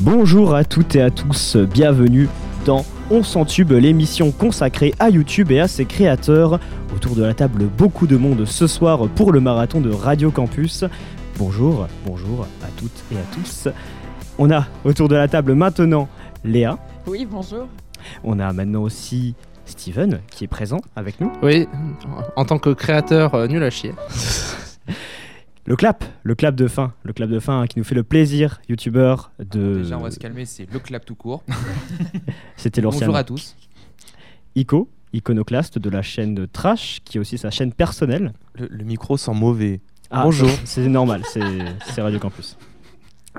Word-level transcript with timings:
Bonjour 0.00 0.54
à 0.54 0.62
toutes 0.62 0.94
et 0.94 1.02
à 1.02 1.10
tous, 1.10 1.56
bienvenue 1.56 2.28
dans 2.64 2.84
On 3.10 3.24
s'en 3.24 3.44
tube, 3.44 3.72
l'émission 3.72 4.30
consacrée 4.30 4.94
à 5.00 5.10
YouTube 5.10 5.50
et 5.50 5.58
à 5.58 5.66
ses 5.66 5.86
créateurs. 5.86 6.60
Autour 6.94 7.16
de 7.16 7.24
la 7.24 7.34
table, 7.34 7.64
beaucoup 7.66 8.06
de 8.06 8.16
monde 8.16 8.44
ce 8.44 8.68
soir 8.68 9.08
pour 9.08 9.32
le 9.32 9.40
marathon 9.40 9.80
de 9.80 9.90
Radio 9.90 10.30
Campus. 10.30 10.84
Bonjour, 11.36 11.88
bonjour 12.06 12.46
à 12.62 12.68
toutes 12.76 13.04
et 13.10 13.16
à 13.16 13.24
tous. 13.34 13.66
On 14.38 14.52
a 14.52 14.68
autour 14.84 15.08
de 15.08 15.16
la 15.16 15.26
table 15.26 15.54
maintenant 15.54 16.08
Léa. 16.44 16.78
Oui, 17.08 17.26
bonjour. 17.28 17.66
On 18.22 18.38
a 18.38 18.52
maintenant 18.52 18.82
aussi 18.82 19.34
Steven 19.64 20.20
qui 20.30 20.44
est 20.44 20.48
présent 20.48 20.80
avec 20.94 21.20
nous. 21.20 21.32
Oui, 21.42 21.66
en 22.36 22.44
tant 22.44 22.60
que 22.60 22.70
créateur 22.70 23.34
euh, 23.34 23.48
nul 23.48 23.64
à 23.64 23.70
chier. 23.70 23.94
Le 25.68 25.76
clap, 25.76 26.02
le 26.22 26.34
clap 26.34 26.54
de 26.54 26.66
fin, 26.66 26.94
le 27.02 27.12
clap 27.12 27.28
de 27.28 27.38
fin 27.40 27.60
hein, 27.60 27.66
qui 27.66 27.78
nous 27.78 27.84
fait 27.84 27.94
le 27.94 28.02
plaisir, 28.02 28.62
youtubeur, 28.70 29.32
de. 29.38 29.80
Déjà, 29.82 29.98
on 29.98 30.00
va 30.00 30.10
se 30.10 30.18
calmer, 30.18 30.46
c'est 30.46 30.64
le 30.72 30.78
clap 30.78 31.04
tout 31.04 31.14
court. 31.14 31.44
C'était 32.56 32.80
l'ancien. 32.80 33.00
Bonjour 33.00 33.16
à 33.16 33.22
tous. 33.22 33.54
Ico, 34.54 34.88
iconoclaste 35.12 35.78
de 35.78 35.90
la 35.90 36.00
chaîne 36.00 36.34
de 36.34 36.46
Trash, 36.46 37.00
qui 37.04 37.18
est 37.18 37.20
aussi 37.20 37.36
sa 37.36 37.50
chaîne 37.50 37.74
personnelle. 37.74 38.32
Le, 38.54 38.66
le 38.70 38.82
micro 38.82 39.18
sent 39.18 39.34
mauvais. 39.34 39.82
Ah, 40.10 40.22
Bonjour. 40.22 40.48
C'est 40.64 40.88
normal, 40.88 41.20
c'est 41.26 41.42
c'est 41.84 42.00
Radio 42.00 42.18
Campus. 42.18 42.56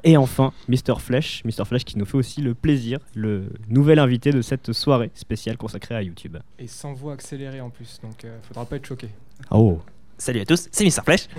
Et 0.03 0.16
enfin, 0.16 0.53
Mr. 0.67 0.99
Flesh, 0.99 1.43
Mr. 1.45 1.66
Flesh 1.66 1.83
qui 1.83 1.97
nous 1.97 2.05
fait 2.05 2.17
aussi 2.17 2.41
le 2.41 2.53
plaisir, 2.53 2.99
le 3.16 3.49
nouvel 3.69 3.97
invité 3.97 4.30
de 4.31 4.43
cette 4.43 4.71
soirée 4.71 5.09
spéciale 5.16 5.57
consacrée 5.57 5.95
à 5.95 6.03
YouTube. 6.03 6.38
Et 6.59 6.67
sans 6.67 6.93
voix 6.93 7.13
accélérée 7.13 7.59
en 7.59 7.71
plus, 7.71 7.99
donc 8.03 8.23
euh, 8.23 8.38
faudra 8.43 8.66
pas 8.66 8.75
être 8.75 8.85
choqué. 8.85 9.09
Oh. 9.49 9.80
Salut 10.19 10.41
à 10.41 10.45
tous, 10.45 10.67
c'est 10.73 10.83
Mr. 10.83 11.01
Flèche. 11.05 11.30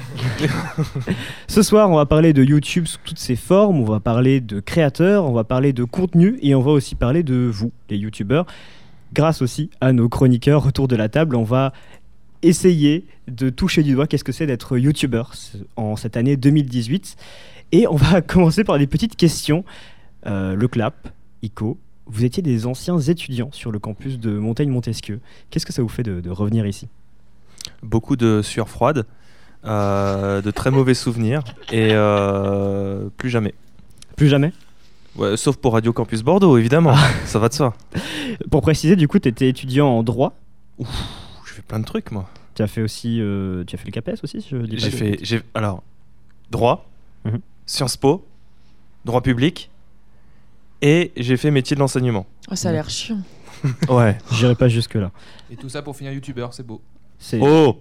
Ce 1.48 1.62
soir, 1.62 1.91
on 1.91 1.96
va 1.96 2.06
parler 2.06 2.32
de 2.32 2.42
YouTube 2.42 2.86
sous 2.86 2.96
toutes 3.05 3.18
ses 3.18 3.36
formes, 3.36 3.78
on 3.78 3.84
va 3.84 4.00
parler 4.00 4.41
de 4.41 4.58
créateurs, 4.58 5.27
on 5.27 5.32
va 5.32 5.44
parler 5.44 5.74
de 5.74 5.84
contenu 5.84 6.38
et 6.41 6.55
on 6.55 6.62
va 6.62 6.70
aussi 6.70 6.94
parler 6.94 7.22
de 7.22 7.34
vous, 7.52 7.72
les 7.90 7.98
YouTubeurs. 7.98 8.46
Grâce 9.12 9.42
aussi 9.42 9.68
à 9.82 9.92
nos 9.92 10.08
chroniqueurs 10.08 10.66
autour 10.66 10.88
de 10.88 10.96
la 10.96 11.10
table, 11.10 11.36
on 11.36 11.42
va 11.42 11.74
essayer 12.40 13.05
de 13.28 13.50
toucher 13.50 13.82
du 13.82 13.92
doigt 13.92 14.06
qu'est-ce 14.06 14.24
que 14.24 14.32
c'est 14.32 14.46
d'être 14.46 14.78
YouTubeur 14.78 15.34
en 15.77 15.96
cette 15.96 16.16
année 16.16 16.38
2018. 16.38 17.16
Et 17.72 17.86
on 17.86 17.96
va 17.96 18.22
commencer 18.22 18.64
par 18.64 18.78
des 18.78 18.86
petites 18.86 19.14
questions. 19.14 19.62
Euh, 20.24 20.55
le 20.55 20.68
clap, 20.68 21.10
Ico, 21.42 21.78
vous 22.06 22.24
étiez 22.24 22.42
des 22.42 22.64
anciens 22.64 22.98
étudiants 22.98 23.50
sur 23.52 23.72
le 23.72 23.78
campus 23.78 24.18
de 24.18 24.38
Montaigne-Montesquieu. 24.38 25.20
Qu'est-ce 25.50 25.66
que 25.66 25.72
ça 25.74 25.83
vous 25.83 25.88
fait 25.90 26.02
de 26.02 26.30
revenir 26.30 26.66
ici? 26.66 26.88
Beaucoup 27.83 28.17
de 28.17 28.42
sueur 28.42 28.69
froide, 28.69 29.06
euh, 29.64 30.42
de 30.42 30.50
très 30.50 30.70
mauvais 30.70 30.95
souvenirs 30.95 31.42
et 31.73 31.91
euh, 31.92 33.09
plus 33.17 33.31
jamais. 33.31 33.55
Plus 34.17 34.28
jamais 34.28 34.53
Ouais, 35.17 35.36
sauf 35.36 35.56
pour 35.56 35.73
Radio 35.73 35.92
Campus 35.92 36.23
Bordeaux, 36.23 36.56
évidemment. 36.56 36.95
Ça 37.25 37.39
va 37.41 37.48
de 37.48 37.55
soi. 37.55 37.75
Pour 38.51 38.62
préciser, 38.62 38.95
du 38.95 39.08
coup, 39.08 39.19
tu 39.19 39.28
étais 39.28 39.48
étudiant 39.48 39.89
en 39.89 40.03
droit. 40.05 40.34
Je 40.78 41.53
fais 41.53 41.62
plein 41.62 41.81
de 41.81 41.84
trucs, 41.84 42.12
moi. 42.12 42.28
Tu 42.55 42.62
as 42.62 42.69
fait 42.69 42.81
aussi, 42.81 43.19
euh, 43.20 43.64
tu 43.64 43.75
as 43.75 43.78
fait 43.78 43.86
le 43.86 43.91
CAPES 43.92 44.20
aussi, 44.23 44.41
si 44.41 44.48
je 44.51 44.56
dis 44.58 44.77
pas 44.77 44.83
J'ai 44.83 44.91
fait, 44.91 45.19
j'ai 45.23 45.42
alors 45.55 45.83
droit, 46.51 46.86
Mhm. 47.25 47.41
Sciences 47.67 47.97
Po, 47.97 48.25
droit 49.05 49.20
public 49.20 49.70
et 50.81 51.12
j'ai 51.17 51.36
fait 51.36 51.51
métier 51.51 51.75
de 51.75 51.81
l'enseignement. 51.81 52.27
Oh, 52.51 52.55
ça 52.55 52.70
a 52.70 52.73
l'air 52.73 52.89
chiant. 52.89 53.20
Ouais. 53.89 54.17
J'irai 54.33 54.55
pas 54.55 54.69
jusque 54.69 54.95
là. 54.95 55.11
Et 55.51 55.56
tout 55.56 55.69
ça 55.69 55.83
pour 55.83 55.97
finir 55.97 56.12
youtubeur, 56.12 56.55
c'est 56.55 56.67
beau. 56.67 56.81
Oh. 57.40 57.80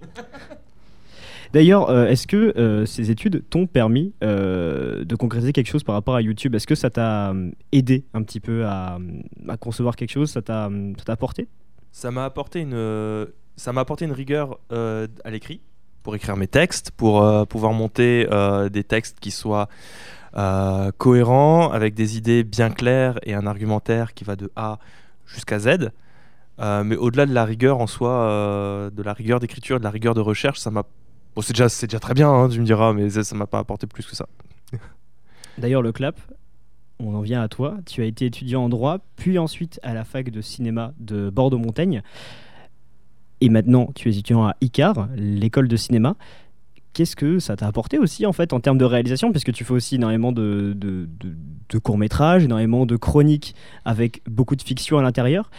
D'ailleurs, 1.52 1.90
euh, 1.90 2.06
est-ce 2.06 2.26
que 2.26 2.56
euh, 2.56 2.86
ces 2.86 3.10
études 3.10 3.42
t'ont 3.50 3.66
permis 3.66 4.12
euh, 4.22 5.04
de 5.04 5.16
concrétiser 5.16 5.52
quelque 5.52 5.66
chose 5.66 5.82
par 5.82 5.96
rapport 5.96 6.14
à 6.14 6.22
YouTube? 6.22 6.54
Est-ce 6.54 6.66
que 6.66 6.76
ça 6.76 6.90
t'a 6.90 7.34
aidé 7.72 8.04
un 8.14 8.22
petit 8.22 8.38
peu 8.38 8.64
à, 8.66 8.98
à 9.48 9.56
concevoir 9.56 9.96
quelque 9.96 10.12
chose? 10.12 10.30
Ça 10.30 10.42
t'a 10.42 10.70
ça 10.98 11.04
t'a 11.04 11.12
apporté? 11.12 11.48
Ça 11.90 12.12
m'a 12.12 12.24
apporté 12.24 12.60
une, 12.60 13.26
ça 13.56 13.72
m'a 13.72 13.80
apporté 13.80 14.04
une 14.04 14.12
rigueur 14.12 14.60
à 14.70 15.30
l'écrit 15.30 15.60
pour 16.04 16.14
écrire 16.14 16.36
mes 16.36 16.46
textes, 16.46 16.92
pour 16.92 17.46
pouvoir 17.48 17.72
monter 17.72 18.28
des 18.70 18.84
textes 18.84 19.18
qui 19.18 19.32
soient 19.32 19.68
cohérents, 20.98 21.72
avec 21.72 21.94
des 21.94 22.16
idées 22.16 22.44
bien 22.44 22.70
claires 22.70 23.18
et 23.24 23.34
un 23.34 23.46
argumentaire 23.48 24.14
qui 24.14 24.22
va 24.22 24.36
de 24.36 24.52
A 24.54 24.78
jusqu'à 25.26 25.58
Z. 25.58 25.90
Euh, 26.60 26.84
mais 26.84 26.96
au-delà 26.96 27.26
de 27.26 27.32
la 27.32 27.44
rigueur 27.44 27.78
en 27.78 27.86
soi, 27.86 28.10
euh, 28.10 28.90
de 28.90 29.02
la 29.02 29.12
rigueur 29.12 29.40
d'écriture, 29.40 29.78
de 29.78 29.84
la 29.84 29.90
rigueur 29.90 30.14
de 30.14 30.20
recherche, 30.20 30.58
ça 30.58 30.70
m'a. 30.70 30.84
C'est 31.40 31.52
déjà, 31.54 31.68
déjà 31.68 32.00
très 32.00 32.12
bien, 32.12 32.28
hein, 32.28 32.48
tu 32.48 32.60
me 32.60 32.66
diras, 32.66 32.92
mais 32.92 33.08
ça 33.08 33.34
m'a 33.34 33.46
pas 33.46 33.60
apporté 33.60 33.86
plus 33.86 34.04
que 34.04 34.14
ça. 34.14 34.26
D'ailleurs, 35.58 35.80
le 35.80 35.92
clap, 35.92 36.20
on 36.98 37.14
en 37.14 37.22
vient 37.22 37.40
à 37.40 37.48
toi. 37.48 37.76
Tu 37.86 38.02
as 38.02 38.04
été 38.04 38.26
étudiant 38.26 38.64
en 38.64 38.68
droit, 38.68 38.98
puis 39.16 39.38
ensuite 39.38 39.80
à 39.82 39.94
la 39.94 40.04
fac 40.04 40.28
de 40.30 40.40
cinéma 40.42 40.92
de 40.98 41.30
Bordeaux-Montaigne. 41.30 42.02
Et 43.40 43.48
maintenant, 43.48 43.90
tu 43.94 44.08
es 44.08 44.12
étudiant 44.12 44.44
à 44.44 44.54
ICAR, 44.60 45.08
l'école 45.16 45.68
de 45.68 45.76
cinéma. 45.76 46.16
Qu'est-ce 46.92 47.16
que 47.16 47.38
ça 47.38 47.56
t'a 47.56 47.68
apporté 47.68 47.98
aussi 47.98 48.26
en 48.26 48.32
fait 48.32 48.52
en 48.52 48.60
termes 48.60 48.76
de 48.76 48.84
réalisation? 48.84 49.30
Puisque 49.30 49.52
tu 49.52 49.64
fais 49.64 49.72
aussi 49.72 49.94
énormément 49.94 50.32
de 50.32 50.76
courts-métrages, 51.82 52.44
énormément 52.44 52.84
de 52.84 52.96
chroniques 52.96 53.54
avec 53.86 54.20
beaucoup 54.28 54.56
de 54.56 54.62
fiction 54.62 54.98
à 54.98 55.02
l'intérieur. 55.02 55.50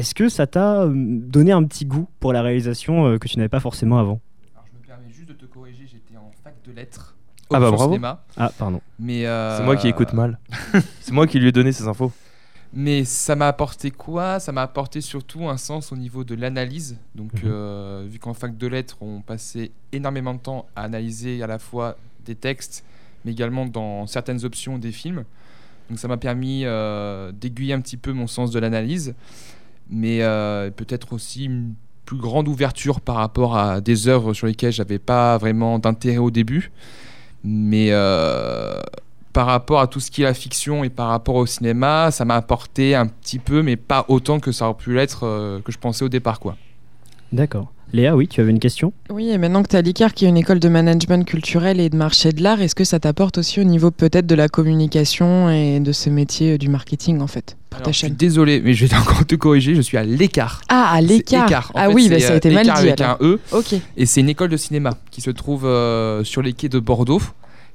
Est-ce 0.00 0.14
que 0.14 0.28
ça 0.28 0.46
t'a 0.46 0.82
euh, 0.82 0.92
donné 0.94 1.52
un 1.52 1.62
petit 1.64 1.84
goût 1.84 2.08
pour 2.20 2.32
la 2.32 2.42
réalisation 2.42 3.06
euh, 3.06 3.18
que 3.18 3.28
tu 3.28 3.36
n'avais 3.38 3.48
pas 3.48 3.60
forcément 3.60 3.98
avant 3.98 4.20
Alors, 4.54 4.66
je 4.72 4.78
me 4.78 4.82
permets 4.86 5.12
juste 5.12 5.28
de 5.28 5.34
te 5.34 5.44
corriger, 5.46 5.86
j'étais 5.90 6.16
en 6.16 6.30
fac 6.42 6.54
de 6.66 6.72
lettres. 6.72 7.16
Ah 7.52 7.58
bah 7.60 7.70
bravo. 7.70 7.92
cinéma, 7.92 8.24
Ah, 8.36 8.50
pardon. 8.56 8.80
mais 8.98 9.26
euh, 9.26 9.58
C'est 9.58 9.64
moi 9.64 9.76
qui 9.76 9.88
écoute 9.88 10.12
mal. 10.12 10.38
c'est 11.00 11.12
moi 11.12 11.26
qui 11.26 11.38
lui 11.40 11.48
ai 11.48 11.52
donné 11.52 11.72
ces 11.72 11.86
infos. 11.88 12.12
Mais 12.72 13.04
ça 13.04 13.34
m'a 13.34 13.48
apporté 13.48 13.90
quoi? 13.90 14.38
Ça 14.38 14.52
m'a 14.52 14.62
apporté 14.62 15.00
surtout 15.00 15.48
un 15.48 15.56
sens 15.56 15.90
au 15.90 15.96
niveau 15.96 16.22
de 16.22 16.36
l'analyse. 16.36 16.96
Donc, 17.16 17.34
Mhm. 17.34 17.40
euh, 17.46 18.06
vu 18.08 18.18
qu'en 18.20 18.32
fac 18.34 18.56
de 18.56 18.66
lettres, 18.68 18.96
on 19.00 19.20
passait 19.20 19.72
énormément 19.92 20.32
de 20.34 20.38
temps 20.38 20.66
à 20.76 20.82
analyser 20.84 21.42
à 21.42 21.48
la 21.48 21.58
fois 21.58 21.96
des 22.24 22.36
textes, 22.36 22.84
mais 23.24 23.32
également 23.32 23.66
dans 23.66 24.06
certaines 24.06 24.44
options 24.44 24.78
des 24.78 24.92
films. 24.92 25.24
Donc, 25.90 25.98
ça 25.98 26.06
m'a 26.06 26.16
permis 26.16 26.62
euh, 26.64 27.32
d'aiguiller 27.32 27.74
un 27.74 27.80
petit 27.80 27.96
peu 27.96 28.12
mon 28.12 28.28
sens 28.28 28.52
de 28.52 28.60
l'analyse, 28.60 29.14
mais 29.90 30.22
euh, 30.22 30.70
peut-être 30.70 31.12
aussi 31.12 31.44
une 31.44 31.74
plus 32.04 32.18
grande 32.18 32.48
ouverture 32.48 33.00
par 33.00 33.16
rapport 33.16 33.56
à 33.56 33.80
des 33.80 34.08
œuvres 34.08 34.34
sur 34.34 34.46
lesquelles 34.46 34.72
j'avais 34.72 34.98
pas 34.98 35.38
vraiment 35.38 35.78
d'intérêt 35.78 36.18
au 36.18 36.30
début. 36.30 36.72
Mais 37.44 37.88
euh, 37.90 38.80
par 39.32 39.46
rapport 39.46 39.80
à 39.80 39.86
tout 39.86 40.00
ce 40.00 40.10
qui 40.10 40.22
est 40.22 40.24
la 40.24 40.34
fiction 40.34 40.82
et 40.84 40.90
par 40.90 41.08
rapport 41.08 41.36
au 41.36 41.46
cinéma, 41.46 42.10
ça 42.10 42.24
m'a 42.24 42.36
apporté 42.36 42.94
un 42.94 43.06
petit 43.06 43.38
peu, 43.38 43.62
mais 43.62 43.76
pas 43.76 44.04
autant 44.08 44.40
que 44.40 44.52
ça 44.52 44.68
aurait 44.68 44.76
pu 44.76 44.94
l'être 44.94 45.24
euh, 45.24 45.60
que 45.60 45.72
je 45.72 45.78
pensais 45.78 46.04
au 46.04 46.08
départ. 46.08 46.40
quoi. 46.40 46.56
D'accord. 47.32 47.72
Léa, 47.92 48.14
oui, 48.16 48.28
tu 48.28 48.40
avais 48.40 48.50
une 48.52 48.60
question? 48.60 48.92
Oui, 49.10 49.30
et 49.30 49.38
maintenant 49.38 49.64
que 49.64 49.68
tu 49.68 49.74
as 49.74 49.82
l'ICAR, 49.82 50.14
qui 50.14 50.24
est 50.24 50.28
une 50.28 50.36
école 50.36 50.60
de 50.60 50.68
management 50.68 51.24
culturel 51.26 51.80
et 51.80 51.90
de 51.90 51.96
marché 51.96 52.30
de 52.30 52.40
l'art, 52.40 52.60
est-ce 52.62 52.76
que 52.76 52.84
ça 52.84 53.00
t'apporte 53.00 53.38
aussi 53.38 53.60
au 53.60 53.64
niveau 53.64 53.90
peut-être 53.90 54.26
de 54.28 54.36
la 54.36 54.48
communication 54.48 55.50
et 55.50 55.80
de 55.80 55.90
ce 55.90 56.08
métier 56.08 56.52
euh, 56.52 56.58
du 56.58 56.68
marketing 56.68 57.20
en 57.20 57.26
fait 57.26 57.56
pour 57.68 57.78
Alors, 57.78 57.86
ta 57.86 57.90
je 57.92 57.98
suis 57.98 58.06
chaîne? 58.06 58.16
désolé, 58.16 58.60
mais 58.60 58.74
je 58.74 58.86
vais 58.86 58.96
encore 59.00 59.26
te 59.26 59.34
corriger, 59.34 59.74
je 59.74 59.80
suis 59.80 59.96
à 59.96 60.04
l'écart. 60.04 60.60
Ah, 60.68 60.92
à 60.92 61.00
l'écart 61.00 61.72
Ah 61.74 61.88
fait, 61.88 61.94
oui, 61.94 62.04
c'est, 62.04 62.10
bah, 62.10 62.20
ça 62.20 62.28
a 62.28 62.32
euh, 62.34 62.36
été 62.36 62.50
mal 62.50 62.64
dit 62.64 62.70
avec 62.70 63.00
alors. 63.00 63.16
un 63.20 63.24
E, 63.26 63.40
Ok. 63.52 63.74
et 63.96 64.06
c'est 64.06 64.20
une 64.20 64.28
école 64.28 64.50
de 64.50 64.56
cinéma 64.56 64.90
qui 65.10 65.20
se 65.20 65.30
trouve 65.30 65.66
euh, 65.66 66.22
sur 66.22 66.42
les 66.42 66.52
quais 66.52 66.68
de 66.68 66.78
Bordeaux. 66.78 67.20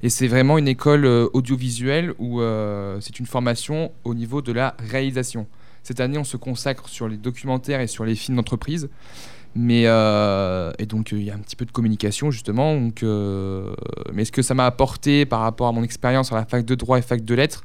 Et 0.02 0.08
c'est 0.08 0.28
vraiment 0.28 0.56
une 0.56 0.68
école 0.68 1.04
euh, 1.04 1.26
audiovisuelle 1.34 2.14
où 2.18 2.40
euh, 2.40 2.96
c'est 3.00 3.18
une 3.20 3.26
formation 3.26 3.92
au 4.04 4.14
niveau 4.14 4.40
de 4.40 4.52
la 4.52 4.74
réalisation. 4.90 5.46
Cette 5.82 6.00
année, 6.00 6.18
on 6.18 6.24
se 6.24 6.36
consacre 6.38 6.88
sur 6.88 7.06
les 7.06 7.16
documentaires 7.16 7.80
et 7.80 7.86
sur 7.86 8.04
les 8.04 8.14
films 8.14 8.36
d'entreprise. 8.36 8.88
Mais 9.58 9.84
euh, 9.86 10.70
et 10.78 10.84
donc 10.84 11.14
euh, 11.14 11.16
il 11.18 11.24
y 11.24 11.30
a 11.30 11.34
un 11.34 11.38
petit 11.38 11.56
peu 11.56 11.64
de 11.64 11.70
communication 11.70 12.30
justement. 12.30 12.78
Donc, 12.78 13.02
euh, 13.02 13.74
mais 14.12 14.26
ce 14.26 14.30
que 14.30 14.42
ça 14.42 14.52
m'a 14.52 14.66
apporté 14.66 15.24
par 15.24 15.40
rapport 15.40 15.68
à 15.68 15.72
mon 15.72 15.82
expérience 15.82 16.30
à 16.30 16.36
la 16.36 16.44
fac 16.44 16.66
de 16.66 16.74
droit 16.74 16.98
et 16.98 17.02
fac 17.02 17.24
de 17.24 17.34
lettres, 17.34 17.62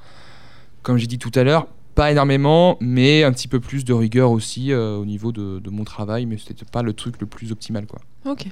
comme 0.83 0.95
j'ai 0.95 1.07
dit 1.07 1.19
tout 1.19 1.31
à 1.35 1.43
l'heure, 1.43 1.67
pas 1.93 2.09
énormément, 2.09 2.77
mais 2.79 3.25
un 3.25 3.33
petit 3.33 3.49
peu 3.49 3.59
plus 3.59 3.83
de 3.83 3.93
rigueur 3.93 4.31
aussi 4.31 4.71
euh, 4.71 4.95
au 4.95 5.05
niveau 5.05 5.33
de, 5.33 5.59
de 5.59 5.69
mon 5.69 5.83
travail. 5.83 6.25
Mais 6.25 6.37
c'était 6.37 6.63
pas 6.63 6.81
le 6.81 6.93
truc 6.93 7.19
le 7.19 7.27
plus 7.27 7.51
optimal 7.51 7.85
quoi. 7.85 7.99
Ok. 8.25 8.47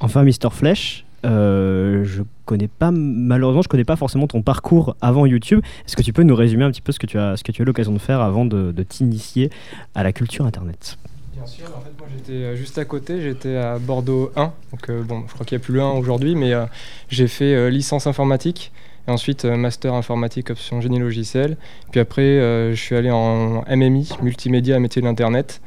Enfin, 0.00 0.24
Mister 0.24 0.48
Flesh, 0.50 1.06
euh, 1.24 2.04
je 2.04 2.24
connais 2.46 2.68
pas, 2.68 2.90
malheureusement, 2.90 3.62
je 3.62 3.68
connais 3.68 3.84
pas 3.84 3.96
forcément 3.96 4.26
ton 4.26 4.42
parcours 4.42 4.96
avant 5.00 5.24
YouTube. 5.24 5.60
Est-ce 5.86 5.96
que 5.96 6.02
tu 6.02 6.12
peux 6.12 6.24
nous 6.24 6.34
résumer 6.34 6.64
un 6.64 6.70
petit 6.72 6.82
peu 6.82 6.92
ce 6.92 6.98
que 6.98 7.06
tu 7.06 7.16
as, 7.16 7.36
ce 7.36 7.44
que 7.44 7.52
tu 7.52 7.62
as 7.62 7.64
eu 7.64 7.66
l'occasion 7.66 7.92
de 7.92 7.98
faire 7.98 8.20
avant 8.20 8.44
de, 8.44 8.72
de 8.72 8.82
t'initier 8.82 9.50
à 9.94 10.02
la 10.02 10.12
culture 10.12 10.44
Internet? 10.44 10.98
Bien 11.32 11.46
sûr, 11.46 11.66
en 11.76 11.80
fait, 11.80 11.95
j'étais 12.16 12.32
euh, 12.32 12.56
juste 12.56 12.78
à 12.78 12.84
côté, 12.84 13.20
j'étais 13.20 13.56
à 13.56 13.78
Bordeaux 13.78 14.30
1, 14.36 14.52
donc 14.72 14.90
euh, 14.90 15.02
bon, 15.02 15.24
je 15.28 15.34
crois 15.34 15.46
qu'il 15.46 15.56
n'y 15.56 15.62
a 15.62 15.64
plus 15.64 15.74
le 15.74 15.82
1 15.82 15.90
aujourd'hui, 15.92 16.34
mais 16.34 16.52
euh, 16.52 16.66
j'ai 17.08 17.28
fait 17.28 17.70
licence 17.70 18.06
informatique 18.06 18.72
et 19.06 19.10
ensuite 19.10 19.44
master 19.44 19.94
informatique 19.94 20.50
option 20.50 20.80
génie 20.80 20.98
logiciel. 20.98 21.56
Puis 21.92 22.00
après, 22.00 22.40
je 22.72 22.74
suis 22.74 22.96
allé 22.96 23.10
en 23.10 23.62
MMI, 23.68 24.08
multimédia, 24.20 24.80
métier 24.80 25.00
de 25.00 25.06
l'internet, 25.06 25.60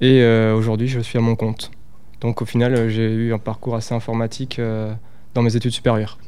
et 0.00 0.24
aujourd'hui 0.52 0.86
je 0.86 1.00
suis 1.00 1.18
à 1.18 1.20
mon 1.20 1.34
compte. 1.34 1.72
Donc 2.20 2.40
au 2.40 2.44
final, 2.44 2.88
j'ai 2.88 3.10
eu 3.10 3.34
un 3.34 3.38
parcours 3.38 3.74
assez 3.74 3.94
informatique 3.94 4.60
dans 5.34 5.42
mes 5.42 5.56
études 5.56 5.72
supérieures. 5.72 6.18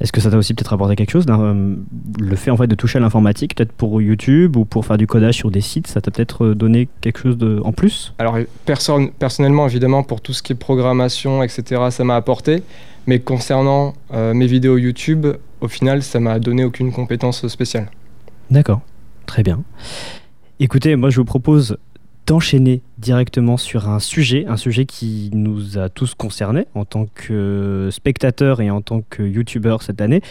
Est-ce 0.00 0.12
que 0.12 0.20
ça 0.20 0.30
t'a 0.30 0.36
aussi 0.36 0.54
peut-être 0.54 0.72
apporté 0.72 0.96
quelque 0.96 1.10
chose 1.10 1.26
euh, 1.28 1.76
Le 2.18 2.36
fait 2.36 2.50
en 2.50 2.56
fait 2.56 2.66
de 2.66 2.74
toucher 2.74 2.98
à 2.98 3.00
l'informatique, 3.00 3.54
peut-être 3.54 3.72
pour 3.72 4.00
YouTube 4.00 4.56
ou 4.56 4.64
pour 4.64 4.84
faire 4.86 4.98
du 4.98 5.06
codage 5.06 5.34
sur 5.36 5.50
des 5.50 5.60
sites, 5.60 5.86
ça 5.86 6.00
t'a 6.00 6.10
peut-être 6.10 6.46
euh, 6.46 6.54
donné 6.54 6.88
quelque 7.00 7.18
chose 7.20 7.38
de, 7.38 7.60
en 7.64 7.72
plus? 7.72 8.14
Alors 8.18 8.36
perso- 8.66 9.10
personnellement, 9.18 9.66
évidemment, 9.66 10.02
pour 10.02 10.20
tout 10.20 10.32
ce 10.32 10.42
qui 10.42 10.52
est 10.52 10.56
programmation, 10.56 11.42
etc., 11.42 11.82
ça 11.90 12.04
m'a 12.04 12.16
apporté. 12.16 12.62
Mais 13.06 13.18
concernant 13.20 13.94
euh, 14.12 14.34
mes 14.34 14.46
vidéos 14.46 14.76
YouTube, 14.76 15.26
au 15.60 15.68
final, 15.68 16.02
ça 16.02 16.20
m'a 16.20 16.38
donné 16.38 16.64
aucune 16.64 16.92
compétence 16.92 17.46
spéciale. 17.48 17.90
D'accord, 18.50 18.80
très 19.26 19.42
bien. 19.42 19.62
Écoutez, 20.58 20.96
moi 20.96 21.10
je 21.10 21.16
vous 21.16 21.24
propose 21.24 21.78
d'enchaîner 22.30 22.80
directement 22.98 23.56
sur 23.56 23.88
un 23.88 23.98
sujet, 23.98 24.46
un 24.46 24.56
sujet 24.56 24.86
qui 24.86 25.30
nous 25.32 25.78
a 25.78 25.88
tous 25.88 26.14
concernés 26.14 26.68
en 26.76 26.84
tant 26.84 27.06
que 27.12 27.88
spectateurs 27.90 28.60
et 28.60 28.70
en 28.70 28.82
tant 28.82 29.02
que 29.10 29.24
youtubeurs 29.24 29.82
cette 29.82 30.00
année. 30.00 30.22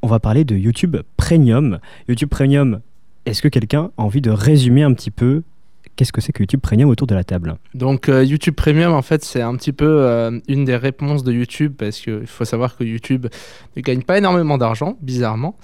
On 0.00 0.06
va 0.06 0.20
parler 0.20 0.44
de 0.44 0.56
YouTube 0.56 0.98
Premium. 1.16 1.80
YouTube 2.08 2.28
Premium, 2.28 2.78
est-ce 3.26 3.42
que 3.42 3.48
quelqu'un 3.48 3.90
a 3.98 4.02
envie 4.02 4.20
de 4.20 4.30
résumer 4.30 4.84
un 4.84 4.92
petit 4.94 5.10
peu 5.10 5.42
qu'est-ce 5.96 6.12
que 6.12 6.20
c'est 6.20 6.30
que 6.30 6.40
YouTube 6.40 6.60
Premium 6.60 6.88
autour 6.88 7.08
de 7.08 7.16
la 7.16 7.24
table? 7.24 7.56
Donc 7.74 8.08
euh, 8.08 8.22
YouTube 8.22 8.54
Premium, 8.54 8.92
en 8.92 9.02
fait, 9.02 9.24
c'est 9.24 9.42
un 9.42 9.56
petit 9.56 9.72
peu 9.72 9.88
euh, 9.88 10.38
une 10.46 10.64
des 10.64 10.76
réponses 10.76 11.24
de 11.24 11.32
YouTube 11.32 11.74
parce 11.76 11.98
qu'il 11.98 12.28
faut 12.28 12.44
savoir 12.44 12.76
que 12.76 12.84
YouTube 12.84 13.26
ne 13.76 13.82
gagne 13.82 14.02
pas 14.02 14.18
énormément 14.18 14.56
d'argent, 14.56 14.96
bizarrement. 15.02 15.56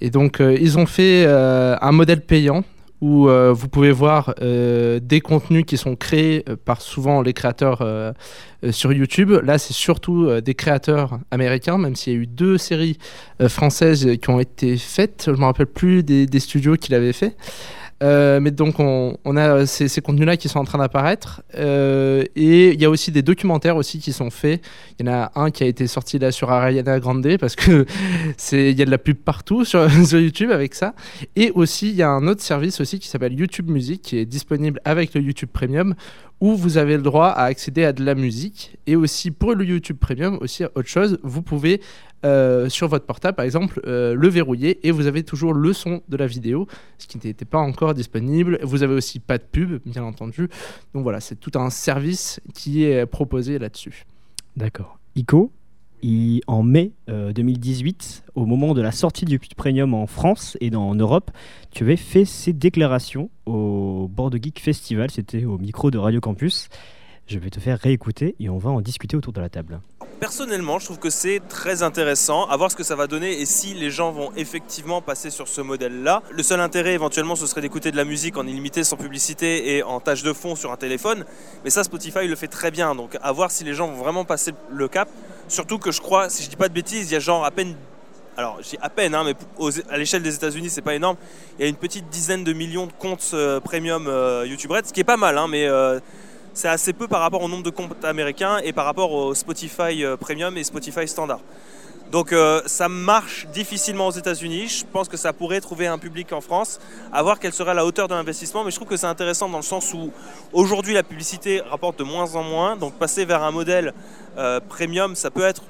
Et 0.00 0.08
donc, 0.08 0.40
euh, 0.40 0.56
ils 0.58 0.78
ont 0.78 0.86
fait 0.86 1.26
un 1.26 1.92
modèle 1.92 2.22
payant 2.22 2.64
où 3.04 3.28
euh, 3.28 3.52
vous 3.52 3.68
pouvez 3.68 3.92
voir 3.92 4.34
euh, 4.40 4.98
des 4.98 5.20
contenus 5.20 5.66
qui 5.66 5.76
sont 5.76 5.94
créés 5.94 6.42
euh, 6.48 6.56
par 6.56 6.80
souvent 6.80 7.20
les 7.20 7.34
créateurs 7.34 7.84
sur 8.70 8.94
YouTube. 8.94 9.30
Là, 9.30 9.58
c'est 9.58 9.74
surtout 9.74 10.40
des 10.40 10.54
créateurs 10.54 11.18
américains, 11.30 11.76
même 11.76 11.96
s'il 11.96 12.12
y 12.14 12.16
a 12.16 12.18
eu 12.18 12.26
deux 12.26 12.56
séries 12.56 12.96
françaises 13.48 14.08
qui 14.22 14.30
ont 14.30 14.40
été 14.40 14.78
faites. 14.78 15.24
Je 15.26 15.32
ne 15.32 15.36
me 15.36 15.44
rappelle 15.44 15.66
plus 15.66 16.02
des, 16.02 16.24
des 16.24 16.40
studios 16.40 16.76
qui 16.76 16.92
l'avaient 16.92 17.12
fait. 17.12 17.36
Euh, 18.04 18.38
mais 18.38 18.50
donc 18.50 18.78
on, 18.78 19.36
a 19.36 19.64
ces, 19.66 19.88
ces 19.88 20.02
contenus-là 20.02 20.36
qui 20.36 20.48
sont 20.48 20.58
en 20.58 20.64
train 20.64 20.78
d'apparaître 20.78 21.42
Euh, 21.56 22.24
et 22.36 22.72
il 22.72 22.80
y 22.80 22.84
a 22.84 22.90
aussi 22.90 23.10
des 23.12 23.22
documentaires 23.22 23.76
aussi 23.76 23.98
qui 23.98 24.12
sont 24.12 24.30
faits. 24.30 24.60
Il 24.98 25.06
y 25.06 25.08
en 25.08 25.12
a 25.12 25.32
un 25.34 25.50
qui 25.50 25.62
a 25.62 25.66
été 25.66 25.86
sorti 25.86 26.18
là 26.18 26.32
sur 26.32 26.50
Ariana 26.50 27.00
Grande 27.00 27.36
parce 27.38 27.56
que 27.56 27.86
c'est 28.36 28.70
il 28.70 28.78
y 28.78 28.82
a 28.82 28.84
de 28.84 28.90
la 28.90 28.98
pub 28.98 29.16
partout 29.16 29.64
sur, 29.64 29.90
sur 30.06 30.18
YouTube 30.18 30.50
avec 30.50 30.74
ça. 30.74 30.94
Et 31.36 31.50
aussi 31.52 31.90
il 31.90 31.96
y 31.96 32.02
a 32.02 32.10
un 32.10 32.26
autre 32.26 32.42
service 32.42 32.80
aussi 32.80 32.98
qui 32.98 33.08
s'appelle 33.08 33.32
YouTube 33.32 33.70
Music 33.70 34.02
qui 34.02 34.18
est 34.18 34.26
disponible 34.26 34.80
avec 34.84 35.14
le 35.14 35.20
YouTube 35.22 35.48
Premium 35.52 35.94
où 36.40 36.54
vous 36.54 36.76
avez 36.76 36.96
le 36.96 37.02
droit 37.02 37.28
à 37.28 37.44
accéder 37.44 37.84
à 37.84 37.92
de 37.92 38.04
la 38.04 38.14
musique. 38.14 38.76
Et 38.86 38.96
aussi 38.96 39.30
pour 39.30 39.54
le 39.54 39.64
YouTube 39.64 39.96
Premium 39.98 40.38
aussi 40.40 40.64
autre 40.64 40.88
chose 40.88 41.18
vous 41.22 41.42
pouvez 41.42 41.80
euh, 42.24 42.68
sur 42.68 42.88
votre 42.88 43.04
portable 43.04 43.36
par 43.36 43.44
exemple 43.44 43.80
euh, 43.86 44.14
le 44.14 44.28
verrouiller 44.28 44.86
et 44.86 44.90
vous 44.90 45.06
avez 45.06 45.22
toujours 45.22 45.52
le 45.52 45.72
son 45.72 46.02
de 46.08 46.16
la 46.16 46.26
vidéo 46.26 46.66
ce 46.98 47.06
qui 47.06 47.18
n'était 47.24 47.44
pas 47.44 47.58
encore 47.58 47.94
disponible. 47.94 48.58
Vous 48.62 48.82
avez 48.82 48.94
aussi 48.94 49.20
pas 49.20 49.38
de 49.38 49.44
pub 49.44 49.80
bien 49.86 50.04
entendu. 50.04 50.48
Donc 50.94 51.02
voilà 51.02 51.20
c'est 51.20 51.36
tout 51.36 51.52
un 51.54 51.70
service 51.70 52.40
qui 52.54 52.84
est 52.84 53.06
proposé 53.06 53.58
là-dessus. 53.58 54.04
D'accord. 54.56 54.98
ICO, 55.16 55.52
en 56.46 56.62
mai 56.62 56.92
euh, 57.08 57.32
2018, 57.32 58.24
au 58.34 58.46
moment 58.46 58.74
de 58.74 58.82
la 58.82 58.92
sortie 58.92 59.24
du 59.24 59.38
Premium 59.38 59.94
en 59.94 60.06
France 60.06 60.56
et 60.60 60.70
dans, 60.70 60.88
en 60.88 60.94
Europe, 60.94 61.30
tu 61.70 61.84
avais 61.84 61.96
fait 61.96 62.24
ces 62.24 62.52
déclarations 62.52 63.30
au 63.46 64.08
Bordeaux 64.10 64.38
Geek 64.40 64.60
Festival, 64.60 65.10
c'était 65.10 65.44
au 65.44 65.58
micro 65.58 65.90
de 65.90 65.98
Radio 65.98 66.20
Campus. 66.20 66.68
Je 67.26 67.38
vais 67.38 67.48
te 67.48 67.58
faire 67.58 67.78
réécouter 67.78 68.34
et 68.38 68.50
on 68.50 68.58
va 68.58 68.70
en 68.70 68.82
discuter 68.82 69.16
autour 69.16 69.32
de 69.32 69.40
la 69.40 69.48
table. 69.48 69.80
Personnellement, 70.20 70.78
je 70.78 70.84
trouve 70.84 70.98
que 70.98 71.08
c'est 71.08 71.40
très 71.48 71.82
intéressant 71.82 72.46
à 72.46 72.56
voir 72.56 72.70
ce 72.70 72.76
que 72.76 72.82
ça 72.82 72.96
va 72.96 73.06
donner 73.06 73.40
et 73.40 73.46
si 73.46 73.72
les 73.72 73.90
gens 73.90 74.12
vont 74.12 74.30
effectivement 74.36 75.00
passer 75.00 75.30
sur 75.30 75.48
ce 75.48 75.62
modèle-là. 75.62 76.22
Le 76.30 76.42
seul 76.42 76.60
intérêt 76.60 76.92
éventuellement, 76.92 77.34
ce 77.34 77.46
serait 77.46 77.62
d'écouter 77.62 77.90
de 77.90 77.96
la 77.96 78.04
musique 78.04 78.36
en 78.36 78.46
illimité, 78.46 78.84
sans 78.84 78.96
publicité 78.96 79.76
et 79.76 79.82
en 79.82 80.00
tâche 80.00 80.22
de 80.22 80.34
fond 80.34 80.54
sur 80.54 80.70
un 80.70 80.76
téléphone. 80.76 81.24
Mais 81.64 81.70
ça, 81.70 81.82
Spotify 81.82 82.26
le 82.26 82.36
fait 82.36 82.48
très 82.48 82.70
bien. 82.70 82.94
Donc 82.94 83.16
à 83.22 83.32
voir 83.32 83.50
si 83.50 83.64
les 83.64 83.72
gens 83.72 83.88
vont 83.88 84.02
vraiment 84.02 84.24
passer 84.26 84.52
le 84.70 84.86
cap. 84.88 85.08
Surtout 85.48 85.78
que 85.78 85.92
je 85.92 86.00
crois, 86.00 86.30
si 86.30 86.42
je 86.42 86.50
dis 86.50 86.56
pas 86.56 86.68
de 86.68 86.74
bêtises, 86.74 87.10
il 87.10 87.14
y 87.14 87.16
a 87.16 87.20
genre 87.20 87.44
à 87.44 87.50
peine 87.50 87.74
alors 88.36 88.58
dis 88.60 88.76
à 88.80 88.90
peine, 88.90 89.14
hein, 89.14 89.24
mais 89.24 89.34
à 89.88 89.96
l'échelle 89.96 90.22
des 90.22 90.34
États-Unis, 90.34 90.70
c'est 90.70 90.82
pas 90.82 90.94
énorme. 90.94 91.16
Il 91.58 91.62
y 91.62 91.66
a 91.66 91.68
une 91.68 91.76
petite 91.76 92.08
dizaine 92.08 92.44
de 92.44 92.52
millions 92.52 92.86
de 92.86 92.92
comptes 92.92 93.30
euh, 93.34 93.60
premium 93.60 94.06
euh, 94.08 94.44
YouTube 94.46 94.72
Red, 94.72 94.86
ce 94.86 94.92
qui 94.92 95.00
est 95.00 95.04
pas 95.04 95.16
mal, 95.16 95.38
hein, 95.38 95.46
mais 95.48 95.66
euh, 95.66 96.00
c'est 96.52 96.68
assez 96.68 96.92
peu 96.92 97.06
par 97.06 97.20
rapport 97.20 97.42
au 97.42 97.48
nombre 97.48 97.62
de 97.62 97.70
comptes 97.70 98.04
américains 98.04 98.58
et 98.58 98.72
par 98.72 98.84
rapport 98.84 99.12
au 99.12 99.34
Spotify 99.34 100.04
Premium 100.18 100.56
et 100.56 100.64
Spotify 100.64 101.06
Standard. 101.06 101.40
Donc 102.14 102.32
euh, 102.32 102.62
ça 102.66 102.88
marche 102.88 103.48
difficilement 103.52 104.06
aux 104.06 104.12
États-Unis. 104.12 104.68
Je 104.68 104.84
pense 104.86 105.08
que 105.08 105.16
ça 105.16 105.32
pourrait 105.32 105.60
trouver 105.60 105.88
un 105.88 105.98
public 105.98 106.32
en 106.32 106.40
France. 106.40 106.78
À 107.12 107.24
voir 107.24 107.40
quelle 107.40 107.52
sera 107.52 107.74
la 107.74 107.84
hauteur 107.84 108.06
de 108.06 108.14
l'investissement. 108.14 108.62
Mais 108.62 108.70
je 108.70 108.76
trouve 108.76 108.86
que 108.86 108.96
c'est 108.96 109.08
intéressant 109.08 109.48
dans 109.48 109.56
le 109.56 109.64
sens 109.64 109.92
où 109.92 110.12
aujourd'hui 110.52 110.94
la 110.94 111.02
publicité 111.02 111.60
rapporte 111.68 111.98
de 111.98 112.04
moins 112.04 112.36
en 112.36 112.44
moins. 112.44 112.76
Donc 112.76 112.94
passer 112.94 113.24
vers 113.24 113.42
un 113.42 113.50
modèle 113.50 113.92
euh, 114.38 114.60
premium, 114.60 115.16
ça 115.16 115.32
peut 115.32 115.42
être 115.42 115.64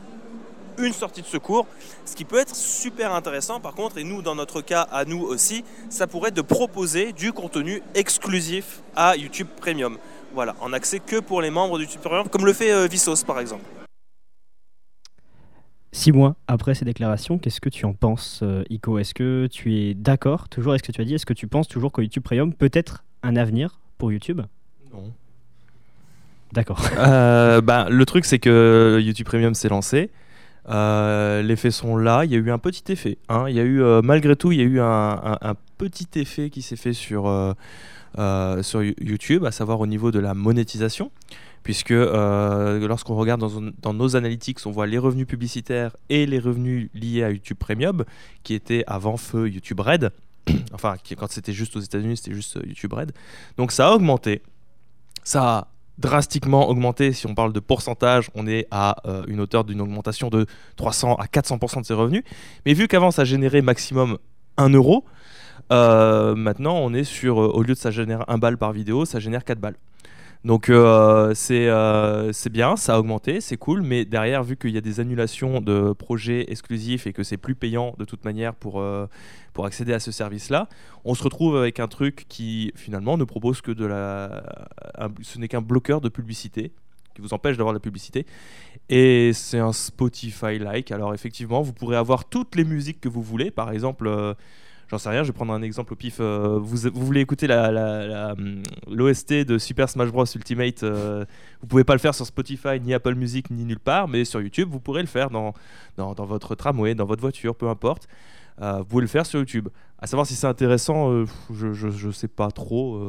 une 0.76 0.92
sortie 0.92 1.22
de 1.22 1.26
secours. 1.26 1.66
Ce 2.04 2.14
qui 2.14 2.26
peut 2.26 2.38
être 2.38 2.54
super 2.54 3.14
intéressant 3.14 3.58
par 3.58 3.72
contre, 3.72 3.96
et 3.96 4.04
nous 4.04 4.20
dans 4.20 4.34
notre 4.34 4.60
cas 4.60 4.82
à 4.92 5.06
nous 5.06 5.22
aussi, 5.22 5.64
ça 5.88 6.06
pourrait 6.06 6.28
être 6.28 6.34
de 6.34 6.42
proposer 6.42 7.14
du 7.14 7.32
contenu 7.32 7.82
exclusif 7.94 8.82
à 8.94 9.16
YouTube 9.16 9.48
Premium. 9.62 9.96
Voilà, 10.34 10.54
en 10.60 10.74
accès 10.74 10.98
que 10.98 11.20
pour 11.20 11.40
les 11.40 11.50
membres 11.50 11.78
du 11.78 11.84
YouTube 11.84 12.02
comme 12.30 12.44
le 12.44 12.52
fait 12.52 12.70
euh, 12.70 12.86
par 13.26 13.40
exemple. 13.40 13.64
Six 15.96 16.10
mois 16.10 16.34
après 16.48 16.74
ces 16.74 16.84
déclarations, 16.84 17.38
qu'est-ce 17.38 17.60
que 17.60 17.68
tu 17.68 17.84
en 17.86 17.92
penses, 17.92 18.40
euh, 18.42 18.64
Ico? 18.68 18.98
Est-ce 18.98 19.14
que 19.14 19.46
tu 19.48 19.74
es 19.76 19.94
d'accord 19.94 20.48
toujours 20.48 20.72
avec 20.72 20.84
ce 20.84 20.88
que 20.90 20.92
tu 20.92 21.00
as 21.00 21.04
dit? 21.04 21.14
Est-ce 21.14 21.24
que 21.24 21.32
tu 21.32 21.46
penses 21.46 21.68
toujours 21.68 21.92
que 21.92 22.02
YouTube 22.02 22.24
Premium 22.24 22.52
peut 22.52 22.70
être 22.72 23.04
un 23.22 23.36
avenir 23.36 23.78
pour 23.96 24.10
YouTube? 24.10 24.40
Non. 24.92 25.12
D'accord. 26.52 26.82
Euh, 26.98 27.60
bah, 27.60 27.86
le 27.90 28.04
truc, 28.06 28.24
c'est 28.24 28.40
que 28.40 28.98
YouTube 29.00 29.26
Premium 29.26 29.54
s'est 29.54 29.68
lancé. 29.68 30.10
Euh, 30.68 31.42
les 31.42 31.54
faits 31.54 31.70
sont 31.70 31.96
là. 31.96 32.24
Il 32.24 32.32
y 32.32 32.34
a 32.34 32.38
eu 32.38 32.50
un 32.50 32.58
petit 32.58 32.90
effet. 32.90 33.18
hein. 33.28 33.44
Il 33.48 33.54
y 33.54 33.60
a 33.60 33.64
eu, 33.64 33.80
euh, 33.80 34.02
malgré 34.02 34.34
tout, 34.34 34.50
il 34.50 34.58
y 34.58 34.62
a 34.62 34.64
eu 34.64 34.80
un, 34.80 34.84
un- 34.86 35.38
un 35.42 35.54
petit 35.78 36.08
effet 36.16 36.50
qui 36.50 36.62
s'est 36.62 36.74
fait 36.76 36.92
sur, 36.92 37.28
euh, 38.18 38.62
sur 38.62 38.82
You- 38.82 38.94
YouTube, 39.00 39.44
à 39.44 39.50
savoir 39.50 39.80
au 39.80 39.86
niveau 39.86 40.10
de 40.10 40.18
la 40.18 40.34
monétisation. 40.34 41.10
Puisque 41.62 41.92
euh, 41.92 42.86
lorsqu'on 42.86 43.14
regarde 43.14 43.40
dans, 43.80 43.94
nos 43.94 44.16
analytics, 44.16 44.58
on 44.66 44.70
voit 44.70 44.86
les 44.86 44.98
revenus 44.98 45.26
publicitaires 45.26 45.96
et 46.10 46.26
les 46.26 46.38
revenus 46.38 46.90
liés 46.92 47.24
à 47.24 47.30
YouTube 47.30 47.56
Premium, 47.58 48.04
qui 48.42 48.52
étaient 48.52 48.84
avant 48.86 49.16
feu 49.16 49.48
YouTube 49.48 49.80
Red. 49.80 50.12
enfin, 50.74 50.96
quand 51.16 51.30
c'était 51.30 51.54
juste 51.54 51.74
aux 51.76 51.80
États-Unis, 51.80 52.18
c'était 52.18 52.34
juste 52.34 52.58
euh, 52.58 52.62
YouTube 52.66 52.92
Red. 52.92 53.12
Donc 53.56 53.72
ça 53.72 53.88
a 53.88 53.92
augmenté. 53.92 54.42
Ça 55.22 55.42
a 55.56 55.68
drastiquement 55.96 56.68
augmenté. 56.68 57.12
Si 57.14 57.26
on 57.26 57.34
parle 57.34 57.54
de 57.54 57.60
pourcentage, 57.60 58.30
on 58.34 58.46
est 58.46 58.66
à 58.70 58.96
une 59.28 59.40
hauteur 59.40 59.64
d'une 59.64 59.80
augmentation 59.80 60.28
de 60.28 60.44
300 60.76 61.14
à 61.14 61.26
400% 61.26 61.80
de 61.80 61.86
ses 61.86 61.94
revenus. 61.94 62.24
Mais 62.66 62.74
vu 62.74 62.88
qu'avant 62.88 63.10
ça 63.10 63.24
générait 63.24 63.62
maximum 63.62 64.18
1 64.56 64.70
euro, 64.70 65.04
euh, 65.72 66.34
maintenant 66.34 66.76
on 66.76 66.92
est 66.92 67.04
sur, 67.04 67.40
euh, 67.40 67.48
au 67.48 67.62
lieu 67.62 67.74
de 67.74 67.78
ça 67.78 67.90
génère 67.90 68.24
1 68.28 68.38
balle 68.38 68.58
par 68.58 68.72
vidéo, 68.72 69.04
ça 69.04 69.20
génère 69.20 69.44
4 69.44 69.58
balles. 69.58 69.76
Donc 70.44 70.68
euh, 70.68 71.32
c'est 71.34 71.68
euh, 71.68 72.30
c'est 72.32 72.50
bien, 72.50 72.76
ça 72.76 72.96
a 72.96 72.98
augmenté, 72.98 73.40
c'est 73.40 73.56
cool, 73.56 73.80
mais 73.80 74.04
derrière, 74.04 74.44
vu 74.44 74.56
qu'il 74.58 74.72
y 74.72 74.76
a 74.76 74.82
des 74.82 75.00
annulations 75.00 75.62
de 75.62 75.94
projets 75.94 76.50
exclusifs 76.52 77.06
et 77.06 77.14
que 77.14 77.22
c'est 77.22 77.38
plus 77.38 77.54
payant 77.54 77.94
de 77.98 78.04
toute 78.04 78.26
manière 78.26 78.54
pour, 78.54 78.84
pour 79.54 79.64
accéder 79.64 79.94
à 79.94 80.00
ce 80.00 80.12
service-là, 80.12 80.68
on 81.06 81.14
se 81.14 81.22
retrouve 81.22 81.56
avec 81.56 81.80
un 81.80 81.88
truc 81.88 82.26
qui 82.28 82.72
finalement 82.76 83.16
ne 83.16 83.24
propose 83.24 83.62
que 83.62 83.72
de 83.72 83.86
la... 83.86 84.42
ce 85.22 85.38
n'est 85.38 85.48
qu'un 85.48 85.62
bloqueur 85.62 86.02
de 86.02 86.10
publicité 86.10 86.72
qui 87.14 87.22
vous 87.22 87.32
empêche 87.32 87.56
d'avoir 87.56 87.72
de 87.72 87.78
la 87.78 87.80
publicité. 87.80 88.26
Et 88.90 89.32
c'est 89.32 89.60
un 89.60 89.72
Spotify-like. 89.72 90.92
Alors 90.92 91.14
effectivement, 91.14 91.62
vous 91.62 91.72
pourrez 91.72 91.96
avoir 91.96 92.24
toutes 92.26 92.54
les 92.56 92.64
musiques 92.64 93.00
que 93.00 93.08
vous 93.08 93.22
voulez. 93.22 93.50
Par 93.50 93.70
exemple, 93.70 94.34
j'en 94.88 94.98
sais 94.98 95.08
rien, 95.08 95.22
je 95.22 95.28
vais 95.28 95.32
prendre 95.32 95.52
un 95.52 95.62
exemple 95.62 95.92
au 95.92 95.96
pif. 95.96 96.18
euh, 96.20 96.58
vous, 96.58 96.90
voulez 96.94 97.20
écouter 97.20 97.50
hum, 97.50 98.62
l'OST 98.90 99.32
de 99.44 99.58
Super 99.58 99.88
Smash 99.88 100.10
Bros 100.10 100.24
Ultimate 100.24 100.82
euh, 100.82 101.24
Vous 101.60 101.66
pouvez 101.66 101.84
pas 101.84 101.94
le 101.94 101.98
faire 101.98 102.14
sur 102.14 102.26
Spotify, 102.26 102.80
ni 102.80 102.94
Apple 102.94 103.14
Music, 103.14 103.50
ni 103.50 103.64
nulle 103.64 103.80
part. 103.80 104.08
Mais 104.08 104.24
sur 104.24 104.40
YouTube, 104.40 104.68
vous 104.70 104.80
pourrez 104.80 105.02
le 105.02 105.08
faire 105.08 105.30
dans, 105.30 105.54
dans, 105.96 106.14
votre 106.24 106.54
tramway, 106.54 106.94
dans 106.94 107.06
votre 107.06 107.20
voiture, 107.20 107.54
peu 107.54 107.68
importe. 107.68 108.08
Euh, 108.60 108.78
vous 108.78 108.84
pouvez 108.84 109.02
le 109.02 109.08
faire 109.08 109.26
sur 109.26 109.40
YouTube. 109.40 109.68
À 109.98 110.06
savoir 110.06 110.26
si 110.26 110.34
c'est 110.34 110.46
intéressant, 110.46 111.10
euh, 111.10 111.26
je, 111.52 111.72
je, 111.72 112.10
sais 112.10 112.28
pas 112.28 112.50
trop. 112.50 113.00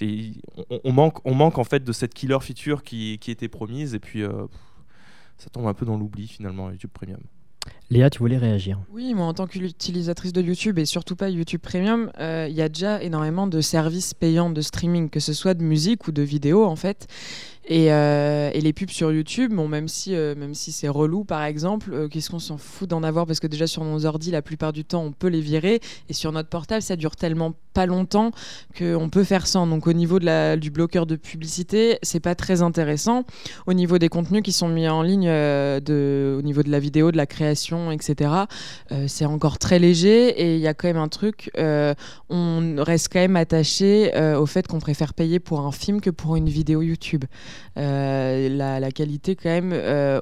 on, 0.00 0.80
on 0.84 0.92
manque, 0.92 1.18
on 1.24 1.34
manque 1.34 1.58
en 1.58 1.64
fait 1.64 1.82
de 1.82 1.92
cette 1.92 2.14
killer 2.14 2.38
feature 2.40 2.82
qui, 2.82 3.18
qui 3.18 3.30
était 3.30 3.48
promise 3.48 3.94
et 3.94 3.98
puis 3.98 4.22
ça 5.38 5.50
tombe 5.50 5.66
un 5.66 5.74
peu 5.74 5.84
dans 5.84 5.96
l'oubli 5.96 6.28
finalement 6.28 6.70
YouTube 6.70 6.90
Premium. 6.92 7.20
Léa, 7.88 8.10
tu 8.10 8.18
voulais 8.18 8.36
réagir 8.36 8.80
Oui, 8.92 9.14
moi 9.14 9.26
en 9.26 9.34
tant 9.34 9.46
qu'utilisatrice 9.46 10.32
de 10.32 10.42
YouTube 10.42 10.78
et 10.78 10.86
surtout 10.86 11.14
pas 11.14 11.28
YouTube 11.30 11.60
Premium, 11.60 12.10
euh, 12.18 12.48
il 12.50 12.56
y 12.56 12.62
a 12.62 12.68
déjà 12.68 13.00
énormément 13.00 13.46
de 13.46 13.60
services 13.60 14.12
payants 14.12 14.50
de 14.50 14.60
streaming, 14.60 15.08
que 15.08 15.20
ce 15.20 15.32
soit 15.32 15.54
de 15.54 15.62
musique 15.62 16.08
ou 16.08 16.12
de 16.12 16.22
vidéo 16.22 16.64
en 16.64 16.74
fait. 16.74 17.06
Et, 17.68 17.92
euh, 17.92 18.50
et 18.52 18.60
les 18.60 18.72
pubs 18.72 18.90
sur 18.90 19.12
YouTube, 19.12 19.52
bon, 19.52 19.68
même 19.68 19.88
si, 19.88 20.14
euh, 20.14 20.34
si 20.52 20.72
c'est 20.72 20.88
relou 20.88 21.24
par 21.24 21.44
exemple, 21.44 22.08
qu'est-ce 22.08 22.30
qu'on 22.30 22.38
s'en 22.40 22.58
fout 22.58 22.88
d'en 22.88 23.02
avoir? 23.02 23.26
Parce 23.26 23.40
que 23.40 23.46
déjà 23.46 23.68
sur 23.68 23.84
nos 23.84 24.04
ordi, 24.04 24.30
la 24.32 24.42
plupart 24.42 24.72
du 24.72 24.84
temps, 24.84 25.04
on 25.04 25.12
peut 25.12 25.28
les 25.28 25.40
virer. 25.40 25.80
Et 26.08 26.12
sur 26.12 26.32
notre 26.32 26.48
portable, 26.48 26.82
ça 26.82 26.96
dure 26.96 27.14
tellement 27.14 27.54
pas 27.76 27.84
longtemps 27.84 28.30
qu'on 28.78 29.10
peut 29.10 29.22
faire 29.22 29.46
sans. 29.46 29.66
Donc 29.66 29.86
au 29.86 29.92
niveau 29.92 30.18
du 30.18 30.70
bloqueur 30.70 31.04
de 31.04 31.14
publicité, 31.14 31.98
c'est 32.02 32.20
pas 32.20 32.34
très 32.34 32.62
intéressant. 32.62 33.24
Au 33.66 33.74
niveau 33.74 33.98
des 33.98 34.08
contenus 34.08 34.42
qui 34.42 34.52
sont 34.52 34.68
mis 34.68 34.88
en 34.88 35.02
ligne, 35.02 35.28
euh, 35.28 36.38
au 36.38 36.40
niveau 36.40 36.62
de 36.62 36.70
la 36.70 36.78
vidéo, 36.78 37.12
de 37.12 37.18
la 37.18 37.26
création, 37.26 37.92
etc., 37.92 38.30
euh, 38.92 39.04
c'est 39.08 39.26
encore 39.26 39.58
très 39.58 39.78
léger. 39.78 40.28
Et 40.28 40.54
il 40.54 40.60
y 40.60 40.68
a 40.68 40.72
quand 40.72 40.88
même 40.88 40.96
un 40.96 41.08
truc, 41.08 41.50
euh, 41.58 41.92
on 42.30 42.76
reste 42.78 43.08
quand 43.12 43.20
même 43.20 43.36
attaché 43.36 44.10
au 44.38 44.46
fait 44.46 44.66
qu'on 44.66 44.78
préfère 44.78 45.12
payer 45.12 45.38
pour 45.38 45.60
un 45.60 45.72
film 45.72 46.00
que 46.00 46.10
pour 46.10 46.36
une 46.36 46.48
vidéo 46.48 46.80
YouTube. 46.80 47.24
La, 47.76 48.90
qualité 48.94 49.36
quand 49.36 49.50
même, 49.50 49.74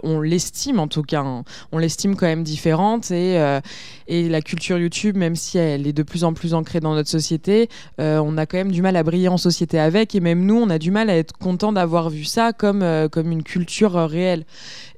on 0.03 0.21
l'estime 0.21 0.81
en 0.81 0.89
tout 0.89 1.03
cas, 1.03 1.21
hein. 1.21 1.45
on 1.71 1.79
l'estime 1.79 2.17
quand 2.17 2.27
même 2.27 2.43
différente 2.43 3.13
et 3.13 3.39
la 4.09 4.43
culture 4.43 4.79
YouTube, 4.79 5.17
même 5.17 5.37
si 5.37 5.59
elle 5.59 5.87
est 5.87 5.93
de 5.93 6.03
plus 6.03 6.25
en 6.25 6.33
plus 6.33 6.55
ancrée 6.55 6.81
dans 6.81 6.95
notre 6.95 7.11
société, 7.11 7.44
euh, 8.01 8.19
on 8.19 8.37
a 8.37 8.47
quand 8.47 8.59
même 8.59 8.73
du 8.73 8.83
mal 8.83 8.97
à 8.97 9.03
briller 9.03 9.29
en 9.29 9.37
société 9.37 9.79
avec 9.79 10.15
et 10.15 10.21
même 10.21 10.45
nous, 10.45 10.57
on 10.57 10.71
a 10.71 10.79
du 10.79 10.91
mal 10.91 11.11
à 11.11 11.17
être 11.17 11.33
content 11.37 11.73
d'avoir 11.73 12.11
vu 12.11 12.25
ça 12.25 12.53
comme, 12.53 12.83
euh, 12.83 13.09
une 13.15 13.43
culture 13.43 13.97
euh, 13.97 14.07
réelle. 14.07 14.45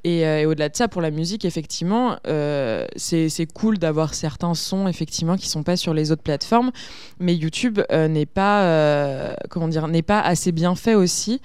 Et, 0.06 0.24
euh, 0.24 0.42
et 0.42 0.46
au-delà 0.46 0.68
de 0.68 0.76
ça, 0.76 0.86
pour 0.86 1.02
la 1.02 1.10
musique, 1.10 1.44
effectivement, 1.44 2.16
euh, 2.28 2.86
c'est 2.94 3.52
cool 3.52 3.76
d'avoir 3.76 4.14
certains 4.14 4.54
sons 4.54 4.86
effectivement 4.86 5.36
qui 5.36 5.48
sont 5.48 5.64
pas 5.64 5.76
sur 5.76 5.94
les 5.94 6.12
autres 6.12 6.22
plateformes, 6.22 6.70
mais 7.18 7.34
YouTube 7.34 7.80
euh, 7.90 8.06
n'est 8.06 8.24
pas 8.24 9.34
comment 9.50 9.66
dire 9.66 9.88
n'est 9.88 10.02
pas 10.02 10.20
assez 10.20 10.52
bien 10.52 10.76
fait 10.76 10.94
aussi 10.94 11.40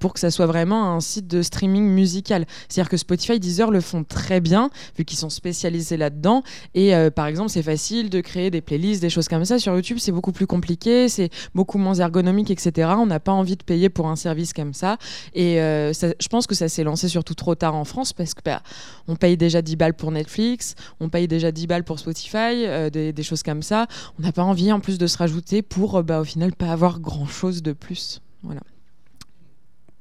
pour 0.00 0.12
que 0.12 0.20
ça 0.20 0.30
soit 0.30 0.44
vraiment 0.44 0.92
un 0.92 1.00
site 1.00 1.26
de 1.26 1.40
streaming 1.40 1.84
musical. 1.84 2.44
C'est-à-dire 2.68 2.90
que 2.90 2.98
Spotify, 2.98 3.40
Deezer 3.40 3.70
le 3.70 3.80
font 3.80 4.04
très 4.04 4.40
bien 4.40 4.68
vu 4.98 5.06
qu'ils 5.06 5.18
sont 5.18 5.30
spécialisés 5.30 5.96
là-dedans. 5.96 6.42
Et 6.74 6.92
par 7.14 7.26
exemple, 7.26 7.48
c'est 7.48 7.62
facile 7.62 8.10
de 8.10 8.20
créer 8.20 8.50
des 8.50 8.60
playlists, 8.60 9.00
des 9.00 9.10
choses 9.10 9.28
comme 9.28 9.46
ça. 9.46 9.58
Sur 9.58 9.74
YouTube, 9.74 9.96
c'est 9.98 10.12
beaucoup 10.12 10.32
plus 10.32 10.46
compliqué, 10.46 11.08
c'est 11.08 11.30
beaucoup 11.54 11.78
moins 11.78 11.94
ergonomique, 11.94 12.50
etc. 12.50 12.90
On 12.98 13.06
n'a 13.06 13.20
pas 13.20 13.32
envie 13.32 13.56
de 13.56 13.62
payer 13.62 13.88
pour 13.88 14.08
un 14.08 14.16
service 14.16 14.52
comme 14.52 14.74
ça. 14.74 14.98
Et 15.34 15.56
je 15.56 16.28
pense 16.28 16.46
que 16.46 16.54
ça 16.54 16.68
s'est 16.68 16.84
lancé 16.84 17.08
surtout 17.08 17.34
trop 17.34 17.54
tard 17.54 17.74
en 17.74 17.84
France 17.84 17.93
parce 18.12 18.34
que 18.34 18.40
bah, 18.44 18.62
on 19.08 19.16
paye 19.16 19.36
déjà 19.36 19.62
10 19.62 19.76
balles 19.76 19.94
pour 19.94 20.10
Netflix, 20.10 20.74
on 21.00 21.08
paye 21.08 21.28
déjà 21.28 21.52
10 21.52 21.66
balles 21.66 21.84
pour 21.84 21.98
Spotify, 21.98 22.66
euh, 22.66 22.90
des, 22.90 23.12
des 23.12 23.22
choses 23.22 23.42
comme 23.42 23.62
ça. 23.62 23.86
On 24.18 24.22
n'a 24.22 24.32
pas 24.32 24.42
envie 24.42 24.72
en 24.72 24.80
plus 24.80 24.98
de 24.98 25.06
se 25.06 25.16
rajouter 25.18 25.62
pour 25.62 25.96
euh, 25.98 26.02
bah, 26.02 26.20
au 26.20 26.24
final 26.24 26.52
pas 26.52 26.70
avoir 26.72 27.00
grand 27.00 27.26
chose 27.26 27.62
de 27.62 27.72
plus. 27.72 28.20
Voilà. 28.42 28.60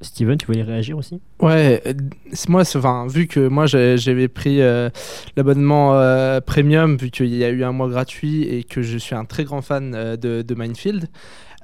Steven, 0.01 0.37
tu 0.37 0.47
voulais 0.47 0.63
réagir 0.63 0.97
aussi? 0.97 1.21
Ouais, 1.39 1.81
euh, 1.85 1.93
c'est- 2.33 2.49
moi, 2.49 2.63
enfin, 2.75 3.07
vu 3.07 3.25
que 3.27 3.47
moi 3.47 3.65
j'avais 3.67 4.27
pris 4.27 4.61
euh, 4.61 4.89
l'abonnement 5.37 5.93
euh, 5.95 6.41
premium, 6.41 6.97
vu 6.97 7.09
qu'il 7.09 7.33
y 7.33 7.43
a 7.45 7.49
eu 7.49 7.63
un 7.63 7.71
mois 7.71 7.87
gratuit 7.87 8.43
et 8.43 8.65
que 8.65 8.81
je 8.81 8.97
suis 8.97 9.15
un 9.15 9.23
très 9.23 9.45
grand 9.45 9.61
fan 9.61 9.93
euh, 9.95 10.17
de, 10.17 10.41
de 10.41 10.55
Minefield, 10.55 11.07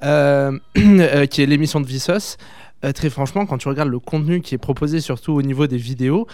qui 0.00 1.42
est 1.42 1.46
l'émission 1.46 1.80
de 1.82 1.86
Vsauce, 1.86 2.38
euh, 2.84 2.92
très 2.92 3.10
franchement, 3.10 3.46
quand 3.46 3.58
tu 3.58 3.68
regardes 3.68 3.88
le 3.90 3.98
contenu 3.98 4.40
qui 4.40 4.54
est 4.54 4.58
proposé, 4.58 5.00
surtout 5.00 5.32
au 5.32 5.42
niveau 5.42 5.66
des 5.66 5.76
vidéos, 5.76 6.26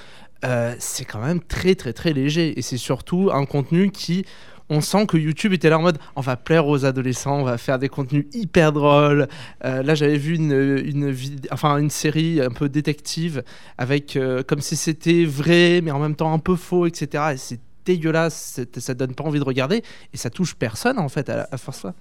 euh, 0.45 0.75
c'est 0.79 1.05
quand 1.05 1.21
même 1.21 1.41
très 1.41 1.75
très 1.75 1.93
très 1.93 2.13
léger 2.13 2.59
et 2.59 2.63
c'est 2.63 2.77
surtout 2.77 3.31
un 3.33 3.45
contenu 3.47 3.91
qui 3.91 4.25
on 4.69 4.81
sent 4.81 5.07
que 5.07 5.17
YouTube 5.17 5.53
était 5.53 5.71
là 5.71 5.79
en 5.79 5.83
mode 5.83 5.99
on 6.17 6.21
va 6.21 6.37
plaire 6.37 6.67
aux 6.67 6.85
adolescents, 6.85 7.39
on 7.41 7.45
va 7.45 7.57
faire 7.57 7.79
des 7.79 7.89
contenus 7.89 8.27
hyper 8.35 8.73
drôles. 8.73 9.29
Euh, 9.65 9.83
là, 9.85 9.95
j'avais 9.95 10.19
vu 10.19 10.35
une, 10.35 10.53
une, 10.85 11.11
vid- 11.13 11.47
enfin, 11.53 11.79
une 11.79 11.89
série 11.91 12.41
un 12.41 12.51
peu 12.51 12.69
détective 12.69 13.45
avec 13.79 14.17
euh, 14.17 14.43
comme 14.43 14.61
si 14.61 14.75
c'était 14.77 15.25
vrai, 15.25 15.81
mais 15.85 15.93
en 15.93 16.01
même 16.01 16.17
temps 16.17 16.33
un 16.33 16.41
peu 16.41 16.57
faux, 16.57 16.87
etc. 16.87 17.25
Et 17.35 17.37
c'est 17.37 17.61
dégueulasse, 17.85 18.61
ça 18.79 18.95
donne 18.95 19.15
pas 19.15 19.23
envie 19.23 19.39
de 19.39 19.45
regarder 19.45 19.83
et 20.13 20.17
ça 20.17 20.29
touche 20.31 20.57
personne 20.57 20.99
en 20.99 21.09
fait 21.09 21.31
à, 21.31 21.47
à 21.53 21.57
force 21.57 21.79
ça. 21.83 21.95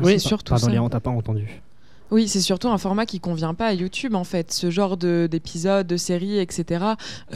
Oui, 0.00 0.12
Ah, 0.14 0.18
surtout 0.20 0.50
Pardon, 0.52 0.66
ça. 0.66 0.72
Léon, 0.72 0.88
t'as 0.88 1.00
pas 1.00 1.10
entendu. 1.10 1.48
Oui, 2.10 2.26
c'est 2.28 2.40
surtout 2.40 2.68
un 2.68 2.78
format 2.78 3.06
qui 3.06 3.20
convient 3.20 3.54
pas 3.54 3.66
à 3.66 3.72
YouTube 3.74 4.14
en 4.14 4.24
fait. 4.24 4.52
Ce 4.52 4.70
genre 4.70 4.96
de- 4.96 5.28
d'épisodes, 5.30 5.86
de, 5.86 5.96
séries, 5.96 6.38
etc. 6.38 6.84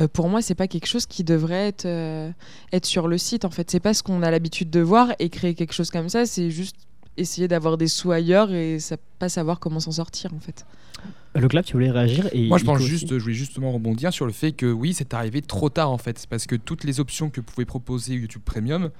euh, 0.00 0.08
pour 0.08 0.28
moi, 0.28 0.42
c'est 0.42 0.54
pas 0.54 0.66
quelque 0.68 0.86
chose 0.86 1.06
qui 1.06 1.22
devrait 1.24 1.68
être 1.68 1.86
euh, 1.86 2.30
être 2.72 2.86
sur 2.86 3.06
le 3.08 3.18
site. 3.18 3.44
En 3.44 3.50
fait, 3.50 3.70
c'est 3.70 3.80
pas 3.80 3.94
ce 3.94 4.02
qu'on 4.02 4.22
a 4.22 4.30
l'habitude 4.30 4.70
de 4.70 4.80
voir 4.80 5.12
et 5.18 5.28
créer 5.28 5.54
quelque 5.54 5.72
chose 5.72 5.90
comme 5.90 6.08
ça, 6.08 6.26
c'est 6.26 6.50
juste 6.50 6.76
essayer 7.16 7.46
d'avoir 7.46 7.76
des 7.78 7.86
sous 7.86 8.10
ailleurs 8.10 8.52
et 8.52 8.80
ça, 8.80 8.96
pas 9.20 9.28
savoir 9.28 9.60
comment 9.60 9.78
s'en 9.78 9.92
sortir 9.92 10.32
en 10.34 10.40
fait. 10.40 10.66
Le 11.36 11.46
club, 11.48 11.64
tu 11.64 11.72
voulais 11.74 11.90
réagir 11.90 12.28
et 12.32 12.46
Moi, 12.48 12.58
je 12.58 12.64
pense 12.64 12.78
aussi. 12.78 12.88
juste, 12.88 13.08
je 13.18 13.22
voulais 13.22 13.34
justement 13.34 13.72
rebondir 13.72 14.12
sur 14.12 14.24
le 14.26 14.32
fait 14.32 14.52
que 14.52 14.66
oui, 14.66 14.94
c'est 14.94 15.14
arrivé 15.14 15.42
trop 15.42 15.68
tard 15.68 15.90
en 15.90 15.98
fait, 15.98 16.18
C'est 16.18 16.28
parce 16.28 16.46
que 16.46 16.54
toutes 16.56 16.84
les 16.84 17.00
options 17.00 17.30
que 17.30 17.40
pouvait 17.40 17.64
proposer 17.64 18.14
YouTube 18.14 18.42
Premium, 18.44 18.90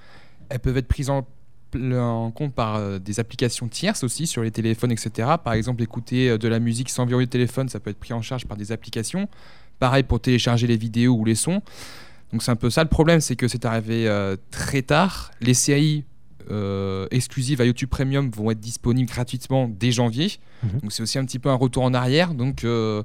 elles 0.49 0.59
peuvent 0.61 0.77
être 0.77 0.89
prises 0.89 1.11
en, 1.11 1.27
en 1.75 2.31
compte 2.31 2.55
par 2.55 2.77
euh, 2.77 2.99
des 2.99 3.21
applications 3.21 3.69
tierces 3.69 4.05
aussi 4.05 4.27
sur 4.27 4.43
les 4.43 4.51
téléphones, 4.51 4.93
etc. 4.93 5.29
Par 5.43 5.55
exemple, 5.55 5.83
écouter 5.83 6.31
euh, 6.31 6.39
de 6.39 6.49
la 6.49 6.61
musique 6.61 6.91
sans 6.91 7.07
verrouiller 7.07 7.27
le 7.27 7.31
téléphone, 7.31 7.69
ça 7.69 7.81
peut 7.81 7.91
être 7.91 7.99
pris 7.99 8.13
en 8.13 8.23
charge 8.23 8.47
par 8.47 8.57
des 8.57 8.73
applications. 8.73 9.29
Pareil 9.79 10.03
pour 10.03 10.21
télécharger 10.21 10.67
les 10.67 10.77
vidéos 10.77 11.15
ou 11.15 11.25
les 11.25 11.35
sons. 11.35 11.63
Donc 12.35 12.43
c'est 12.43 12.51
un 12.51 12.57
peu 12.57 12.69
ça 12.69 12.83
le 12.83 12.89
problème, 12.89 13.21
c'est 13.21 13.37
que 13.37 13.47
c'est 13.47 13.65
arrivé 13.65 14.09
euh, 14.09 14.37
très 14.51 14.83
tard. 14.83 15.31
Les 15.41 15.55
séries 15.55 16.05
euh, 16.51 17.07
exclusives 17.11 17.61
à 17.61 17.65
YouTube 17.65 17.89
Premium 17.89 18.29
vont 18.31 18.51
être 18.51 18.59
disponibles 18.61 19.09
gratuitement 19.09 19.69
dès 19.69 19.93
janvier. 19.93 20.33
Mhm. 20.63 20.81
Donc 20.81 20.93
c'est 20.93 21.03
aussi 21.03 21.19
un 21.19 21.25
petit 21.25 21.39
peu 21.39 21.49
un 21.49 21.55
retour 21.55 21.85
en 21.85 21.95
arrière. 21.95 22.35
Donc 22.35 22.65
euh, 22.65 23.03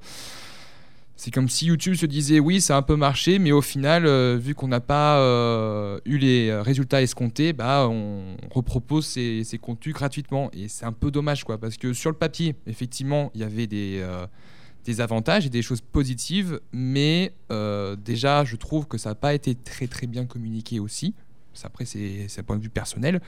c'est 1.20 1.32
comme 1.32 1.50
si 1.50 1.66
YouTube 1.66 1.96
se 1.96 2.06
disait 2.06 2.40
oui, 2.40 2.62
ça 2.62 2.76
a 2.76 2.78
un 2.80 2.82
peu 2.82 2.96
marché, 2.96 3.40
mais 3.40 3.52
au 3.52 3.62
final, 3.62 4.06
euh, 4.06 4.40
vu 4.42 4.56
qu'on 4.56 4.70
n'a 4.70 4.80
pas 4.80 5.20
euh, 5.20 6.00
eu 6.06 6.18
les 6.18 6.50
résultats 6.62 7.02
escomptés, 7.02 7.52
bah, 7.52 7.90
on 7.90 8.38
repropose 8.50 9.06
ces, 9.06 9.60
contenus 9.62 9.94
gratuitement. 9.94 10.50
Et 10.54 10.70
c'est 10.70 10.86
un 10.86 10.94
peu 10.94 11.12
dommage, 11.12 11.44
quoi, 11.44 11.58
parce 11.58 11.76
que 11.76 11.92
sur 11.92 12.10
le 12.10 12.16
papier, 12.16 12.56
effectivement, 12.68 13.32
il 13.36 13.42
y 13.42 13.44
avait 13.44 13.68
des, 13.68 14.00
euh, 14.00 14.26
des 14.86 15.02
avantages 15.02 15.46
et 15.46 15.50
des 15.50 15.62
choses 15.62 15.82
positives, 15.82 16.62
mais 16.72 17.34
déjà, 18.06 18.46
je 18.46 18.56
trouve 18.56 18.88
que 18.88 18.98
ça 18.98 19.10
n'a 19.10 19.16
pas 19.16 19.34
été 19.34 19.56
très 19.56 19.88
très 19.88 20.08
bien 20.08 20.26
communiqué 20.26 20.80
aussi. 20.80 21.16
Après, 21.66 21.84
c'est 21.84 22.30
un 22.38 22.44
point 22.44 22.56
de 22.56 22.64
vue 22.64 22.70
personnel. 22.70 23.20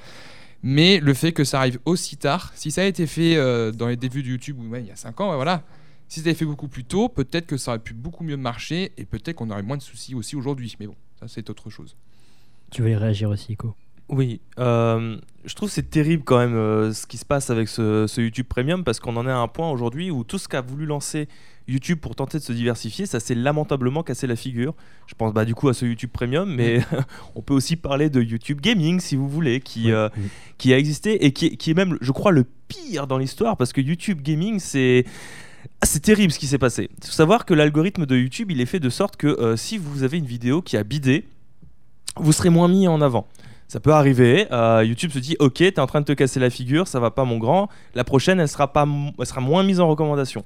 Mais 0.64 1.02
le 1.02 1.14
fait 1.14 1.34
que 1.34 1.44
ça 1.44 1.60
arrive 1.60 1.80
aussi 1.84 2.16
tard, 2.16 2.54
si 2.56 2.72
ça 2.72 2.84
a 2.84 2.86
été 2.86 3.06
fait 3.06 3.36
dans 3.74 3.88
les 3.88 3.98
débuts 3.98 4.24
de 4.24 4.30
YouTube, 4.30 4.60
ou 4.60 4.64
même 4.64 4.86
il 4.86 4.88
y 4.88 4.92
a 4.92 4.96
5 4.96 5.20
ans, 5.20 5.32
ouais, 5.32 5.36
voilà, 5.36 5.66
si 6.12 6.20
c'était 6.20 6.34
fait 6.34 6.44
beaucoup 6.44 6.68
plus 6.68 6.84
tôt, 6.84 7.08
peut-être 7.08 7.48
que 7.48 7.56
ça 7.56 7.72
aurait 7.72 7.80
pu 7.80 7.94
beaucoup 7.94 8.26
mieux 8.26 8.36
marcher 8.36 8.92
et 8.98 9.06
peut-être 9.06 9.38
qu'on 9.38 9.50
aurait 9.50 9.64
moins 9.64 9.78
de 9.78 9.82
soucis 9.82 10.14
aussi 10.14 10.36
aujourd'hui. 10.36 10.76
Mais 10.82 10.86
bon, 10.88 10.96
ça 11.18 11.30
c'est 11.30 11.50
autre 11.50 11.70
chose. 11.70 11.96
Tu 12.70 12.82
voulais 12.82 12.98
réagir 12.98 13.30
aussi, 13.30 13.54
Ico. 13.54 13.74
Oui, 14.10 14.42
euh, 14.60 15.18
je 15.46 15.56
trouve 15.56 15.70
que 15.70 15.74
c'est 15.74 15.90
terrible 15.90 16.24
quand 16.26 16.38
même 16.38 16.54
euh, 16.54 16.92
ce 16.92 17.08
qui 17.08 17.16
se 17.16 17.24
passe 17.24 17.50
avec 17.50 17.70
ce, 17.70 18.08
ce 18.08 18.20
YouTube 18.20 18.46
Premium 18.46 18.84
parce 18.84 19.00
qu'on 19.00 19.16
en 19.16 19.26
est 19.26 19.32
à 19.32 19.38
un 19.38 19.48
point 19.48 19.72
aujourd'hui 19.72 20.12
où 20.12 20.26
tout 20.26 20.38
ce 20.38 20.50
qu'a 20.50 20.60
voulu 20.60 20.86
lancer 20.86 21.30
YouTube 21.70 22.00
pour 22.02 22.14
tenter 22.14 22.40
de 22.40 22.44
se 22.44 22.52
diversifier, 22.52 23.06
ça 23.06 23.22
s'est 23.22 23.34
lamentablement 23.36 24.04
cassé 24.04 24.28
la 24.28 24.36
figure. 24.36 24.74
Je 25.08 25.16
pense 25.16 25.34
bah, 25.34 25.46
du 25.46 25.56
coup 25.56 25.70
à 25.70 25.74
ce 25.74 25.86
YouTube 25.86 26.10
Premium, 26.12 26.54
mais 26.54 26.82
on 27.36 27.42
peut 27.42 27.54
aussi 27.54 27.78
parler 27.78 28.10
de 28.10 28.22
YouTube 28.22 28.60
Gaming 28.60 29.00
si 29.00 29.16
vous 29.16 29.30
voulez, 29.30 29.62
qui, 29.62 29.86
Oui, 29.86 29.92
euh, 29.94 30.10
oui. 30.18 30.24
qui 30.58 30.74
a 30.74 30.78
existé 30.78 31.26
et 31.26 31.32
qui 31.32 31.56
qui 31.56 31.72
est 31.72 31.76
même, 31.76 31.98
je 32.02 32.12
crois, 32.12 32.34
le 32.34 32.44
pire 32.68 33.08
dans 33.08 33.18
l'histoire 33.18 33.56
parce 33.56 33.72
que 33.72 33.80
YouTube 33.80 34.22
Gaming, 34.22 34.60
c'est. 34.60 35.06
Ah, 35.82 35.86
c'est 35.86 36.00
terrible 36.00 36.32
ce 36.32 36.40
qui 36.40 36.48
s'est 36.48 36.58
passé. 36.58 36.90
Il 37.00 37.08
faut 37.08 37.12
savoir 37.14 37.46
que 37.46 37.54
l'algorithme 37.54 38.06
de 38.06 38.16
YouTube, 38.16 38.52
il 38.52 38.62
est 38.62 38.66
fait 38.66 38.80
de 38.80 38.90
sorte 38.90 39.18
que 39.18 39.28
euh, 39.28 39.56
si 39.56 39.78
vous 39.78 40.04
avez 40.04 40.18
une 40.18 40.26
vidéo 40.26 40.62
qui 40.62 40.78
a 40.78 40.84
bidé, 40.84 41.26
vous 42.18 42.32
serez 42.34 42.50
moins 42.50 42.68
mis 42.68 42.88
en 42.88 43.02
avant. 43.02 43.28
Ça 43.68 43.80
peut 43.80 43.94
arriver. 43.94 44.48
euh, 44.52 44.84
YouTube 44.84 45.12
se 45.12 45.20
dit 45.20 45.38
Ok, 45.40 45.56
t'es 45.56 45.80
en 45.80 45.88
train 45.88 46.02
de 46.02 46.06
te 46.06 46.12
casser 46.12 46.40
la 46.40 46.50
figure, 46.50 46.88
ça 46.88 47.00
va 47.00 47.10
pas, 47.10 47.24
mon 47.24 47.38
grand. 47.38 47.70
La 47.96 48.04
prochaine, 48.04 48.40
elle 48.40 48.50
sera, 48.50 48.74
pas, 48.74 48.86
elle 49.18 49.26
sera 49.26 49.42
moins 49.42 49.64
mise 49.64 49.80
en 49.80 49.88
recommandation. 49.88 50.44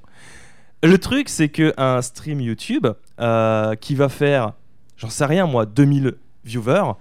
Le 0.82 0.98
truc, 0.98 1.28
c'est 1.28 1.48
qu'un 1.48 2.02
stream 2.02 2.40
YouTube 2.40 2.86
euh, 3.20 3.74
qui 3.74 3.94
va 3.94 4.08
faire, 4.08 4.52
j'en 4.96 5.10
sais 5.10 5.24
rien 5.24 5.46
moi, 5.46 5.66
2000 5.66 6.14
viewers, 6.44 6.92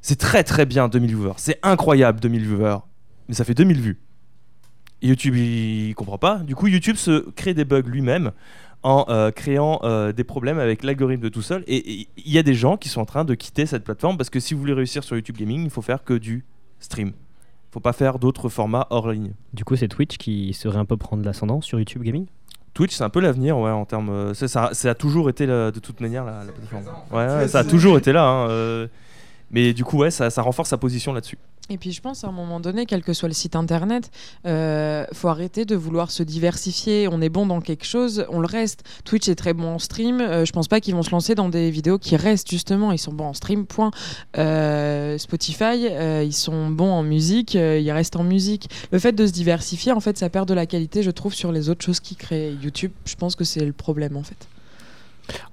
c'est 0.00 0.18
très 0.18 0.42
très 0.42 0.66
bien 0.66 0.88
2000 0.88 1.14
viewers. 1.14 1.34
C'est 1.36 1.58
incroyable 1.62 2.20
2000 2.20 2.42
viewers. 2.42 2.78
Mais 3.28 3.34
ça 3.34 3.44
fait 3.44 3.54
2000 3.54 3.80
vues. 3.80 3.98
YouTube, 5.08 5.36
il 5.36 5.94
comprend 5.94 6.18
pas. 6.18 6.38
Du 6.38 6.54
coup, 6.54 6.66
YouTube 6.66 6.96
se 6.96 7.28
crée 7.30 7.54
des 7.54 7.64
bugs 7.64 7.82
lui-même 7.86 8.32
en 8.82 9.06
euh, 9.08 9.30
créant 9.30 9.80
euh, 9.84 10.12
des 10.12 10.24
problèmes 10.24 10.58
avec 10.58 10.82
l'algorithme 10.82 11.22
de 11.22 11.28
tout 11.28 11.42
seul. 11.42 11.64
Et 11.66 12.06
il 12.16 12.30
y 12.32 12.38
a 12.38 12.42
des 12.42 12.54
gens 12.54 12.76
qui 12.76 12.88
sont 12.88 13.00
en 13.00 13.04
train 13.06 13.24
de 13.24 13.34
quitter 13.34 13.66
cette 13.66 13.84
plateforme 13.84 14.16
parce 14.16 14.30
que 14.30 14.40
si 14.40 14.54
vous 14.54 14.60
voulez 14.60 14.72
réussir 14.74 15.04
sur 15.04 15.16
YouTube 15.16 15.36
Gaming, 15.36 15.64
il 15.64 15.70
faut 15.70 15.82
faire 15.82 16.04
que 16.04 16.14
du 16.14 16.44
stream. 16.80 17.08
Il 17.08 17.72
faut 17.72 17.80
pas 17.80 17.92
faire 17.92 18.18
d'autres 18.18 18.48
formats 18.48 18.86
hors 18.90 19.10
ligne. 19.10 19.32
Du 19.52 19.64
coup, 19.64 19.74
c'est 19.76 19.88
Twitch 19.88 20.16
qui 20.16 20.52
serait 20.54 20.78
un 20.78 20.84
peu 20.84 20.96
prendre 20.96 21.24
l'ascendant 21.24 21.60
sur 21.60 21.78
YouTube 21.78 22.02
Gaming? 22.02 22.26
Twitch, 22.74 22.94
c'est 22.94 23.04
un 23.04 23.10
peu 23.10 23.20
l'avenir, 23.20 23.56
ouais, 23.58 23.70
en 23.70 23.84
termes. 23.84 24.10
euh, 24.10 24.34
c'est- 24.34 24.48
ça, 24.48 24.70
ça 24.72 24.90
a 24.90 24.94
toujours 24.94 25.28
été 25.30 25.46
la- 25.46 25.70
de 25.70 25.78
toute 25.80 26.00
manière 26.00 26.24
la, 26.24 26.44
la 26.44 26.52
plateforme. 26.52 26.84
Ouais, 27.12 27.26
ouais, 27.36 27.48
ça 27.48 27.60
a 27.60 27.64
toujours 27.64 27.96
été 27.98 28.12
là. 28.12 28.24
hein, 28.26 28.48
euh, 28.50 28.86
mais 29.50 29.72
du 29.72 29.84
coup, 29.84 29.98
ouais, 29.98 30.10
ça, 30.10 30.28
ça 30.30 30.42
renforce 30.42 30.68
sa 30.70 30.76
position 30.78 31.12
là-dessus. 31.12 31.38
Et 31.70 31.78
puis 31.78 31.92
je 31.92 32.02
pense 32.02 32.24
à 32.24 32.28
un 32.28 32.32
moment 32.32 32.60
donné, 32.60 32.84
quel 32.84 33.02
que 33.02 33.14
soit 33.14 33.28
le 33.28 33.34
site 33.34 33.56
internet, 33.56 34.10
euh, 34.46 35.06
faut 35.12 35.28
arrêter 35.28 35.64
de 35.64 35.74
vouloir 35.74 36.10
se 36.10 36.22
diversifier. 36.22 37.08
On 37.10 37.22
est 37.22 37.30
bon 37.30 37.46
dans 37.46 37.62
quelque 37.62 37.86
chose, 37.86 38.26
on 38.28 38.40
le 38.40 38.46
reste. 38.46 38.82
Twitch 39.04 39.28
est 39.28 39.34
très 39.34 39.54
bon 39.54 39.74
en 39.74 39.78
stream. 39.78 40.20
Euh, 40.20 40.44
je 40.44 40.52
pense 40.52 40.68
pas 40.68 40.80
qu'ils 40.80 40.94
vont 40.94 41.02
se 41.02 41.10
lancer 41.10 41.34
dans 41.34 41.48
des 41.48 41.70
vidéos 41.70 41.98
qui 41.98 42.16
restent 42.16 42.50
justement. 42.50 42.92
Ils 42.92 42.98
sont 42.98 43.14
bons 43.14 43.28
en 43.28 43.32
stream. 43.32 43.64
Point. 43.64 43.92
Euh, 44.36 45.16
Spotify, 45.16 45.88
euh, 45.90 46.22
ils 46.22 46.34
sont 46.34 46.68
bons 46.68 46.92
en 46.92 47.02
musique. 47.02 47.56
euh, 47.56 47.78
ils 47.78 47.92
restent 47.92 48.16
en 48.16 48.24
musique. 48.24 48.68
Le 48.92 48.98
fait 48.98 49.12
de 49.12 49.26
se 49.26 49.32
diversifier, 49.32 49.92
en 49.92 50.00
fait, 50.00 50.18
ça 50.18 50.28
perd 50.28 50.46
de 50.46 50.54
la 50.54 50.66
qualité, 50.66 51.02
je 51.02 51.10
trouve, 51.10 51.32
sur 51.32 51.50
les 51.50 51.70
autres 51.70 51.84
choses 51.84 52.00
qui 52.00 52.14
créent 52.14 52.52
YouTube. 52.62 52.92
Je 53.06 53.14
pense 53.14 53.36
que 53.36 53.44
c'est 53.44 53.64
le 53.64 53.72
problème, 53.72 54.16
en 54.16 54.22
fait. 54.22 54.48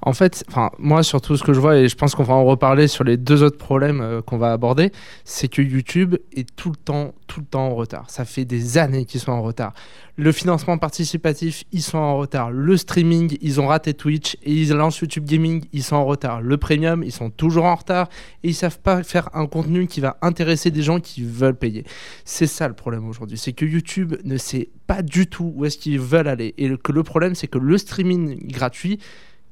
En 0.02 0.14
fait, 0.14 0.44
enfin, 0.48 0.72
moi, 0.80 1.04
surtout 1.04 1.38
ce 1.38 1.44
que 1.44 1.54
je 1.54 1.60
vois, 1.60 1.78
et 1.78 1.88
je 1.88 1.96
pense 1.96 2.16
qu'on 2.16 2.24
va 2.24 2.34
en 2.34 2.46
reparler 2.46 2.88
sur 2.88 3.04
les 3.04 3.18
deux 3.18 3.44
autres 3.44 3.58
problèmes 3.58 4.02
euh, 4.02 4.22
qu'on 4.22 4.38
va 4.38 4.52
aborder, 4.52 4.92
c'est 5.26 5.48
que 5.48 5.62
YouTube 5.62 6.16
est 6.36 6.48
tout 6.56 6.70
le 6.70 6.76
temps, 6.76 7.14
tout 7.28 7.40
le 7.40 7.46
temps 7.46 7.68
en 7.68 7.76
retard. 7.76 8.10
Ça 8.10 8.26
fait 8.26 8.46
des 8.46 8.78
années 8.78 9.06
qu'ils 9.06 9.22
sont 9.22 9.32
en 9.32 9.42
retard. 9.42 9.74
Le 10.18 10.32
financement 10.32 10.78
participatif, 10.78 11.64
ils 11.72 11.82
sont 11.82 11.98
en 11.98 12.18
retard. 12.18 12.52
Le 12.52 12.78
streaming, 12.78 13.38
ils 13.42 13.62
ont 13.62 13.68
raté 13.68 13.94
Twitch 13.94 14.36
et 14.44 14.54
ils 14.54 14.70
lancent 14.70 15.00
YouTube 15.00 15.26
Gaming, 15.26 15.64
ils 15.72 15.84
sont 15.84 15.96
en 15.96 16.06
retard. 16.06 16.42
Le 16.42 16.58
premium, 16.58 17.04
ils 17.04 17.12
sont 17.12 17.30
toujours 17.30 17.66
en 17.66 17.76
retard 17.76 18.10
et 18.44 18.50
ils 18.50 18.54
savent 18.54 18.80
pas 18.80 19.04
faire 19.04 19.30
un 19.34 19.48
contenu 19.48 19.88
qui 19.88 20.02
va 20.02 20.18
intéresser 20.22 20.70
des 20.70 20.84
gens 20.84 21.00
qui 21.00 21.24
veulent 21.24 21.56
payer. 21.56 21.86
C'est 22.26 22.48
ça 22.48 22.68
le 22.68 22.74
problème 22.74 23.08
aujourd'hui, 23.08 23.38
c'est 23.38 23.54
que 23.54 23.66
YouTube 23.66 24.16
ne 24.26 24.38
sait 24.38 24.70
pas 24.86 25.02
du 25.02 25.28
tout 25.28 25.54
où 25.56 25.66
est-ce 25.66 25.78
qu'ils 25.78 26.00
veulent 26.00 26.28
aller 26.28 26.54
et 26.58 26.76
que 26.78 26.92
le 26.92 27.04
problème, 27.04 27.34
c'est 27.34 27.48
que 27.48 27.58
le 27.58 27.78
streaming 27.78 28.48
gratuit 28.48 29.00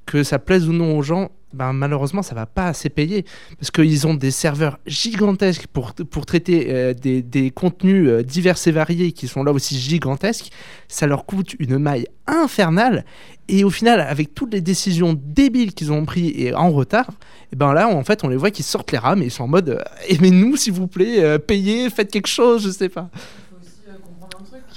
que 0.10 0.24
ça 0.24 0.40
plaise 0.40 0.68
ou 0.68 0.74
non 0.74 0.98
aux 0.98 1.04
gens, 1.04 1.30
ben 1.54 1.72
malheureusement, 1.72 2.24
ça 2.24 2.34
va 2.34 2.48
pas 2.48 2.68
assez 2.68 2.90
payer. 2.90 3.26
Parce 3.60 3.70
qu'ils 3.70 4.08
ont 4.08 4.16
des 4.16 4.32
serveurs 4.32 4.80
gigantesques 4.88 5.68
pour, 5.68 5.94
pour 5.94 6.26
traiter 6.26 6.68
euh, 6.70 6.94
des, 6.96 7.22
des 7.22 7.52
contenus 7.52 8.08
euh, 8.08 8.24
divers 8.24 8.56
et 8.66 8.72
variés 8.72 9.12
qui 9.12 9.28
sont 9.28 9.44
là 9.44 9.52
aussi 9.52 9.78
gigantesques. 9.78 10.52
Ça 10.88 11.06
leur 11.06 11.26
coûte 11.26 11.56
une 11.60 11.78
maille 11.78 12.08
infernale. 12.26 13.06
Et 13.48 13.64
au 13.64 13.70
final, 13.70 14.02
avec 14.02 14.34
toutes 14.34 14.54
les 14.54 14.62
décisions 14.62 15.16
débiles 15.16 15.74
qu'ils 15.74 15.92
ont 15.92 16.06
prises 16.06 16.34
et 16.36 16.56
en 16.56 16.72
retard, 16.72 17.10
et 17.52 17.56
ben 17.56 17.74
là, 17.74 17.88
en 17.88 18.04
fait, 18.04 18.24
on 18.24 18.30
les 18.30 18.38
voit 18.38 18.52
qui 18.52 18.64
sortent 18.64 18.92
les 18.92 18.98
rames 18.98 19.22
et 19.22 19.26
ils 19.26 19.32
sont 19.32 19.44
en 19.44 19.48
mode 19.48 19.70
euh, 19.70 19.84
aimez-nous, 20.08 20.56
s'il 20.56 20.74
vous 20.74 20.88
plaît, 20.88 21.38
payez, 21.38 21.90
faites 21.92 22.12
quelque 22.12 22.28
chose, 22.28 22.64
je 22.64 22.72
sais 22.72 22.90
pas. 22.90 23.12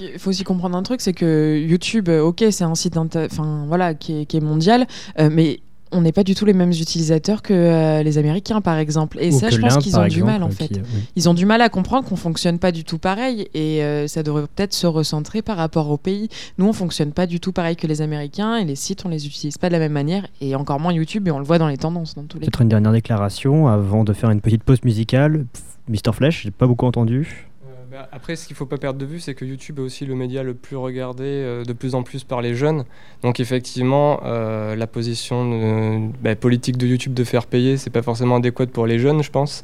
Il 0.00 0.18
faut 0.18 0.30
aussi 0.30 0.44
comprendre 0.44 0.76
un 0.76 0.82
truc, 0.82 1.00
c'est 1.00 1.12
que 1.12 1.58
YouTube, 1.58 2.08
euh, 2.08 2.22
ok, 2.22 2.44
c'est 2.50 2.64
un 2.64 2.75
site 2.75 2.96
enfin, 2.96 3.64
voilà, 3.66 3.94
qui, 3.94 4.20
est, 4.22 4.26
qui 4.26 4.37
est 4.37 4.40
mondial, 4.40 4.87
euh, 5.18 5.28
mais 5.32 5.61
on 5.94 6.00
n'est 6.00 6.12
pas 6.12 6.25
du 6.25 6.34
tout 6.34 6.46
les 6.46 6.54
mêmes 6.54 6.70
utilisateurs 6.70 7.42
que 7.42 7.52
euh, 7.52 8.02
les 8.02 8.16
Américains, 8.16 8.62
par 8.62 8.78
exemple. 8.78 9.18
Et 9.20 9.28
Ou 9.30 9.38
ça, 9.38 9.50
je 9.50 9.58
pense 9.58 9.76
qu'ils 9.76 9.99
ont 9.99 10.06
du 10.06 10.22
mal, 10.22 10.42
en 10.42 10.49
fait. 10.49 10.68
qui- 10.68 10.80
oui. 10.80 11.00
Ils 11.16 11.28
ont 11.28 11.34
du 11.34 11.44
mal 11.44 11.61
à 11.61 11.68
comprendre 11.68 12.08
qu'on 12.08 12.16
fonctionne 12.16 12.58
pas 12.58 12.72
du 12.72 12.82
tout 12.82 12.96
pareil, 12.96 13.46
et 13.52 13.84
euh, 13.84 14.06
ça 14.08 14.22
devrait 14.22 14.46
peut-être 14.54 14.72
se 14.72 14.87
recentrer 14.87 15.42
par 15.42 15.58
rapport 15.58 15.90
au 15.90 15.99
pays. 15.99 16.30
Nous, 16.56 16.66
on 16.66 16.72
fonctionne 16.72 17.12
pas 17.12 17.26
du 17.26 17.40
tout 17.40 17.52
pareil 17.52 17.76
que 17.76 17.87
les 17.87 18.00
Américains, 18.00 18.56
et 18.56 18.64
les 18.64 18.75
sites, 18.75 19.04
on 19.04 19.11
les 19.11 19.26
utilise 19.26 19.58
pas 19.58 19.68
de 19.68 19.72
la 19.75 19.80
même 19.80 19.92
manière, 19.92 20.26
et 20.40 20.54
encore 20.56 20.80
moins 20.80 20.94
YouTube, 20.94 21.28
et 21.28 21.30
on 21.30 21.38
le 21.38 21.44
voit 21.44 21.58
dans 21.58 21.68
les 21.68 21.76
tendances, 21.76 22.14
dans 22.14 22.22
tous 22.25 22.38
les. 22.38 22.46
Peut-être 22.46 22.62
une 22.62 22.68
dernière 22.70 22.92
déclaration 22.92 23.68
avant 23.68 24.02
de 24.04 24.14
faire 24.14 24.30
une 24.30 24.40
petite 24.40 24.62
pause 24.64 24.82
musicale. 24.84 25.44
Mr. 25.88 26.12
Flash, 26.14 26.44
j'ai 26.44 26.50
pas 26.50 26.66
beaucoup 26.66 26.87
entendu. 26.87 27.49
Euh, 27.92 27.99
bah, 27.99 28.08
après, 28.12 28.37
ce 28.37 28.46
qu'il 28.46 28.56
faut 28.56 28.66
pas 28.66 28.78
perdre 28.78 28.99
de 28.99 29.06
vue, 29.06 29.20
c'est 29.20 29.34
que 29.34 29.44
YouTube 29.44 29.78
est 29.78 29.82
aussi 29.82 30.06
le 30.06 30.14
média 30.14 30.42
le 30.42 30.54
plus 30.54 30.76
regardé 30.76 31.25
euh, 31.25 31.64
de 31.64 31.72
plus 31.72 31.94
en 31.94 32.02
plus 32.02 32.25
par 32.25 32.40
les 32.42 32.54
jeunes. 32.54 32.84
Donc 33.22 33.40
effectivement, 33.40 34.20
euh, 34.25 34.75
la 34.76 34.87
position 34.87 35.50
de- 35.50 36.12
bah, 36.22 36.34
politique 36.37 36.76
de 36.76 36.87
YouTube 36.87 37.14
de 37.14 37.25
faire 37.25 37.46
payer, 37.46 37.76
c'est 37.76 37.90
pas 37.90 38.02
forcément 38.02 38.37
adéquate 38.37 38.70
pour 38.70 38.87
les 38.87 38.99
jeunes, 38.99 39.22
je 39.22 39.30
pense. 39.30 39.62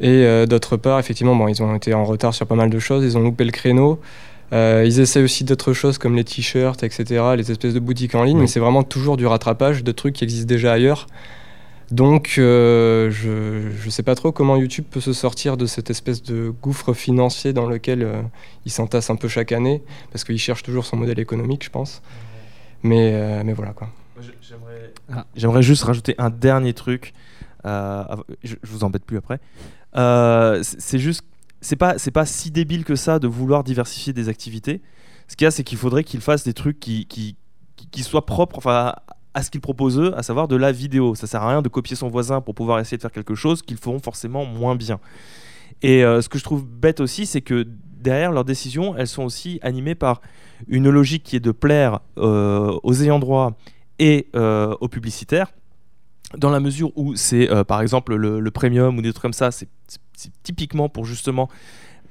Et 0.00 0.08
euh, 0.08 0.46
d'autre 0.46 0.76
part, 0.76 0.98
effectivement, 0.98 1.36
bon, 1.36 1.48
ils 1.48 1.62
ont 1.62 1.74
été 1.76 1.94
en 1.94 2.04
retard 2.04 2.34
sur 2.34 2.46
pas 2.46 2.56
mal 2.56 2.70
de 2.70 2.78
choses, 2.78 3.04
ils 3.04 3.16
ont 3.16 3.22
loupé 3.22 3.44
le 3.44 3.52
créneau. 3.52 4.00
Euh, 4.52 4.84
ils 4.86 5.00
essaient 5.00 5.22
aussi 5.22 5.42
d'autres 5.44 5.72
choses 5.72 5.98
comme 5.98 6.14
les 6.16 6.24
t-shirts, 6.24 6.82
etc., 6.82 7.22
les 7.36 7.50
espèces 7.50 7.74
de 7.74 7.80
boutiques 7.80 8.14
en 8.14 8.24
ligne, 8.24 8.36
Oui. 8.36 8.42
mais 8.42 8.46
c'est 8.46 8.60
vraiment 8.60 8.82
toujours 8.82 9.16
du 9.16 9.26
rattrapage 9.26 9.82
de 9.82 9.92
trucs 9.92 10.14
qui 10.14 10.24
existent 10.24 10.46
déjà 10.48 10.72
ailleurs. 10.72 11.06
Donc, 11.94 12.34
euh, 12.38 13.08
je 13.12 13.68
ne 13.84 13.90
sais 13.90 14.02
pas 14.02 14.16
trop 14.16 14.32
comment 14.32 14.56
YouTube 14.56 14.84
peut 14.90 15.00
se 15.00 15.12
sortir 15.12 15.56
de 15.56 15.64
cette 15.64 15.90
espèce 15.90 16.24
de 16.24 16.50
gouffre 16.50 16.92
financier 16.92 17.52
dans 17.52 17.66
lequel 17.68 18.02
euh, 18.02 18.20
il 18.64 18.72
s'entasse 18.72 19.10
un 19.10 19.16
peu 19.16 19.28
chaque 19.28 19.52
année, 19.52 19.80
parce 20.10 20.24
qu'il 20.24 20.36
cherche 20.38 20.64
toujours 20.64 20.84
son 20.86 20.96
modèle 20.96 21.20
économique, 21.20 21.62
je 21.64 21.70
pense. 21.70 22.02
Mais, 22.82 23.12
euh, 23.14 23.42
mais 23.44 23.52
voilà 23.52 23.72
quoi. 23.74 23.90
J'aimerais 24.42 24.92
Ah. 25.12 25.24
j'aimerais 25.36 25.62
juste 25.62 25.84
rajouter 25.84 26.16
un 26.18 26.30
dernier 26.30 26.74
truc. 26.74 27.14
euh, 27.64 28.04
je, 28.42 28.56
je 28.60 28.70
vous 28.72 28.82
embête 28.82 29.04
plus 29.04 29.16
après. 29.16 29.38
Euh, 29.96 30.60
c'est 30.64 30.98
juste, 30.98 31.22
c'est 31.60 31.76
pas, 31.76 31.96
c'est 31.98 32.10
pas 32.10 32.26
si 32.26 32.50
débile 32.50 32.84
que 32.84 32.96
ça 32.96 33.20
de 33.20 33.28
vouloir 33.28 33.62
diversifier 33.62 34.12
des 34.12 34.28
activités. 34.28 34.82
Ce 35.28 35.36
qu'il 35.36 35.44
y 35.44 35.48
a, 35.48 35.52
c'est 35.52 35.62
qu'il 35.62 35.78
faudrait 35.78 36.02
qu'ils 36.02 36.20
fassent 36.20 36.44
des 36.44 36.54
trucs 36.54 36.80
qui, 36.80 37.06
qui, 37.06 37.36
qui- 37.76 37.86
qui 37.88 38.02
soient 38.02 38.26
propres, 38.26 38.58
enfin, 38.58 38.94
à 39.34 39.42
ce 39.42 39.50
qu'ils 39.50 39.60
proposent 39.60 39.98
eux, 39.98 40.16
à 40.16 40.22
savoir 40.22 40.48
de 40.48 40.56
la 40.56 40.72
vidéo. 40.72 41.14
Ça 41.14 41.26
sert 41.26 41.42
à 41.42 41.50
rien 41.50 41.62
de 41.62 41.68
copier 41.68 41.96
son 41.96 42.08
voisin 42.08 42.40
pour 42.40 42.54
pouvoir 42.54 42.78
essayer 42.78 42.96
de 42.96 43.02
faire 43.02 43.12
quelque 43.12 43.34
chose 43.34 43.62
qu'ils 43.62 43.76
feront 43.76 43.98
forcément 43.98 44.44
moins 44.46 44.76
bien. 44.76 45.00
Et 45.82 46.04
euh, 46.04 46.22
ce 46.22 46.28
que 46.28 46.38
je 46.38 46.44
trouve 46.44 46.64
bête 46.64 47.00
aussi, 47.00 47.26
c'est 47.26 47.42
que 47.42 47.66
derrière 48.00 48.32
leurs 48.32 48.44
décisions, 48.44 48.96
elles 48.96 49.08
sont 49.08 49.24
aussi 49.24 49.58
animées 49.62 49.94
par 49.94 50.20
une 50.68 50.88
logique 50.88 51.24
qui 51.24 51.36
est 51.36 51.40
de 51.40 51.50
plaire 51.50 52.00
euh, 52.16 52.78
aux 52.82 53.02
ayants 53.02 53.18
droit 53.18 53.58
et 53.98 54.28
euh, 54.34 54.74
aux 54.80 54.88
publicitaires, 54.88 55.52
dans 56.36 56.50
la 56.50 56.60
mesure 56.60 56.90
où 56.96 57.14
c'est 57.16 57.48
par 57.64 57.80
exemple 57.80 58.14
le, 58.14 58.50
premium 58.50 58.98
ou 58.98 59.02
des 59.02 59.12
trucs 59.12 59.22
comme 59.22 59.32
ça, 59.32 59.50
c'est 59.52 59.68
typiquement 60.42 60.88
pour 60.88 61.04
justement 61.04 61.48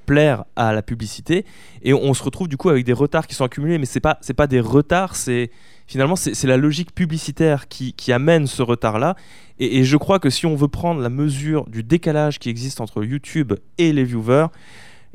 plaire 0.05 0.45
à 0.55 0.73
la 0.73 0.81
publicité 0.81 1.45
et 1.81 1.93
on, 1.93 2.13
se 2.13 2.23
retrouve 2.23 2.47
du 2.47 2.57
coup 2.57 2.69
avec 2.69 2.85
des 2.85 2.93
retards 2.93 3.25
qui 3.25 3.35
sont 3.35 3.45
accumulés 3.45 3.77
mais 3.77 3.85
c'est 3.85 4.01
pas 4.01 4.17
c'est 4.19 4.33
pas 4.33 4.47
des 4.47 4.59
retards 4.59 5.15
c'est 5.15 5.49
finalement 5.93 6.15
c'est 6.15 6.47
la 6.47 6.57
logique 6.57 6.93
publicitaire 6.95 7.67
qui, 7.67 7.93
amène 8.11 8.47
ce 8.47 8.63
retard 8.63 8.97
là 8.97 9.15
et, 9.59 9.83
je 9.83 9.95
crois 9.95 10.17
que 10.19 10.31
si 10.31 10.47
on 10.47 10.55
veut 10.55 10.67
prendre 10.67 10.99
la 11.01 11.09
mesure 11.09 11.69
du 11.69 11.83
décalage 11.83 12.39
qui 12.39 12.49
existe 12.49 12.81
entre 12.81 13.03
YouTube 13.03 13.53
et 13.77 13.93
les 13.93 14.03
viewers 14.03 14.47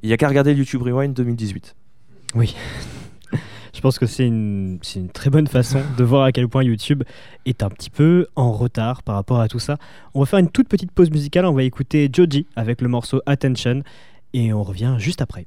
il 0.03 0.09
y 0.09 0.12
a 0.12 0.17
qu'à 0.17 0.29
regarder 0.29 0.55
YouTube 0.55 0.83
Rewind 0.83 1.14
2018 1.14 1.75
Je 3.75 3.81
pense 3.81 3.99
que 3.99 4.07
c'est 4.07 4.27
une, 4.27 4.79
c'est 4.83 4.99
une 4.99 5.11
très 5.11 5.31
bonne 5.31 5.47
façon 5.47 5.81
de 5.97 6.03
voir 6.03 6.25
à 6.25 6.33
quel 6.33 6.49
point 6.49 6.64
YouTube 6.64 7.05
est 7.45 7.62
un 7.62 7.69
petit 7.69 7.91
peu 7.91 8.27
en 8.35 8.51
retard 8.51 9.05
par 9.05 9.14
rapport 9.14 9.41
à 9.41 9.47
tout 9.47 9.61
ça. 9.61 9.77
On 10.14 10.21
va 10.21 10.27
faire 10.27 10.41
une 10.41 10.51
toute 10.51 10.69
petite 10.69 10.91
pause 10.91 11.12
musicale, 11.12 11.47
on 11.47 11.53
va 11.53 11.62
écouter 11.62 12.11
Joji 12.12 12.47
avec 12.57 12.81
le 12.81 12.88
morceau 12.88 13.21
Attention 13.25 13.83
et 14.33 14.53
on 14.53 14.64
revient 14.64 14.97
juste 14.99 15.23
après. 15.23 15.47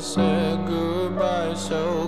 Said 0.00 0.66
goodbye 0.66 1.52
so 1.52 1.99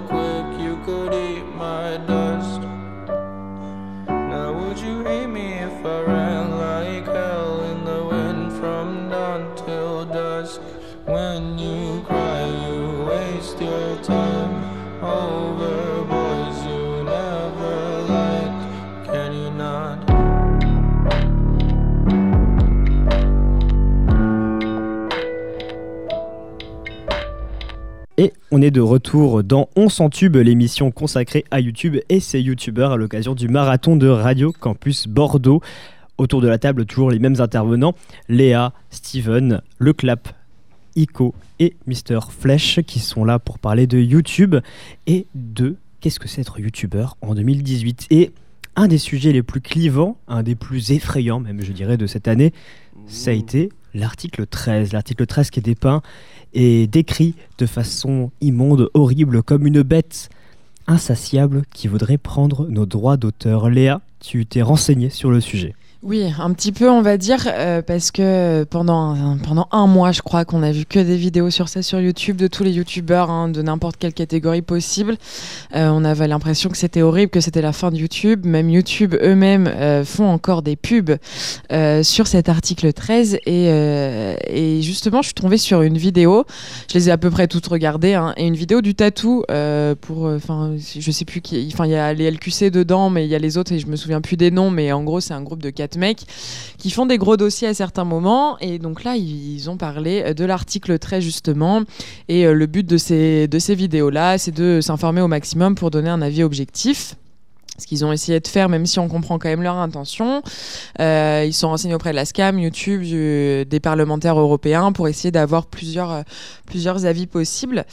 on 28.63 28.65
est 28.65 28.71
de 28.71 28.81
retour 28.81 29.43
dans 29.43 29.69
On 29.75 29.89
s'en 29.89 30.09
tube, 30.09 30.37
l'émission 30.37 30.93
consacrée 30.93 31.45
à 31.51 31.59
YouTube 31.59 31.97
et 32.09 32.21
ses 32.21 32.41
youtubeurs 32.41 32.93
à 32.93 32.97
l'occasion 32.97 33.35
du 33.35 33.49
marathon 33.49 33.97
de 33.97 34.07
Radio 34.07 34.53
Campus 34.53 35.09
Bordeaux. 35.09 35.61
Autour 36.17 36.41
de 36.41 36.47
la 36.47 36.59
table, 36.59 36.87
toujours 36.87 37.11
les 37.11 37.19
mêmes 37.19 37.41
intervenants 37.41 37.97
Léa, 38.29 38.73
Steven, 38.91 39.63
Le 39.79 39.93
Clap, 39.93 40.29
Ico 40.95 41.35
et 41.59 41.75
Mister 41.89 42.21
Flèche 42.31 42.83
qui 42.83 43.01
sont 43.01 43.25
là 43.25 43.41
pour 43.41 43.59
parler 43.59 43.89
de 43.89 43.99
YouTube 43.99 44.55
et 45.09 45.27
de 45.35 45.75
qu'est-ce 46.01 46.21
que 46.21 46.29
c'est 46.29 46.43
être 46.43 46.61
youtubeur 46.61 47.17
en 47.21 47.35
2018. 47.35 48.07
Et 48.11 48.31
un 48.77 48.87
des 48.87 48.99
sujets 48.99 49.33
les 49.33 49.43
plus 49.43 49.61
clivants, 49.61 50.19
un 50.29 50.45
des 50.45 50.55
plus 50.55 50.93
effrayants 50.93 51.41
même 51.41 51.63
je 51.65 51.73
dirais 51.73 51.97
de 51.97 52.07
cette 52.07 52.29
année, 52.29 52.53
ça 53.09 53.33
a 53.33 53.35
été 53.35 53.71
l'article 53.95 54.47
13. 54.47 54.93
L'article 54.93 55.27
13 55.27 55.51
qui 55.51 55.61
est 55.61 55.63
dépeint 55.63 56.03
et 56.55 56.87
décrit 56.87 57.35
de 57.59 57.67
façon 57.67 58.31
immonde, 58.41 58.91
horrible, 58.95 59.43
comme 59.43 59.67
une 59.67 59.83
bête 59.83 60.29
insatiable 60.87 61.63
qui 61.73 61.89
voudrait 61.89 62.19
prendre 62.19 62.67
nos 62.69 62.87
droits 62.87 63.17
d'auteur. 63.17 63.71
Léa, 63.71 64.01
tu 64.21 64.47
t'es 64.47 64.63
renseignée 64.63 65.11
sur 65.11 65.31
le 65.31 65.41
sujet. 65.41 65.75
Oui, 66.05 66.25
un 66.37 66.53
petit 66.53 66.73
peu, 66.73 66.91
on 66.91 67.01
va 67.01 67.17
dire, 67.17 67.47
euh, 67.47 67.81
parce 67.81 68.11
que 68.11 68.65
pendant 68.65 69.15
un, 69.15 69.37
pendant 69.37 69.69
un 69.71 69.87
mois, 69.87 70.11
je 70.11 70.21
crois 70.21 70.45
qu'on 70.45 70.65
a 70.65 70.73
vu 70.73 70.85
que 70.85 70.99
des 70.99 71.17
vidéos 71.17 71.51
sur 71.51 71.69
ça 71.69 71.81
sur 71.81 72.01
YouTube 72.01 72.37
de 72.37 72.49
tous 72.49 72.65
les 72.65 72.73
YouTubeurs 72.73 73.31
hein, 73.31 73.49
de 73.49 73.63
n'importe 73.63 73.99
quelle 73.99 74.13
catégorie 74.13 74.63
possible. 74.63 75.17
Euh, 75.77 75.89
on 75.91 76.05
avait 76.05 76.27
l'impression 76.27 76.71
que 76.71 76.77
c'était 76.77 77.03
horrible, 77.03 77.31
que 77.31 77.41
c'était 77.41 77.63
la 77.63 77.73
fin 77.73 77.93
de 77.93 77.97
YouTube. 77.97 78.45
Même 78.47 78.69
YouTube 78.69 79.15
eux-mêmes 79.23 79.69
euh, 79.69 80.05
font 80.05 80.29
encore 80.29 80.63
des 80.63 80.75
pubs 80.75 81.19
sur 82.03 82.27
cet 82.27 82.49
article 82.49 82.93
13. 82.93 83.39
Et, 83.47 84.81
justement, 84.83 85.23
je 85.23 85.29
suis 85.29 85.35
tombée 85.35 85.57
sur 85.57 85.83
une 85.83 85.99
vidéo. 85.99 86.45
Je 86.91 86.99
les 86.99 87.11
ai 87.11 87.13
à 87.13 87.19
peu 87.19 87.31
près 87.31 87.47
toutes 87.47 87.69
regardées, 87.69 88.15
hein, 88.15 88.35
et 88.37 88.45
une 88.45 88.57
vidéo 88.57 88.81
du 88.81 88.97
tatou 88.97 89.45
pour, 90.01 90.25
enfin, 90.25 90.73
je 90.79 91.11
sais 91.13 91.25
plus 91.25 91.43
qui. 91.43 91.71
Enfin, 91.73 91.87
il 91.87 91.93
y 91.93 91.95
a 91.95 92.13
les 92.13 92.29
LQC 92.29 92.73
dedans, 92.73 93.09
mais 93.09 93.25
il 93.25 93.31
y 93.31 93.37
a 93.37 93.39
les 93.39 93.57
autres 93.57 93.71
et 93.71 93.79
je 93.79 93.87
me 93.87 93.95
souviens 93.95 94.21
plus 94.21 94.37
des 94.37 94.51
noms. 94.51 94.73
Mais 94.73 94.91
en 94.91 95.05
gros, 95.05 95.21
c'est 95.21 95.35
un 95.35 95.43
groupe 95.43 95.63
de 95.63 95.71
mecs 95.97 96.25
qui 96.79 96.91
font 96.91 97.07
des 97.07 97.19
gros 97.19 97.37
dossiers 97.37 97.69
à 97.69 97.75
certains 97.75 98.05
moments. 98.05 98.59
Et 98.59 98.79
donc 98.79 99.05
là, 99.05 99.17
ils 99.17 99.71
ont 99.71 99.77
parlé 99.77 100.35
de 100.35 100.45
l'article 100.45 100.99
13 100.99 101.23
justement. 101.23 101.83
Et 102.29 102.47
euh, 102.47 102.55
le 102.55 102.67
but 102.67 102.87
de 102.87 102.97
ces, 102.97 103.49
de 103.49 103.59
ces 103.59 103.75
vidéos-là, 103.75 104.39
c'est 104.39 104.53
de 104.53 104.81
s'informer 104.81 105.21
au 105.21 105.29
maximum 105.29 105.75
pour 105.75 105.91
donner 105.91 106.11
un 106.11 106.23
avis 106.23 106.43
objectif. 106.43 107.17
Ce 107.83 107.87
qu'ils 107.89 108.05
ont 108.05 108.13
essayé 108.13 108.39
de 108.39 108.47
faire, 108.47 108.69
même 108.69 108.87
si 108.87 109.01
on 109.01 109.09
comprend 109.09 109.41
quand 109.41 109.49
même 109.49 109.63
leur 109.63 109.77
intention. 109.77 110.41
Euh, 111.01 111.43
ils 111.45 111.53
sont 111.53 111.69
renseignés 111.69 111.95
auprès 111.95 112.11
de 112.11 112.15
la 112.17 112.25
SCAM, 112.25 112.61
YouTube, 112.61 113.03
des 113.03 113.81
parlementaires 113.81 114.39
européens 114.39 114.93
pour 114.93 115.09
essayer 115.09 115.33
d'avoir 115.33 115.67
plusieurs, 115.67 116.13
euh, 116.13 116.23
plusieurs 116.65 117.07
avis 117.07 117.27
possibles. 117.27 117.85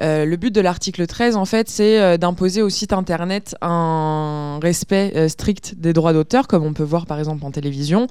Euh, 0.00 0.24
le 0.24 0.36
but 0.36 0.54
de 0.54 0.60
l'article 0.60 1.08
13, 1.08 1.34
en 1.34 1.44
fait, 1.44 1.68
c'est 1.68 2.18
d'imposer 2.18 2.62
au 2.62 2.70
site 2.70 2.92
internet 2.92 3.56
un 3.62 4.60
respect 4.62 5.28
strict 5.28 5.74
des 5.76 5.92
droits 5.92 6.12
d'auteur, 6.12 6.46
comme 6.46 6.64
on 6.64 6.72
peut 6.72 6.84
voir 6.84 7.06
par 7.06 7.18
exemple 7.18 7.44
en 7.44 7.50
télévision, 7.50 8.06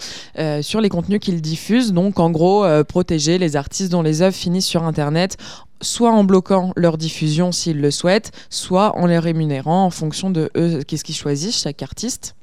sur 0.61 0.81
les 0.81 0.89
contenus 0.89 1.19
qu'ils 1.21 1.41
diffusent. 1.41 1.93
Donc, 1.93 2.19
en 2.19 2.29
gros, 2.29 2.65
protéger 2.83 3.37
les 3.37 3.55
artistes 3.55 3.91
dont 3.91 4.01
les 4.01 4.21
œuvres 4.21 4.35
finissent 4.35 4.67
sur 4.67 4.83
internet 4.83 5.37
soit 5.81 6.11
en 6.11 6.23
bloquant 6.23 6.73
leur 6.75 6.97
diffusion 6.97 7.51
s'ils 7.51 7.81
le 7.81 7.91
souhaitent, 7.91 8.31
soit 8.49 8.97
en 8.97 9.07
les 9.07 9.19
rémunérant 9.19 9.85
en 9.85 9.89
fonction 9.89 10.29
de 10.29 10.49
eux, 10.55 10.83
qu'est-ce 10.87 11.03
qu'ils 11.03 11.15
choisissent, 11.15 11.61
chaque 11.61 11.81
artiste. 11.81 12.35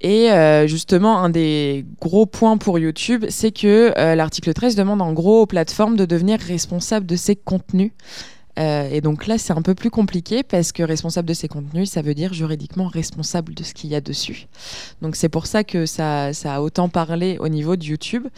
Et 0.00 0.30
euh, 0.30 0.66
justement, 0.66 1.18
un 1.18 1.30
des 1.30 1.84
gros 2.00 2.26
points 2.26 2.56
pour 2.56 2.78
YouTube, 2.78 3.26
c'est 3.28 3.52
que 3.52 3.92
euh, 3.98 4.14
l'article 4.14 4.52
13 4.52 4.76
demande 4.76 5.02
en 5.02 5.12
gros 5.12 5.42
aux 5.42 5.46
plateformes 5.46 5.96
de 5.96 6.06
devenir 6.06 6.40
responsables 6.40 7.06
de 7.06 7.16
ces 7.16 7.36
contenus. 7.36 7.92
Euh, 8.58 8.88
et 8.90 9.00
donc 9.00 9.26
là, 9.26 9.36
c'est 9.36 9.52
un 9.52 9.62
peu 9.62 9.74
plus 9.74 9.90
compliqué 9.90 10.42
parce 10.42 10.70
que 10.70 10.82
responsable 10.82 11.28
de 11.28 11.34
ces 11.34 11.48
contenus, 11.48 11.90
ça 11.90 12.02
veut 12.02 12.14
dire 12.14 12.32
juridiquement 12.32 12.86
responsable 12.86 13.52
de 13.54 13.64
ce 13.64 13.74
qu'il 13.74 13.90
y 13.90 13.96
a 13.96 14.00
dessus. 14.00 14.46
Donc 15.02 15.16
c'est 15.16 15.28
pour 15.28 15.46
ça 15.46 15.64
que 15.64 15.86
ça, 15.86 16.32
ça 16.32 16.54
a 16.54 16.60
autant 16.60 16.88
parlé 16.88 17.36
au 17.40 17.48
niveau 17.48 17.76
de 17.76 17.84
YouTube. 17.84 18.28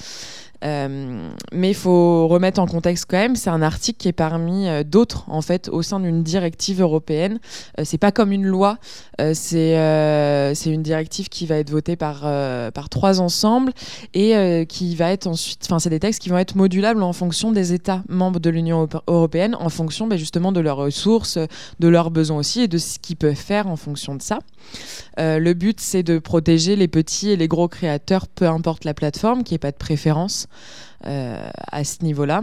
Euh, 0.67 1.31
mais 1.53 1.71
il 1.71 1.75
faut 1.75 2.27
remettre 2.29 2.61
en 2.61 2.67
contexte 2.67 3.07
quand 3.09 3.17
même, 3.17 3.37
c'est 3.37 3.51
un 3.51 3.63
article 3.63 3.99
qui 3.99 4.09
est 4.09 4.13
parmi 4.13 4.69
euh, 4.69 4.83
d'autres 4.83 5.25
en 5.29 5.41
fait 5.41 5.69
au 5.69 5.83
sein 5.83 6.01
d'une 6.01 6.23
directive 6.23 6.81
européenne. 6.81 7.39
Euh, 7.79 7.83
c'est 7.85 7.99
pas 7.99 8.11
comme 8.11 8.33
une 8.33 8.45
loi, 8.45 8.79
euh, 9.21 9.33
c'est 9.35 9.77
c'est 10.55 10.71
une 10.71 10.83
directive 10.83 11.29
qui 11.29 11.47
va 11.47 11.57
être 11.57 11.71
votée 11.71 11.97
par 11.97 12.23
par 12.73 12.89
trois 12.89 13.21
ensembles 13.21 13.73
et 14.15 14.67
qui 14.69 14.95
va 14.97 15.13
être 15.13 15.27
ensuite, 15.27 15.61
enfin 15.65 15.79
c'est 15.79 15.91
des 15.91 16.01
textes 16.01 16.21
qui 16.21 16.29
vont 16.29 16.39
être 16.39 16.57
modulables 16.57 17.03
en 17.03 17.13
fonction 17.13 17.53
des 17.53 17.73
États 17.73 18.03
membres 18.09 18.41
de 18.41 18.51
l'Union 18.51 18.89
européenne, 19.07 19.57
en 19.59 19.69
fonction 19.69 20.07
ben, 20.07 20.19
justement 20.19 20.53
de 20.53 20.61
leurs 20.61 20.77
ressources, 20.77 21.39
de 21.79 21.89
leurs 21.89 22.11
besoins 22.11 22.39
aussi 22.39 22.63
et 22.63 22.69
de 22.69 22.79
ce 22.79 22.99
qu'ils 22.99 23.17
peuvent 23.17 23.35
faire 23.35 23.67
en 23.67 23.77
fonction 23.77 24.15
de 24.15 24.23
ça. 24.23 24.39
Euh, 25.19 25.39
le 25.39 25.55
but, 25.55 25.81
c'est 25.81 26.03
de 26.03 26.19
protéger 26.19 26.77
les 26.77 26.89
petits 26.89 27.31
et 27.31 27.37
les 27.37 27.49
gros 27.49 27.69
créateurs, 27.69 28.27
peu 28.27 28.47
importe 28.47 28.85
la 28.85 28.95
plateforme, 28.95 29.45
qu'il 29.45 29.55
n'y 29.55 29.59
pas 29.59 29.73
de 29.73 29.77
préférence 29.77 30.49
euh, 31.07 31.49
à 31.71 31.85
ce 31.85 32.05
niveau-là. 32.05 32.43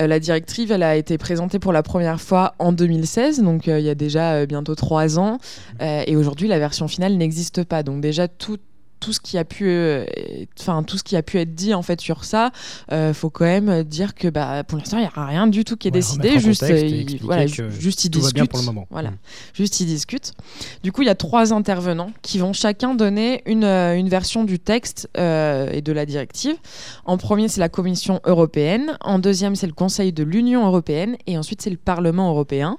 Euh, 0.00 0.06
la 0.06 0.20
directive, 0.20 0.70
elle 0.70 0.82
a 0.82 0.96
été 0.96 1.18
présentée 1.18 1.58
pour 1.58 1.72
la 1.72 1.82
première 1.82 2.20
fois 2.20 2.54
en 2.58 2.72
2016, 2.72 3.42
donc 3.42 3.66
il 3.66 3.80
y 3.80 3.90
a 3.90 3.94
déjà 3.94 4.46
bientôt 4.46 4.74
trois 4.74 5.18
ans. 5.18 5.38
Et 5.80 6.16
aujourd'hui, 6.16 6.48
la 6.48 6.58
version 6.58 6.88
finale 6.88 7.16
n'existe 7.16 7.64
pas. 7.64 7.82
Donc 7.82 8.00
déjà, 8.00 8.28
tout 8.28 8.58
tout 9.00 9.12
ce 9.12 9.20
qui 9.20 9.38
a 9.38 9.44
pu 9.44 9.68
euh, 9.68 10.04
enfin 10.60 10.82
tout 10.82 10.98
ce 10.98 11.02
qui 11.04 11.16
a 11.16 11.22
pu 11.22 11.38
être 11.38 11.54
dit 11.54 11.74
en 11.74 11.82
fait 11.82 12.00
sur 12.00 12.24
ça 12.24 12.50
euh, 12.92 13.14
faut 13.14 13.30
quand 13.30 13.44
même 13.44 13.82
dire 13.84 14.14
que 14.14 14.28
bah 14.28 14.64
pour 14.64 14.78
l'instant 14.78 14.98
il 14.98 15.04
y 15.04 15.06
a 15.06 15.24
rien 15.26 15.46
du 15.46 15.64
tout 15.64 15.76
qui 15.76 15.88
est 15.88 15.90
Ouais, 15.90 15.98
décidé 15.98 16.38
juste 16.38 16.62
il- 16.68 17.18
voilà, 17.22 17.46
juste 17.46 18.04
ils 18.04 18.10
discutent. 18.10 18.50
voilà. 18.90 19.10
Mm. 19.10 19.16
juste 19.54 19.80
ils 19.80 19.86
discutent. 19.86 20.32
Du 20.82 20.92
coup 20.92 21.02
il 21.02 21.06
y 21.06 21.10
a 21.10 21.14
trois 21.14 21.52
intervenants 21.52 22.10
qui 22.22 22.38
vont 22.38 22.52
chacun 22.52 22.94
donner 22.94 23.42
une, 23.46 23.64
euh, 23.64 23.96
une 23.96 24.08
version 24.08 24.44
du 24.44 24.58
texte 24.58 25.08
euh, 25.16 25.70
et 25.72 25.80
de 25.82 25.92
la 25.92 26.04
directive. 26.06 26.56
En 27.04 27.16
premier 27.18 27.48
c'est 27.48 27.60
la 27.60 27.68
Commission 27.68 28.20
européenne. 28.24 28.96
En 29.00 29.18
deuxième 29.18 29.54
c'est 29.56 29.66
le 29.66 29.72
Conseil 29.72 30.12
de 30.12 30.22
l'Union 30.24 30.66
européenne. 30.66 31.16
Et 31.26 31.38
ensuite 31.38 31.62
c'est 31.62 31.70
le 31.70 31.76
Parlement 31.76 32.30
européen 32.30 32.78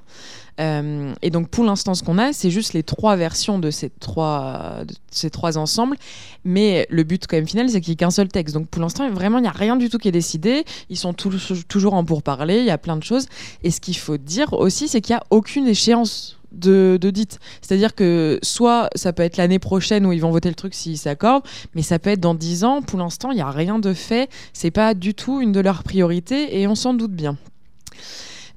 Euh, 0.59 1.13
et 1.21 1.29
donc 1.29 1.49
pour 1.49 1.63
l'instant, 1.63 1.93
ce 1.93 2.03
qu'on 2.03 2.17
a, 2.17 2.33
c'est 2.33 2.51
juste 2.51 2.73
les 2.73 2.83
trois 2.83 3.15
versions 3.15 3.59
de 3.59 3.71
ces 3.71 3.89
trois, 3.89 4.83
ces 5.09 5.29
trois 5.29 5.57
ensembles. 5.57 5.97
Mais 6.43 6.85
le 6.89 7.03
but 7.03 7.25
quand 7.27 7.37
même 7.37 7.47
final, 7.47 7.69
c'est 7.69 7.81
qu'il 7.81 7.91
n'y 7.91 7.93
ait 7.93 7.97
qu'un 7.97 8.11
seul 8.11 8.27
texte. 8.27 8.53
Donc 8.53 8.67
pour 8.67 8.81
l'instant, 8.81 9.09
vraiment, 9.09 9.37
il 9.37 9.43
n'y 9.43 9.47
a 9.47 9.51
rien 9.51 9.75
du 9.75 9.89
tout 9.89 9.97
qui 9.97 10.07
est 10.07 10.13
décidé. 10.13 10.65
Ils 10.89 10.97
sont 10.97 11.13
toujours 11.13 11.93
en 11.93 12.03
pourparlers, 12.03 12.59
il 12.59 12.65
y 12.65 12.71
a 12.71 12.77
plein 12.77 12.97
de 12.97 13.03
choses. 13.03 13.27
Et 13.63 13.71
ce 13.71 13.79
qu'il 13.79 13.97
faut 13.97 14.17
dire 14.17 14.53
aussi, 14.53 14.87
c'est 14.87 15.01
qu'il 15.01 15.15
n'y 15.15 15.19
a 15.19 15.23
aucune 15.29 15.67
échéance 15.67 16.39
de, 16.51 16.97
dite. 17.01 17.39
C'est-à-dire 17.61 17.95
que 17.95 18.39
soit 18.41 18.89
ça 18.95 19.13
peut 19.13 19.23
être 19.23 19.37
l'année 19.37 19.59
prochaine 19.59 20.05
où 20.05 20.11
ils 20.11 20.21
vont 20.21 20.31
voter 20.31 20.49
le 20.49 20.55
truc 20.55 20.73
s'ils 20.73 20.97
s'accordent, 20.97 21.43
mais 21.75 21.81
ça 21.81 21.99
peut 21.99 22.09
être 22.09 22.19
dans 22.19 22.35
10 22.35 22.63
ans. 22.63 22.81
Pour 22.81 22.99
l'instant, 22.99 23.31
il 23.31 23.35
n'y 23.35 23.41
a 23.41 23.51
rien 23.51 23.79
de 23.79 23.93
fait. 23.93 24.29
C'est 24.53 24.71
pas 24.71 24.93
du 24.93 25.13
tout 25.13 25.41
une 25.41 25.51
de 25.51 25.59
leurs 25.59 25.83
priorités 25.83 26.59
et 26.59 26.67
on 26.67 26.75
s'en 26.75 26.93
doute 26.93 27.13
bien. 27.13 27.37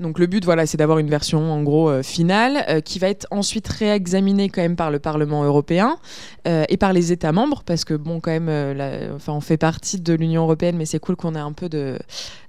Donc 0.03 0.19
le 0.19 0.27
but, 0.27 0.45
voilà, 0.45 0.67
c'est 0.67 0.77
d'avoir 0.77 0.99
une 0.99 1.09
version 1.09 1.53
en 1.53 1.63
gros 1.63 1.89
euh, 1.89 2.03
finale 2.03 2.65
euh, 2.69 2.81
qui 2.81 2.99
va 2.99 3.09
être 3.09 3.27
ensuite 3.31 3.69
réexaminée 3.69 4.49
quand 4.49 4.61
même 4.61 4.77
par 4.77 4.91
le 4.91 4.99
Parlement 4.99 5.45
européen 5.45 5.97
euh, 6.47 6.65
et 6.69 6.77
par 6.77 6.93
les 6.93 7.13
États 7.13 7.33
membres 7.33 7.63
parce 7.65 7.85
que 7.85 7.95
bon, 7.95 8.21
quand 8.21 8.33
même, 8.33 8.51
la- 8.77 9.15
enfin, 9.15 9.33
on 9.33 9.41
fait 9.41 9.57
partie 9.57 10.01
de 10.01 10.13
l'Union 10.13 10.43
européenne, 10.43 10.77
mais 10.77 10.87
c'est 10.87 10.99
cool 10.99 11.17
qu'on 11.17 11.35
ait 11.35 11.39
un 11.39 11.53
peu 11.53 11.69
de, 11.69 11.99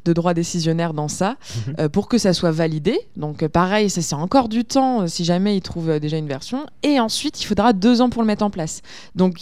de 0.06 0.14
droit 0.14 0.34
décisionnaire 0.34 0.94
dans 0.94 1.08
ça 1.08 1.38
euh, 1.80 1.88
pour 1.90 2.08
que 2.10 2.18
ça 2.18 2.34
soit 2.34 2.52
validé. 2.52 3.00
Donc 3.16 3.48
pareil, 3.48 3.90
ça 3.90 4.02
c'est 4.02 4.16
encore 4.16 4.50
du 4.50 4.66
temps 4.66 5.08
si 5.08 5.24
jamais 5.24 5.56
ils 5.56 5.62
trouvent 5.62 6.00
déjà 6.00 6.18
une 6.18 6.28
version. 6.28 6.66
Et 6.82 7.00
ensuite, 7.00 7.42
il 7.42 7.46
faudra 7.46 7.72
deux 7.74 8.02
ans 8.02 8.10
pour 8.10 8.22
le 8.24 8.28
mettre 8.28 8.44
en 8.44 8.50
place. 8.50 8.82
Donc 9.16 9.36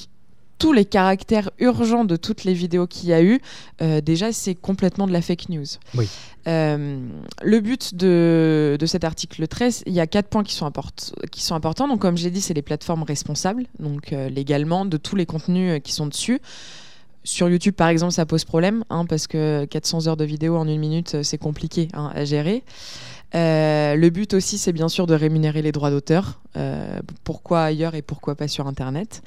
tous 0.61 0.73
les 0.73 0.85
caractères 0.85 1.49
urgents 1.59 2.05
de 2.05 2.15
toutes 2.15 2.43
les 2.43 2.53
vidéos 2.53 2.87
qu'il 2.87 3.09
y 3.09 3.13
a 3.13 3.21
eu, 3.21 3.41
euh, 3.81 3.99
déjà 4.01 4.31
c'est 4.31 4.55
complètement 4.55 5.07
de 5.07 5.11
la 5.13 5.21
fake 5.21 5.49
news. 5.49 5.65
Oui. 5.95 6.07
Euh, 6.47 6.99
le 7.43 7.59
but 7.59 7.95
de, 7.95 8.77
de 8.79 8.85
cet 8.85 9.03
article 9.03 9.47
13, 9.47 9.83
il 9.87 9.93
y 9.93 9.99
a 9.99 10.07
quatre 10.07 10.27
points 10.29 10.43
qui 10.43 10.53
sont, 10.53 10.65
import- 10.65 10.91
qui 11.31 11.41
sont 11.41 11.55
importants. 11.55 11.87
Donc, 11.87 11.99
comme 12.01 12.17
j'ai 12.17 12.31
dit, 12.31 12.41
c'est 12.41 12.53
les 12.53 12.61
plateformes 12.61 13.03
responsables, 13.03 13.65
donc 13.79 14.13
euh, 14.13 14.29
légalement, 14.29 14.85
de 14.85 14.97
tous 14.97 15.15
les 15.15 15.25
contenus 15.25 15.81
qui 15.83 15.91
sont 15.93 16.05
dessus. 16.07 16.39
sur 17.23 17.49
YouTube, 17.49 17.75
par 17.75 17.89
exemple, 17.89 18.13
ça 18.13 18.25
pose 18.25 18.43
problème, 18.45 18.83
hein, 18.89 19.05
parce 19.05 19.27
que 19.27 19.65
400 19.65 20.07
heures 20.07 20.17
de 20.17 20.25
vidéo 20.25 20.57
en 20.57 20.67
une 20.67 20.79
minute, 20.79 21.21
c'est 21.23 21.37
compliqué 21.37 21.87
hein, 21.93 22.11
à 22.15 22.25
gérer. 22.25 22.63
Euh, 23.33 23.95
le 23.95 24.09
but 24.09 24.33
aussi, 24.33 24.57
c'est 24.57 24.73
bien 24.73 24.89
sûr 24.89 25.07
de 25.07 25.13
rémunérer 25.13 25.61
les 25.61 25.71
droits 25.71 25.89
d'auteur. 25.89 26.41
Euh, 26.57 26.99
pourquoi 27.23 27.63
ailleurs 27.63 27.95
et 27.95 28.01
pourquoi 28.01 28.35
pas 28.35 28.47
sur 28.47 28.67
Internet 28.67 29.21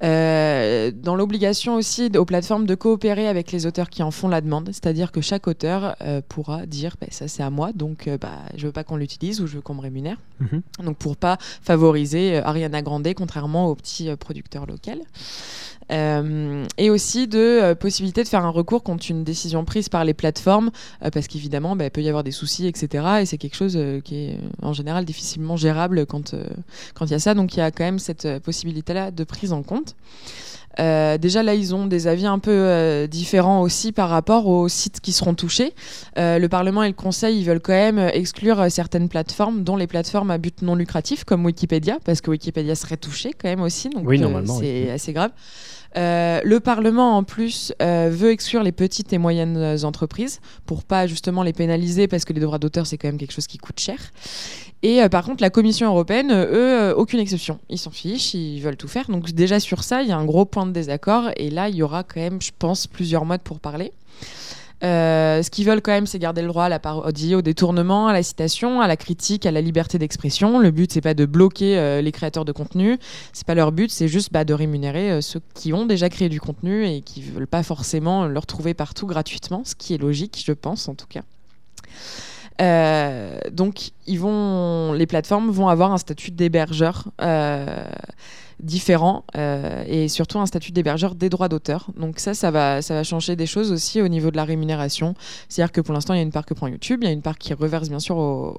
Dans 0.00 1.16
l'obligation 1.16 1.74
aussi 1.74 2.10
aux 2.16 2.24
plateformes 2.24 2.66
de 2.66 2.74
coopérer 2.74 3.28
avec 3.28 3.52
les 3.52 3.66
auteurs 3.66 3.90
qui 3.90 4.02
en 4.02 4.10
font 4.10 4.28
la 4.28 4.40
demande, 4.40 4.68
c'est-à-dire 4.72 5.12
que 5.12 5.20
chaque 5.20 5.46
auteur 5.46 5.96
euh, 6.02 6.20
pourra 6.26 6.66
dire 6.66 6.96
bah, 7.00 7.06
ça 7.10 7.28
c'est 7.28 7.42
à 7.42 7.50
moi, 7.50 7.72
donc 7.72 8.06
euh, 8.06 8.18
bah, 8.18 8.42
je 8.56 8.66
veux 8.66 8.72
pas 8.72 8.84
qu'on 8.84 8.96
l'utilise 8.96 9.40
ou 9.40 9.46
je 9.46 9.56
veux 9.56 9.60
qu'on 9.60 9.74
me 9.74 9.80
rémunère. 9.80 10.18
Mhm. 10.40 10.62
Donc 10.84 10.96
pour 10.96 11.16
pas 11.16 11.38
favoriser 11.62 12.36
euh, 12.36 12.44
Ariana 12.44 12.82
Grande, 12.82 13.08
contrairement 13.14 13.68
aux 13.68 13.74
petits 13.74 14.08
euh, 14.08 14.16
producteurs 14.16 14.66
locaux. 14.66 14.76
Euh, 15.92 16.66
et 16.78 16.90
aussi 16.90 17.28
de 17.28 17.38
euh, 17.38 17.74
possibilité 17.76 18.24
de 18.24 18.28
faire 18.28 18.44
un 18.44 18.50
recours 18.50 18.82
contre 18.82 19.06
une 19.08 19.22
décision 19.22 19.64
prise 19.64 19.88
par 19.88 20.04
les 20.04 20.14
plateformes, 20.14 20.70
euh, 21.04 21.10
parce 21.10 21.28
qu'évidemment, 21.28 21.76
bah, 21.76 21.84
il 21.84 21.90
peut 21.90 22.02
y 22.02 22.08
avoir 22.08 22.24
des 22.24 22.32
soucis, 22.32 22.66
etc. 22.66 23.04
Et 23.20 23.26
c'est 23.26 23.38
quelque 23.38 23.54
chose 23.54 23.74
euh, 23.76 24.00
qui 24.00 24.16
est 24.16 24.34
euh, 24.34 24.48
en 24.62 24.72
général 24.72 25.04
difficilement 25.04 25.56
gérable 25.56 26.06
quand 26.06 26.34
euh, 26.34 26.44
quand 26.94 27.06
il 27.06 27.12
y 27.12 27.14
a 27.14 27.18
ça. 27.20 27.34
Donc 27.34 27.54
il 27.54 27.58
y 27.58 27.62
a 27.62 27.70
quand 27.70 27.84
même 27.84 27.98
cette 27.98 28.24
euh, 28.24 28.40
possibilité-là 28.40 29.10
de 29.10 29.24
prise 29.24 29.52
en 29.52 29.62
compte. 29.62 29.85
Euh, 30.78 31.16
déjà 31.18 31.42
là, 31.42 31.54
ils 31.54 31.74
ont 31.74 31.86
des 31.86 32.06
avis 32.06 32.26
un 32.26 32.38
peu 32.38 32.50
euh, 32.52 33.06
différents 33.06 33.62
aussi 33.62 33.92
par 33.92 34.10
rapport 34.10 34.46
aux 34.46 34.68
sites 34.68 35.00
qui 35.00 35.12
seront 35.12 35.34
touchés. 35.34 35.72
Euh, 36.18 36.38
le 36.38 36.48
Parlement 36.48 36.82
et 36.82 36.88
le 36.88 36.94
Conseil, 36.94 37.38
ils 37.38 37.44
veulent 37.44 37.60
quand 37.60 37.72
même 37.72 37.98
exclure 37.98 38.70
certaines 38.70 39.08
plateformes, 39.08 39.62
dont 39.64 39.76
les 39.76 39.86
plateformes 39.86 40.30
à 40.30 40.38
but 40.38 40.62
non 40.62 40.74
lucratif, 40.74 41.24
comme 41.24 41.44
Wikipédia, 41.44 41.98
parce 42.04 42.20
que 42.20 42.30
Wikipédia 42.30 42.74
serait 42.74 42.96
touché 42.96 43.30
quand 43.32 43.48
même 43.48 43.62
aussi. 43.62 43.88
Donc 43.88 44.06
oui. 44.06 44.20
c'est 44.60 44.90
assez 44.90 45.12
grave. 45.12 45.30
Euh, 45.96 46.40
le 46.44 46.60
Parlement, 46.60 47.16
en 47.16 47.24
plus, 47.24 47.72
euh, 47.80 48.10
veut 48.12 48.30
exclure 48.30 48.62
les 48.62 48.72
petites 48.72 49.12
et 49.12 49.18
moyennes 49.18 49.78
entreprises 49.84 50.40
pour 50.66 50.84
pas 50.84 51.06
justement 51.06 51.42
les 51.42 51.52
pénaliser 51.52 52.06
parce 52.06 52.24
que 52.24 52.32
les 52.32 52.40
droits 52.40 52.58
d'auteur, 52.58 52.86
c'est 52.86 52.98
quand 52.98 53.08
même 53.08 53.18
quelque 53.18 53.32
chose 53.32 53.46
qui 53.46 53.58
coûte 53.58 53.80
cher. 53.80 53.98
Et 54.82 55.02
euh, 55.02 55.08
par 55.08 55.24
contre, 55.24 55.42
la 55.42 55.50
Commission 55.50 55.88
européenne, 55.88 56.32
eux, 56.32 56.94
aucune 56.96 57.20
exception. 57.20 57.58
Ils 57.70 57.78
s'en 57.78 57.90
fichent, 57.90 58.34
ils 58.34 58.60
veulent 58.60 58.76
tout 58.76 58.88
faire. 58.88 59.08
Donc 59.08 59.30
déjà 59.30 59.58
sur 59.58 59.82
ça, 59.82 60.02
il 60.02 60.08
y 60.08 60.12
a 60.12 60.18
un 60.18 60.26
gros 60.26 60.44
point 60.44 60.66
de 60.66 60.72
désaccord. 60.72 61.30
Et 61.36 61.50
là, 61.50 61.68
il 61.68 61.76
y 61.76 61.82
aura 61.82 62.02
quand 62.02 62.20
même, 62.20 62.42
je 62.42 62.52
pense, 62.56 62.86
plusieurs 62.86 63.24
mois 63.24 63.38
pour 63.38 63.58
parler. 63.58 63.92
Euh, 64.84 65.42
ce 65.42 65.50
qu'ils 65.50 65.66
veulent 65.66 65.80
quand 65.80 65.92
même, 65.92 66.06
c'est 66.06 66.18
garder 66.18 66.42
le 66.42 66.48
droit 66.48 66.64
à 66.64 66.68
la 66.68 66.78
parodie, 66.78 67.34
au 67.34 67.42
détournement, 67.42 68.08
à 68.08 68.12
la 68.12 68.22
citation, 68.22 68.80
à 68.80 68.86
la 68.86 68.96
critique, 68.96 69.46
à 69.46 69.50
la 69.50 69.60
liberté 69.60 69.98
d'expression. 69.98 70.58
Le 70.58 70.70
but, 70.70 70.92
c'est 70.92 71.00
pas 71.00 71.14
de 71.14 71.24
bloquer 71.24 71.78
euh, 71.78 72.02
les 72.02 72.12
créateurs 72.12 72.44
de 72.44 72.52
contenu. 72.52 72.98
C'est 73.32 73.46
pas 73.46 73.54
leur 73.54 73.72
but, 73.72 73.90
c'est 73.90 74.08
juste 74.08 74.32
bah, 74.32 74.44
de 74.44 74.52
rémunérer 74.52 75.10
euh, 75.10 75.20
ceux 75.20 75.40
qui 75.54 75.72
ont 75.72 75.86
déjà 75.86 76.08
créé 76.08 76.28
du 76.28 76.40
contenu 76.40 76.86
et 76.86 77.00
qui 77.00 77.22
veulent 77.22 77.46
pas 77.46 77.62
forcément 77.62 78.26
le 78.26 78.38
retrouver 78.38 78.74
partout 78.74 79.06
gratuitement, 79.06 79.62
ce 79.64 79.74
qui 79.74 79.94
est 79.94 79.98
logique, 79.98 80.42
je 80.44 80.52
pense 80.52 80.88
en 80.88 80.94
tout 80.94 81.06
cas. 81.08 81.22
Donc, 83.50 83.90
ils 84.06 84.18
vont, 84.18 84.94
les 84.94 85.06
plateformes 85.06 85.50
vont 85.50 85.68
avoir 85.68 85.92
un 85.92 85.98
statut 85.98 86.30
d'hébergeur 86.30 87.04
différent 88.60 89.24
euh, 89.36 89.84
et 89.86 90.08
surtout 90.08 90.38
un 90.38 90.46
statut 90.46 90.72
d'hébergeur 90.72 91.14
des 91.14 91.28
droits 91.28 91.48
d'auteur. 91.48 91.88
Donc 91.96 92.18
ça, 92.18 92.34
ça 92.34 92.50
va, 92.50 92.82
ça 92.82 92.94
va 92.94 93.02
changer 93.04 93.36
des 93.36 93.46
choses 93.46 93.70
aussi 93.70 94.00
au 94.00 94.08
niveau 94.08 94.30
de 94.30 94.36
la 94.36 94.44
rémunération. 94.44 95.14
C'est-à-dire 95.48 95.72
que 95.72 95.80
pour 95.80 95.94
l'instant, 95.94 96.14
il 96.14 96.18
y 96.18 96.20
a 96.20 96.22
une 96.22 96.32
part 96.32 96.46
que 96.46 96.54
prend 96.54 96.66
YouTube, 96.66 97.00
il 97.02 97.06
y 97.06 97.10
a 97.10 97.12
une 97.12 97.22
part 97.22 97.38
qui 97.38 97.52
reverse 97.54 97.88
bien 97.88 97.98
sûr 97.98 98.16
aux, 98.16 98.56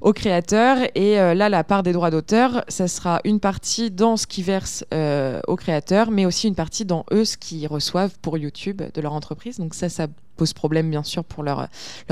aux 0.00 0.12
créateurs. 0.12 0.78
Et 0.94 1.20
euh, 1.20 1.34
là, 1.34 1.48
la 1.48 1.64
part 1.64 1.82
des 1.82 1.92
droits 1.92 2.10
d'auteur, 2.10 2.64
ça 2.68 2.88
sera 2.88 3.20
une 3.24 3.40
partie 3.40 3.90
dans 3.90 4.16
ce 4.16 4.26
qu'ils 4.26 4.44
versent 4.44 4.84
euh, 4.92 5.40
aux 5.46 5.56
créateurs, 5.56 6.10
mais 6.10 6.26
aussi 6.26 6.48
une 6.48 6.54
partie 6.54 6.84
dans 6.84 7.04
eux 7.12 7.24
ce 7.24 7.36
qu'ils 7.36 7.66
reçoivent 7.66 8.18
pour 8.20 8.38
YouTube 8.38 8.82
de 8.92 9.00
leur 9.00 9.12
entreprise. 9.12 9.58
Donc 9.58 9.74
ça, 9.74 9.88
ça 9.88 10.08
pose 10.38 10.52
problème 10.52 10.88
bien 10.88 11.02
sûr 11.02 11.22
pour 11.24 11.42
leurs 11.42 11.68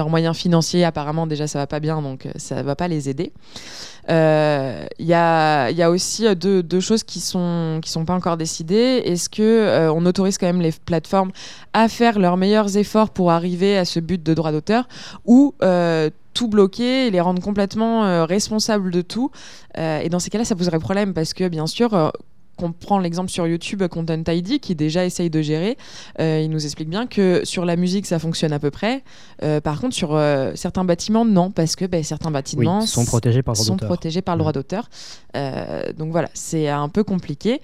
moyens 0.09 0.37
financiers. 0.37 0.85
Apparemment, 0.85 1.27
déjà, 1.27 1.47
ça 1.47 1.59
va 1.59 1.67
pas 1.67 1.81
bien, 1.81 2.03
donc 2.03 2.27
euh, 2.27 2.31
ça 2.37 2.63
va 2.63 2.75
pas 2.77 2.89
les 2.89 3.09
aider. 3.09 3.33
Euh, 4.11 4.87
Il 4.99 5.07
il 5.07 5.79
y 5.81 5.83
a 5.87 5.91
aussi 5.91 6.27
euh, 6.27 6.35
deux, 6.35 6.81
choses 6.81 7.05
qui 7.05 7.21
sont 7.21 7.81
qui 7.83 7.91
sont 7.91 8.05
pas 8.05 8.17
encore 8.21 8.37
décidées. 8.37 9.03
Est-ce 9.11 9.29
que 9.29 9.43
euh, 9.43 9.99
on 9.99 10.05
autorise 10.07 10.37
quand 10.39 10.51
même 10.53 10.61
les 10.69 10.75
plateformes 10.91 11.33
à 11.73 11.89
faire 11.89 12.19
leurs 12.19 12.37
meilleurs 12.37 12.77
efforts 12.77 13.11
pour 13.11 13.31
arriver 13.31 13.79
à 13.79 13.85
ce 13.85 14.01
but 14.01 14.23
de 14.23 14.35
droit 14.35 14.53
d'auteur 14.53 14.83
ou 15.25 15.55
euh, 15.63 16.11
tout 16.35 16.49
bloquer 16.49 17.07
et 17.07 17.11
les 17.11 17.23
rendre 17.23 17.43
complètement 17.43 18.05
euh, 18.05 18.25
responsables 18.27 18.91
de 18.91 19.03
tout? 19.03 19.31
Euh, 19.79 20.05
Et 20.05 20.09
dans 20.09 20.21
ces 20.21 20.31
cas-là, 20.31 20.45
ça 20.45 20.55
poserait 20.55 20.83
problème 20.89 21.15
parce 21.15 21.33
que 21.33 21.49
bien 21.49 21.67
sûr. 21.67 22.13
Qu'on 22.57 22.73
prend 22.73 22.99
l'exemple 22.99 23.31
sur 23.31 23.47
YouTube 23.47 23.83
Content 23.89 24.23
ID 24.27 24.61
qui 24.61 24.75
déjà 24.75 25.05
essaye 25.05 25.31
de 25.31 25.43
gérer, 25.43 25.77
euh, 26.21 26.41
il 26.43 26.51
nous 26.51 26.65
explique 26.65 26.89
bien 26.89 27.07
que 27.07 27.43
sur 27.45 27.65
la 27.65 27.77
musique 27.77 28.07
ça 28.07 28.19
fonctionne 28.19 28.53
à 28.53 28.59
peu 28.59 28.71
près. 28.71 29.03
Euh, 29.43 29.61
par 29.61 29.81
contre 29.81 29.95
sur 29.95 30.15
euh, 30.15 30.53
certains 30.55 30.85
bâtiments 30.85 31.25
non 31.25 31.51
parce 31.51 31.77
que 31.77 31.85
ben, 31.85 32.03
certains 32.03 32.31
bâtiments 32.31 32.81
Oui, 32.81 32.87
sont 32.87 33.05
protégés 33.05 33.43
par 33.43 33.53
le 33.55 33.57
droit 33.57 33.67
sont 33.67 33.75
d'auteur. 33.75 33.89
protégés 33.89 34.23
par 34.23 34.35
le 34.35 34.39
Mm. 34.39 34.41
droit 34.41 34.53
d'auteur. 34.53 34.89
Euh, 35.37 35.93
donc 35.93 36.11
voilà, 36.13 36.29
c'est 36.35 36.69
un 36.69 36.89
peu 36.89 37.05
compliqué. 37.05 37.61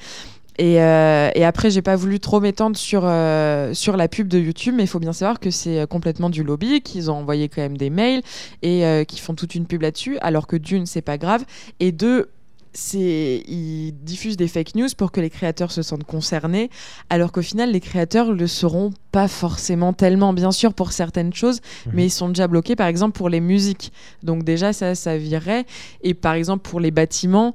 Et, 0.59 0.83
euh, 0.83 1.31
et 1.35 1.47
après, 1.47 1.71
j'ai 1.71 1.81
pas 1.81 1.97
voulu 1.97 2.21
trop 2.21 2.39
m'étendre 2.39 2.77
sur, 2.77 3.03
euh, 3.07 3.73
sur 3.73 3.97
la 3.97 4.07
pub 4.07 4.29
de 4.29 4.39
YouTube, 4.39 4.75
mais 4.77 4.83
il 4.85 4.87
faut 4.87 4.99
bien 5.01 5.15
savoir 5.15 5.41
que 5.41 5.51
c'est 5.51 5.87
complètement 5.89 6.29
du 6.29 6.45
lobby, 6.45 6.83
qu'ils 6.83 7.11
ont 7.11 7.15
envoyé 7.15 7.49
quand 7.49 7.63
même 7.63 7.79
des 7.79 7.89
mails 7.89 8.21
et 8.61 8.85
euh, 8.85 9.05
qu'ils 9.05 9.21
font 9.21 9.35
toute 9.35 9.55
une 9.55 9.65
pub 9.67 9.81
là-dessus, 9.81 10.19
alors 10.21 10.47
que 10.47 10.57
d'une, 10.57 10.85
c'est 10.85 11.01
pas 11.01 11.17
grave, 11.17 11.45
et 11.81 11.91
deux, 11.91 12.29
c'est 12.75 13.43
ils 13.47 13.93
diffusent 14.03 14.37
des 14.37 14.49
fake 14.49 14.75
news 14.77 14.89
pour 14.97 15.13
que 15.13 15.21
les 15.21 15.31
créateurs 15.31 15.71
se 15.73 15.83
sentent 15.83 16.05
concernés, 16.05 16.71
alors 17.11 17.31
qu'au 17.33 17.43
final, 17.43 17.71
les 17.73 17.81
créateurs 17.81 18.33
le 18.33 18.47
seront 18.47 18.93
pas 19.11 19.29
forcément 19.29 19.93
tellement, 19.93 20.33
bien 20.33 20.53
sûr, 20.53 20.73
pour 20.73 20.93
certaines 20.93 21.35
choses, 21.35 21.61
Mhm. 21.87 21.93
mais 21.95 22.07
ils 22.07 22.11
sont 22.11 22.29
déjà 22.29 22.49
bloqués, 22.49 22.77
par 22.77 22.87
exemple, 22.87 23.17
pour 23.17 23.29
les 23.29 23.41
musiques. 23.41 23.93
Donc 24.23 24.43
déjà, 24.45 24.73
ça, 24.73 24.95
ça 24.95 25.19
virait. 25.19 25.67
Et 26.03 26.15
par 26.15 26.35
exemple, 26.35 26.69
pour 26.69 26.81
les 26.81 26.91
bâtiments, 26.91 27.53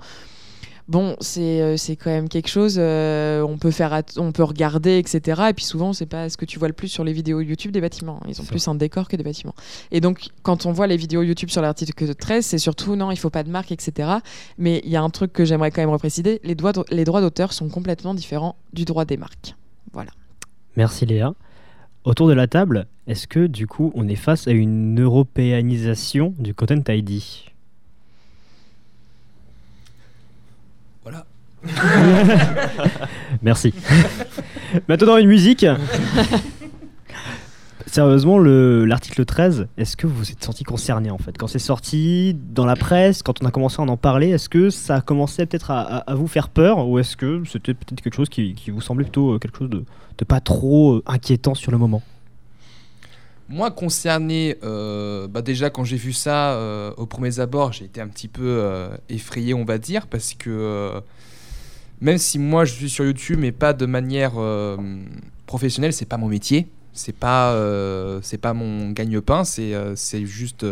bon, 0.87 1.15
c'est 1.19 1.61
euh, 1.61 1.77
c'est 1.77 1.95
quand 1.95 2.09
même 2.09 2.29
quelque 2.29 2.47
chose, 2.47 2.77
euh, 2.77 3.41
on, 3.41 3.57
peut 3.57 3.71
faire 3.71 4.01
on 4.17 4.31
peut 4.31 4.43
regarder, 4.43 4.97
etc. 4.97 5.41
Et 5.49 5.53
puis 5.53 5.65
souvent, 5.65 5.93
c'est 5.93 6.05
pas 6.05 6.29
ce 6.29 6.37
que 6.37 6.45
tu 6.45 6.59
vois 6.59 6.67
le 6.67 6.73
plus 6.73 6.87
sur 6.87 7.03
les 7.03 7.13
vidéos 7.13 7.41
YouTube 7.41 7.71
des 7.71 7.81
bâtiments. 7.81 8.21
Ils 8.27 8.39
ont 8.41 8.45
plus 8.45 8.67
un 8.67 8.75
décor 8.75 9.07
que 9.07 9.15
des 9.15 9.23
bâtiments. 9.23 9.55
Et 9.91 10.01
donc, 10.01 10.29
quand 10.43 10.65
on 10.65 10.71
voit 10.71 10.87
les 10.87 10.97
vidéos 10.97 11.21
YouTube 11.23 11.49
sur 11.49 11.61
l'article 11.61 12.15
13, 12.15 12.45
c'est 12.45 12.57
surtout, 12.57 12.95
non, 12.95 13.11
il 13.11 13.17
faut 13.17 13.29
pas 13.29 13.43
de 13.43 13.49
marque, 13.49 13.71
etc. 13.71 14.09
Mais 14.57 14.81
il 14.83 14.89
y 14.89 14.95
a 14.95 15.01
un 15.01 15.09
truc 15.09 15.33
que 15.33 15.45
j'aimerais 15.45 15.71
quand 15.71 15.81
même 15.81 15.89
repréciser, 15.89 16.39
les, 16.43 16.55
droits 16.55 16.73
les 16.91 17.03
droits 17.03 17.21
d'auteur 17.21 17.53
sont 17.53 17.69
complètement 17.69 18.13
différents 18.13 18.55
du 18.73 18.85
droit 18.85 19.05
des 19.05 19.17
marques. 19.17 19.55
Voilà. 19.93 20.11
Merci 20.75 21.05
Léa. 21.05 21.33
Autour 22.07 22.29
de 22.29 22.33
la 22.33 22.47
table, 22.47 22.87
est-ce 23.07 23.27
que 23.27 23.47
du 23.47 23.67
coup 23.67 23.91
on 23.93 24.07
est 24.07 24.15
face 24.15 24.47
à 24.47 24.51
une 24.51 25.01
européanisation 25.01 26.33
du 26.39 26.53
Content 26.53 26.81
ID 26.87 27.21
Voilà. 31.03 31.25
Merci. 33.41 33.73
Maintenant 34.87 35.17
une 35.17 35.27
musique. 35.27 35.65
Sérieusement, 37.85 38.37
le- 38.37 38.83
l'article 38.85 39.23
13, 39.23 39.67
est-ce 39.77 39.95
que 39.95 40.07
vous 40.07 40.15
vous 40.15 40.31
êtes 40.31 40.43
senti 40.43 40.63
concerné 40.65 41.09
en 41.09 41.17
fait? 41.17 41.37
Quand 41.37 41.47
c'est 41.47 41.57
sorti 41.57 42.35
dans 42.53 42.65
la 42.65 42.75
presse, 42.75 43.23
quand 43.23 43.41
on 43.41 43.45
a 43.45 43.51
commencé 43.51 43.77
à 43.79 43.85
en 43.85 43.95
parler, 43.97 44.29
est-ce 44.29 44.49
que 44.49 44.69
ça 44.69 44.95
a 44.97 45.01
commencé 45.01 45.45
peut-être 45.45 45.71
à, 45.71 45.81
à- 45.81 46.11
à 46.11 46.15
vous 46.15 46.27
faire 46.27 46.49
peur 46.49 46.85
ou 46.87 46.99
est-ce 46.99 47.15
que 47.15 47.43
c'était 47.49 47.73
peut-être 47.73 48.01
quelque 48.01 48.15
chose 48.15 48.27
qui, 48.29 48.55
qui 48.55 48.71
vous 48.71 48.81
semblait 48.81 49.05
plutôt 49.05 49.33
euh, 49.35 49.39
quelque 49.39 49.57
chose 49.57 49.69
de, 49.69 49.85
de 50.17 50.25
pas 50.25 50.41
trop 50.41 50.95
euh, 50.95 51.03
inquiétant 51.07 51.55
sur 51.55 51.71
le 51.71 51.77
moment? 51.77 52.01
Moi, 53.49 53.71
concerné, 53.71 54.57
euh, 54.63 55.29
bah 55.29 55.41
déjà 55.41 55.69
quand 55.69 55.85
j'ai 55.85 55.95
vu 55.95 56.11
ça 56.11 56.51
euh, 56.51 56.91
aux 56.97 57.05
premiers 57.05 57.39
abords, 57.39 57.71
j'ai 57.71 57.85
été 57.85 58.01
un 58.01 58.09
petit 58.09 58.27
peu 58.27 58.43
euh, 58.43 58.89
effrayé, 59.07 59.53
on 59.53 59.63
va 59.63 59.77
dire, 59.77 60.07
parce 60.07 60.33
que 60.33 60.49
euh, 60.49 60.99
même 62.01 62.17
si 62.17 62.39
moi 62.39 62.65
je 62.65 62.73
suis 62.73 62.89
sur 62.89 63.05
YouTube, 63.05 63.39
mais 63.39 63.51
pas 63.51 63.73
de 63.73 63.85
manière 63.85 64.33
euh, 64.37 64.77
professionnelle, 65.45 65.93
c'est 65.93 66.05
pas 66.05 66.17
mon 66.17 66.27
métier, 66.27 66.67
c'est 66.93 67.15
pas, 67.15 67.53
euh, 67.53 68.19
c'est 68.21 68.37
pas 68.37 68.53
mon 68.53 68.91
gagne-pain, 68.91 69.43
c'est 69.43 69.73
euh, 69.73 69.95
c'est 69.95 70.25
juste 70.25 70.65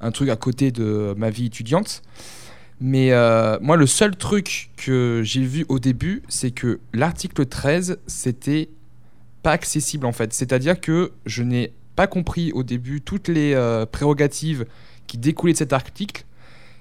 un 0.00 0.10
truc 0.10 0.28
à 0.28 0.36
côté 0.36 0.70
de 0.70 1.14
ma 1.16 1.30
vie 1.30 1.46
étudiante. 1.46 2.02
Mais 2.78 3.10
moi, 3.62 3.76
le 3.76 3.86
seul 3.86 4.16
truc 4.16 4.68
que 4.76 5.22
j'ai 5.24 5.40
vu 5.40 5.64
au 5.70 5.78
début, 5.78 6.22
c'est 6.28 6.50
que 6.50 6.78
l'article 6.92 7.46
13, 7.46 7.98
c'était 8.06 8.68
pas 9.42 9.52
accessible 9.52 10.04
en 10.04 10.12
fait. 10.12 10.34
C'est-à-dire 10.34 10.78
que 10.78 11.12
je 11.24 11.42
n'ai 11.42 11.72
pas 11.94 12.06
compris 12.06 12.52
au 12.52 12.62
début 12.62 13.00
toutes 13.00 13.28
les 13.28 13.54
prérogatives 13.90 14.66
qui 15.06 15.16
découlaient 15.16 15.54
de 15.54 15.58
cet 15.58 15.72
article. 15.72 16.26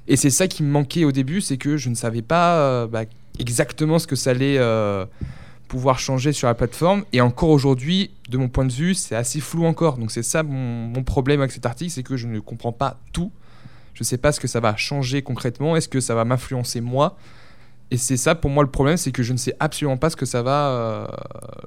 Et 0.09 0.17
c'est 0.17 0.29
ça 0.29 0.49
qui 0.49 0.63
me 0.63 0.69
manquait 0.69 1.05
au 1.05 1.13
début, 1.13 1.39
c'est 1.39 1.55
que 1.55 1.77
je 1.77 1.87
ne 1.87 1.95
savais 1.95 2.21
pas 2.21 2.87
bah, 2.87 3.05
exactement 3.39 3.99
ce 3.99 4.07
que 4.07 4.15
ça 4.15 4.31
allait 4.31 4.57
euh, 4.57 5.05
pouvoir 5.67 5.99
changer 5.99 6.31
sur 6.31 6.47
la 6.47 6.53
plateforme. 6.53 7.05
Et 7.13 7.21
encore 7.21 7.49
aujourd'hui, 7.49 8.11
de 8.29 8.37
mon 8.37 8.49
point 8.49 8.65
de 8.65 8.73
vue, 8.73 8.93
c'est 8.93 9.15
assez 9.15 9.39
flou 9.39 9.65
encore. 9.65 9.97
Donc 9.97 10.11
c'est 10.11 10.23
ça 10.23 10.43
mon, 10.43 11.03
problème 11.03 11.41
avec 11.41 11.51
cet 11.51 11.65
article, 11.65 11.91
c'est 11.91 12.03
que 12.03 12.17
je 12.17 12.27
ne 12.27 12.39
comprends 12.39 12.71
pas 12.71 12.99
tout. 13.13 13.31
Je 13.93 14.01
ne 14.01 14.05
sais 14.05 14.17
pas 14.17 14.31
ce 14.31 14.39
que 14.39 14.47
ça 14.47 14.59
va 14.59 14.75
changer 14.75 15.21
concrètement. 15.21 15.75
Est-ce 15.75 15.87
que 15.87 15.99
ça 15.99 16.15
va 16.15 16.25
m'influencer 16.25 16.81
moi? 16.81 17.17
Et 17.91 17.97
c'est 17.97 18.17
ça 18.17 18.35
pour 18.35 18.49
moi 18.49 18.63
le 18.63 18.71
problème, 18.71 18.97
c'est 18.97 19.11
que 19.11 19.23
je 19.23 19.31
ne 19.31 19.37
sais 19.37 19.55
absolument 19.59 19.97
pas 19.97 20.09
ce 20.09 20.15
que 20.15 20.25
ça 20.25 20.41
va 20.41 20.69
euh, 20.69 21.07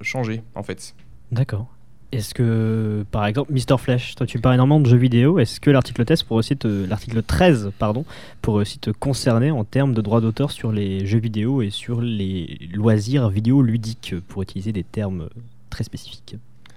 changer 0.03 0.43
en 0.55 0.63
fait. 0.63 0.95
D'accord. 1.31 1.69
Est-ce 2.11 2.33
que, 2.33 3.05
par 3.11 3.27
exemple, 3.27 3.53
Mister 3.53 3.77
Flash, 3.77 4.15
toi 4.15 4.27
tu 4.27 4.39
parles 4.39 4.55
énormément 4.55 4.81
de 4.81 4.89
jeux 4.89 4.97
vidéo, 4.97 5.39
est-ce 5.39 5.61
que 5.61 5.71
l'article 5.71 6.07
13 6.07 6.23
pourrait 6.23 6.39
aussi 6.39 6.57
te, 6.57 6.87
l'article 6.87 7.23
13 7.23 7.73
pardon, 7.79 8.07
pourrait 8.41 8.63
aussi 8.63 8.79
te 8.79 8.89
concerner 8.91 9.51
en 9.51 9.65
termes 9.65 9.93
de 9.93 10.01
droits 10.01 10.23
d'auteur 10.23 10.51
sur 10.51 10.73
les 10.73 11.05
jeux 11.05 11.19
vidéo 11.19 11.61
et 11.61 11.69
sur 11.69 12.01
les 12.01 12.59
loisirs 12.73 13.29
vidéo 13.29 13.61
ludiques, 13.61 14.15
pour 14.29 14.41
utiliser 14.41 14.73
des 14.73 14.85
termes 14.85 15.29
très 15.69 15.85
spécifiques? 15.85 16.37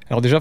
Alors 0.10 0.20
déjà, 0.20 0.40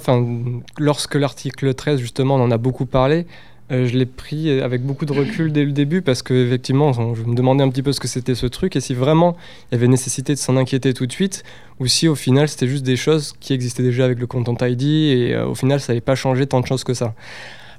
lorsque 0.78 1.14
l'article 1.14 1.72
13, 1.72 2.00
justement, 2.00 2.34
on 2.34 2.42
en 2.42 2.50
a 2.50 2.58
beaucoup 2.58 2.86
parlé, 2.86 3.28
euh, 3.70 3.86
je 3.86 3.96
l'ai 3.96 4.06
pris 4.06 4.60
avec 4.60 4.82
beaucoup 4.82 5.06
de 5.06 5.12
recul 5.12 5.52
dès 5.52 5.64
le 5.64 5.70
début 5.70 6.02
parce 6.02 6.22
que 6.22 6.34
effectivement, 6.34 6.92
je 6.92 7.22
me 7.22 7.34
demandais 7.34 7.62
un 7.62 7.68
petit 7.68 7.82
peu 7.82 7.92
ce 7.92 8.00
que 8.00 8.08
c'était 8.08 8.34
ce 8.34 8.46
truc 8.46 8.74
et 8.74 8.80
si 8.80 8.94
vraiment 8.94 9.36
il 9.70 9.74
y 9.74 9.78
avait 9.78 9.86
nécessité 9.86 10.34
de 10.34 10.38
s'en 10.38 10.56
inquiéter 10.56 10.92
tout 10.92 11.06
de 11.06 11.12
suite 11.12 11.44
ou 11.78 11.86
si 11.86 12.08
au 12.08 12.16
final 12.16 12.48
c'était 12.48 12.66
juste 12.66 12.84
des 12.84 12.96
choses 12.96 13.32
qui 13.38 13.52
existaient 13.52 13.84
déjà 13.84 14.04
avec 14.04 14.18
le 14.18 14.26
Content 14.26 14.56
ID 14.60 14.82
et 14.82 15.34
euh, 15.34 15.46
au 15.46 15.54
final 15.54 15.80
ça 15.80 15.92
n'avait 15.92 16.00
pas 16.00 16.16
changé 16.16 16.46
tant 16.46 16.60
de 16.60 16.66
choses 16.66 16.82
que 16.82 16.94
ça. 16.94 17.14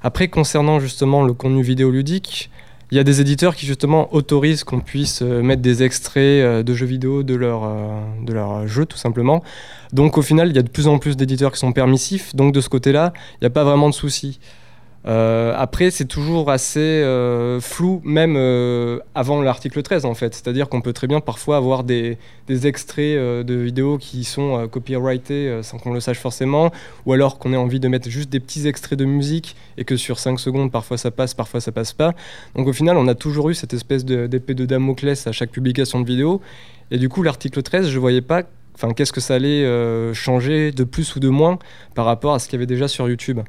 Après, 0.02 0.28
concernant 0.28 0.80
justement 0.80 1.22
le 1.22 1.34
contenu 1.34 1.62
vidéoludique, 1.62 2.50
il 2.90 2.96
y 2.96 2.98
a 2.98 3.04
des 3.04 3.20
éditeurs 3.20 3.54
qui 3.54 3.66
justement 3.66 4.12
autorisent 4.14 4.64
qu'on 4.64 4.80
puisse 4.80 5.20
euh, 5.22 5.42
mettre 5.42 5.62
des 5.62 5.82
extraits 5.82 6.64
de 6.64 6.74
jeux 6.74 6.86
vidéo 6.86 7.22
de 7.22 7.34
leur, 7.34 7.70
de 8.24 8.32
leur 8.32 8.66
jeu 8.66 8.86
tout 8.86 8.98
simplement. 8.98 9.44
Donc 9.92 10.16
au 10.16 10.22
final, 10.22 10.48
il 10.48 10.56
y 10.56 10.58
a 10.58 10.62
de 10.62 10.70
plus 10.70 10.88
en 10.88 10.98
plus 10.98 11.16
d'éditeurs 11.18 11.52
qui 11.52 11.58
sont 11.58 11.72
permissifs. 11.72 12.34
Donc 12.34 12.54
de 12.54 12.62
ce 12.62 12.70
côté-là, 12.70 13.12
il 13.34 13.44
n'y 13.44 13.46
a 13.46 13.50
pas 13.50 13.64
vraiment 13.64 13.90
de 13.90 13.94
souci. 13.94 14.40
Euh, 15.06 15.52
après, 15.56 15.90
c'est 15.90 16.04
toujours 16.04 16.50
assez 16.50 16.78
euh, 16.80 17.60
flou, 17.60 18.00
même 18.04 18.36
euh, 18.36 19.00
avant 19.14 19.42
l'article 19.42 19.82
13 19.82 20.04
en 20.04 20.14
fait. 20.14 20.34
C'est-à-dire 20.34 20.68
qu'on 20.68 20.80
peut 20.80 20.92
très 20.92 21.06
bien 21.06 21.20
parfois 21.20 21.56
avoir 21.56 21.82
des, 21.84 22.18
extraits 22.48 23.16
de 23.18 23.54
vidéos 23.54 23.96
qui 23.96 24.24
sont 24.24 24.68
copyrightés 24.68 25.60
sans 25.62 25.78
qu'on 25.78 25.94
le 25.94 26.00
sache 26.00 26.18
forcément, 26.18 26.70
ou 27.06 27.14
alors 27.14 27.38
qu'on 27.38 27.54
ait 27.54 27.56
envie 27.56 27.80
de 27.80 27.88
mettre 27.88 28.10
juste 28.10 28.28
des 28.28 28.40
petits 28.40 28.68
extraits 28.68 28.98
de 28.98 29.06
musique 29.06 29.56
et 29.78 29.84
que 29.84 29.96
sur 29.96 30.18
5 30.18 30.38
secondes, 30.38 30.70
parfois 30.70 30.98
ça 30.98 31.10
passe, 31.10 31.32
parfois 31.32 31.60
ça 31.62 31.72
passe 31.72 31.94
pas. 31.94 32.12
Donc 32.54 32.68
au 32.68 32.74
final, 32.74 32.98
on 32.98 33.08
a 33.08 33.14
toujours 33.14 33.48
eu 33.48 33.54
cette 33.54 33.72
espèce 33.72 34.04
d'épée 34.04 34.52
de, 34.52 34.64
de 34.64 34.66
Damoclès 34.66 35.26
à 35.26 35.32
chaque 35.32 35.50
publication 35.50 35.98
de 36.00 36.06
vidéo. 36.06 36.42
Et 36.90 36.98
du 36.98 37.08
coup, 37.08 37.22
l'article 37.22 37.62
13, 37.62 37.88
je 37.88 37.98
voyais 37.98 38.20
pas 38.20 38.42
Enfin, 38.74 38.92
qu'est-ce 38.94 39.12
que 39.12 39.20
ça 39.20 39.34
allait 39.34 39.64
euh, 39.64 40.14
changer 40.14 40.72
de 40.72 40.84
plus 40.84 41.14
ou 41.14 41.20
de 41.20 41.28
moins 41.28 41.58
par 41.94 42.04
rapport 42.04 42.34
à 42.34 42.38
ce 42.38 42.46
qu'il 42.46 42.54
y 42.54 42.56
avait 42.56 42.66
déjà 42.66 42.88
sur 42.88 43.08
YouTube 43.08 43.40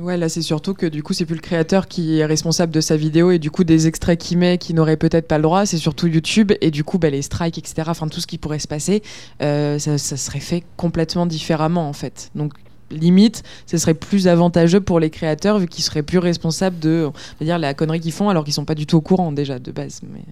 Ouais, 0.00 0.16
là 0.16 0.28
c'est 0.28 0.42
surtout 0.42 0.74
que 0.74 0.86
du 0.86 1.02
coup 1.02 1.14
c'est 1.14 1.24
plus 1.24 1.34
le 1.34 1.40
créateur 1.40 1.88
qui 1.88 2.18
est 2.18 2.24
responsable 2.26 2.72
de 2.72 2.80
sa 2.80 2.96
vidéo 2.96 3.30
et 3.30 3.38
du 3.38 3.50
coup 3.50 3.64
des 3.64 3.86
extraits 3.86 4.18
qu'il 4.18 4.38
met 4.38 4.58
qui 4.58 4.74
n'auraient 4.74 4.96
peut-être 4.96 5.26
pas 5.26 5.38
le 5.38 5.42
droit, 5.42 5.66
c'est 5.66 5.78
surtout 5.78 6.06
YouTube 6.06 6.52
et 6.60 6.70
du 6.70 6.84
coup 6.84 6.98
bah, 6.98 7.10
les 7.10 7.22
strikes 7.22 7.58
etc. 7.58 7.88
Enfin 7.88 8.08
tout 8.08 8.20
ce 8.20 8.26
qui 8.26 8.38
pourrait 8.38 8.58
se 8.58 8.68
passer, 8.68 9.02
euh, 9.42 9.78
ça, 9.78 9.98
serait 9.98 10.40
fait 10.40 10.64
complètement 10.76 11.26
différemment 11.26 11.88
en 11.88 11.92
fait. 11.92 12.30
Donc 12.34 12.52
limite, 12.90 13.42
ce 13.66 13.78
serait 13.78 13.94
plus 13.94 14.28
avantageux 14.28 14.80
pour 14.80 15.00
les 15.00 15.10
créateurs 15.10 15.58
vu 15.58 15.66
qu'ils 15.66 15.84
seraient 15.84 16.02
plus 16.02 16.18
responsables 16.18 16.78
de, 16.78 17.10
dire 17.40 17.58
la 17.58 17.74
connerie 17.74 18.00
qu'ils 18.00 18.12
font 18.12 18.28
alors 18.28 18.44
qu'ils 18.44 18.54
sont 18.54 18.64
pas 18.64 18.74
du 18.74 18.86
tout 18.86 18.96
au 18.96 19.02
courant 19.02 19.32
déjà 19.32 19.58
de 19.58 19.72
base, 19.72 20.00
mais 20.10 20.22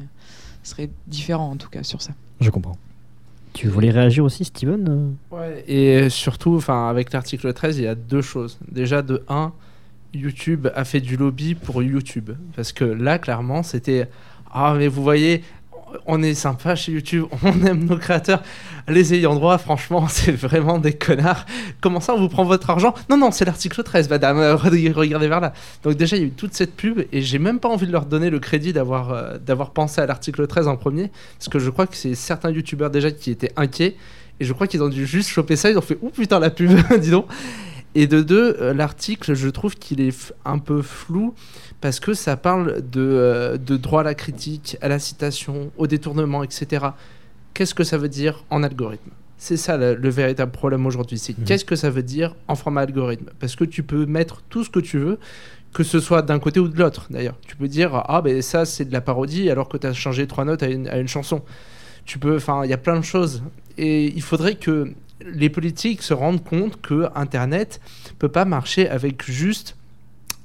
ce 0.63 0.71
serait 0.71 0.91
différent 1.07 1.51
en 1.51 1.57
tout 1.57 1.69
cas 1.69 1.83
sur 1.83 2.03
ça. 2.03 2.13
Je 2.41 2.51
comprends. 2.51 2.77
Tu 3.57 3.69
voulais 3.69 3.91
réagir 3.91 4.23
aussi, 4.23 4.45
Steven 4.45 5.17
Ouais, 5.31 5.65
et 5.67 6.11
surtout, 6.11 6.61
avec 6.69 7.11
l'article 7.11 7.55
13, 7.55 7.79
il 7.79 7.85
y 7.85 7.87
a 7.87 7.95
deux 7.95 8.21
choses. 8.21 8.59
Déjà, 8.71 9.01
de 9.01 9.23
1, 9.31 9.51
YouTube 10.13 10.69
a 10.75 10.85
fait 10.85 11.01
du 11.01 11.17
lobby 11.17 11.55
pour 11.55 11.83
YouTube. 11.83 12.33
Parce 12.55 12.73
que 12.73 12.85
là, 12.85 13.19
clairement, 13.19 13.63
c'était. 13.63 14.09
Ah, 14.53 14.75
mais 14.77 14.89
vous 14.89 15.03
voyez, 15.03 15.43
on 16.07 16.23
est 16.23 16.35
sympa 16.35 16.75
chez 16.75 16.93
YouTube, 16.93 17.27
on 17.43 17.65
aime 17.65 17.85
nos 17.85 17.97
créateurs. 17.97 18.43
Les 18.89 19.15
ayants 19.15 19.35
droit, 19.35 19.59
franchement, 19.59 20.07
c'est 20.09 20.33
vraiment 20.33 20.79
des 20.79 20.93
connards. 20.93 21.47
Comment 21.81 22.01
ça, 22.01 22.15
on 22.15 22.19
vous 22.19 22.29
prend 22.29 22.45
votre 22.45 22.71
argent? 22.71 22.95
Non, 23.11 23.17
non, 23.17 23.31
c'est 23.31 23.45
l'article 23.45 23.83
13, 23.83 24.09
madame, 24.09 24.39
euh, 24.39 24.57
regardez 24.57 25.29
vers 25.29 25.41
là. 25.41 25.53
Donc 25.83 25.95
déjà, 25.95 26.17
il 26.17 26.21
y 26.21 26.25
a 26.25 26.29
eu 26.29 26.31
toute 26.33 26.55
cette 26.55 26.75
pub, 26.75 27.05
et 27.13 27.23
j'ai 27.23 27.39
même 27.39 27.59
pas 27.59 27.69
envie 27.69 27.87
de 27.87 27.93
leur 27.93 28.07
donner 28.07 28.31
le 28.31 28.39
crédit 28.39 28.73
d'avoir 28.73 29.11
euh, 29.11 29.39
d'avoir 29.39 29.71
pensé 29.71 30.01
à 30.01 30.07
l'article 30.07 30.47
13 30.47 30.69
en 30.69 30.77
premier, 30.77 31.11
parce 31.39 31.49
que 31.49 31.59
je 31.59 31.71
crois 31.71 31.87
que 31.87 31.97
c'est 31.97 32.15
certains 32.15 32.51
YouTubeurs 32.51 32.91
déjà 32.91 33.11
qui 33.11 33.31
étaient 33.31 33.53
inquiets, 33.57 33.97
et 34.39 34.45
je 34.45 34.53
crois 34.53 34.67
qu'ils 34.67 34.83
ont 34.83 34.89
dû 34.89 35.07
juste 35.07 35.31
choper 35.31 35.57
ça, 35.57 35.71
ils 35.71 35.79
ont 35.79 35.83
fait 35.83 35.99
«Ouh 36.03 36.11
putain, 36.11 36.39
la 36.39 36.51
pub, 36.51 36.71
dis 37.01 37.11
donc!» 37.11 37.27
Et 37.99 38.07
de 38.07 38.21
deux, 38.21 38.59
euh, 38.61 38.75
l'article, 38.75 39.33
je 39.33 39.49
trouve 39.49 39.75
qu'il 39.75 40.03
est 40.03 40.35
un 40.45 40.59
peu 40.59 40.83
flou 40.83 41.35
parce 41.81 42.01
que 42.01 42.15
ça 42.15 42.37
parle 42.37 42.83
de, 42.91 43.01
euh, 43.01 43.57
de 43.59 43.77
droit 43.77 44.01
à 44.01 44.05
la 44.05 44.15
critique, 44.15 44.77
à 44.81 44.89
la 44.89 44.99
citation, 44.99 45.71
au 45.77 45.87
détournement, 45.87 46.43
etc. 46.43 46.87
Qu'est-ce 47.55 47.75
que 47.75 47.85
ça 47.85 47.99
veut 47.99 48.09
dire 48.09 48.45
en 48.51 48.63
algorithme? 48.63 49.11
C'est 49.39 49.59
ça 49.59 49.77
le, 49.77 50.09
véritable 50.09 50.51
problème 50.51 50.87
aujourd'hui. 50.87 51.19
C'est 51.19 51.37
mhm. 51.37 51.45
qu'est-ce 51.45 51.65
que 51.65 51.77
ça 51.77 51.91
veut 51.91 52.03
dire 52.03 52.35
en 52.49 52.55
format 52.55 52.83
algorithme? 52.83 53.31
Parce 53.39 53.55
que 53.55 53.65
tu 53.65 53.83
peux 53.83 54.07
mettre 54.07 54.43
tout 54.49 54.65
ce 54.65 54.71
que 54.71 54.81
tu 54.81 54.99
veux, 54.99 55.19
que 55.75 55.83
ce 55.83 56.01
soit 56.01 56.23
d'un 56.23 56.39
côté 56.39 56.59
ou 56.59 56.69
de 56.69 56.79
l'autre 56.79 57.07
d'ailleurs. 57.11 57.37
Tu 57.47 57.55
peux 57.57 57.69
dire 57.69 58.03
ah 58.09 58.23
ben 58.23 58.41
ça 58.41 58.65
c'est 58.65 58.87
de 58.87 58.93
la 58.93 59.03
parodie 59.03 59.51
alors 59.51 59.69
que 59.69 59.77
tu 59.77 59.87
as 59.87 59.93
changé 59.93 60.27
trois 60.27 60.47
notes 60.47 60.63
à 60.63 60.69
une, 60.69 60.89
à 60.89 60.97
une 60.97 61.09
chanson. 61.09 61.43
Tu 62.07 62.19
peux, 62.19 62.37
enfin 62.37 62.65
il 62.65 62.71
y 62.71 62.73
a 62.73 62.79
plein 62.79 62.97
de 62.97 63.05
choses 63.05 63.43
et 63.77 64.07
il 64.07 64.23
faudrait 64.23 64.55
que 64.55 64.95
les 65.21 65.51
politiques 65.51 66.03
se 66.03 66.15
rendent 66.15 66.43
compte 66.43 66.81
que 66.81 67.09
Internet 67.15 67.81
peut 68.19 68.29
pas 68.29 68.47
marcher 68.47 68.89
avec 68.89 69.31
juste 69.31 69.77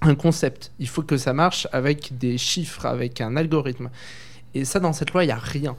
un 0.02 0.16
concept. 0.16 0.72
Il 0.80 0.88
faut 0.88 1.04
que 1.04 1.18
ça 1.18 1.34
marche 1.34 1.68
avec 1.72 2.18
des 2.18 2.38
chiffres, 2.38 2.86
avec 2.86 3.22
un 3.22 3.36
algorithme. 3.38 3.90
Et 4.54 4.66
ça, 4.66 4.80
dans 4.80 4.94
cette 4.94 5.12
loi, 5.12 5.24
il 5.24 5.28
n'y 5.28 5.34
a 5.34 5.38
rien. 5.38 5.76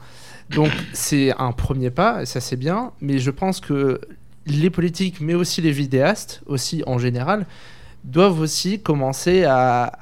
Donc, 0.49 0.71
c'est 0.93 1.33
un 1.37 1.51
premier 1.51 1.89
pas, 1.89 2.21
et 2.21 2.25
ça 2.25 2.41
c'est 2.41 2.57
bien, 2.57 2.91
mais 3.01 3.19
je 3.19 3.31
pense 3.31 3.59
que 3.59 4.01
les 4.45 4.69
politiques, 4.69 5.21
mais 5.21 5.33
aussi 5.33 5.61
les 5.61 5.71
vidéastes, 5.71 6.41
aussi 6.45 6.83
en 6.85 6.97
général, 6.97 7.45
doivent 8.03 8.39
aussi 8.39 8.81
commencer 8.81 9.45
à, 9.45 9.99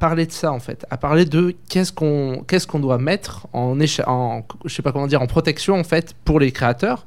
parler 0.00 0.26
de 0.26 0.32
ça 0.32 0.52
en 0.52 0.60
fait, 0.60 0.86
à 0.90 0.96
parler 0.96 1.24
de 1.24 1.54
qu'est-ce 1.68 1.92
qu'on 1.92 2.44
qu'est-ce 2.46 2.66
qu'on 2.66 2.80
doit 2.80 2.98
mettre 2.98 3.46
en, 3.52 3.78
en 4.06 4.42
je 4.64 4.74
sais 4.74 4.82
pas 4.82 4.92
comment 4.92 5.06
dire 5.06 5.22
en 5.22 5.26
protection 5.28 5.76
en 5.76 5.84
fait 5.84 6.14
pour 6.24 6.40
les 6.40 6.50
créateurs 6.50 7.06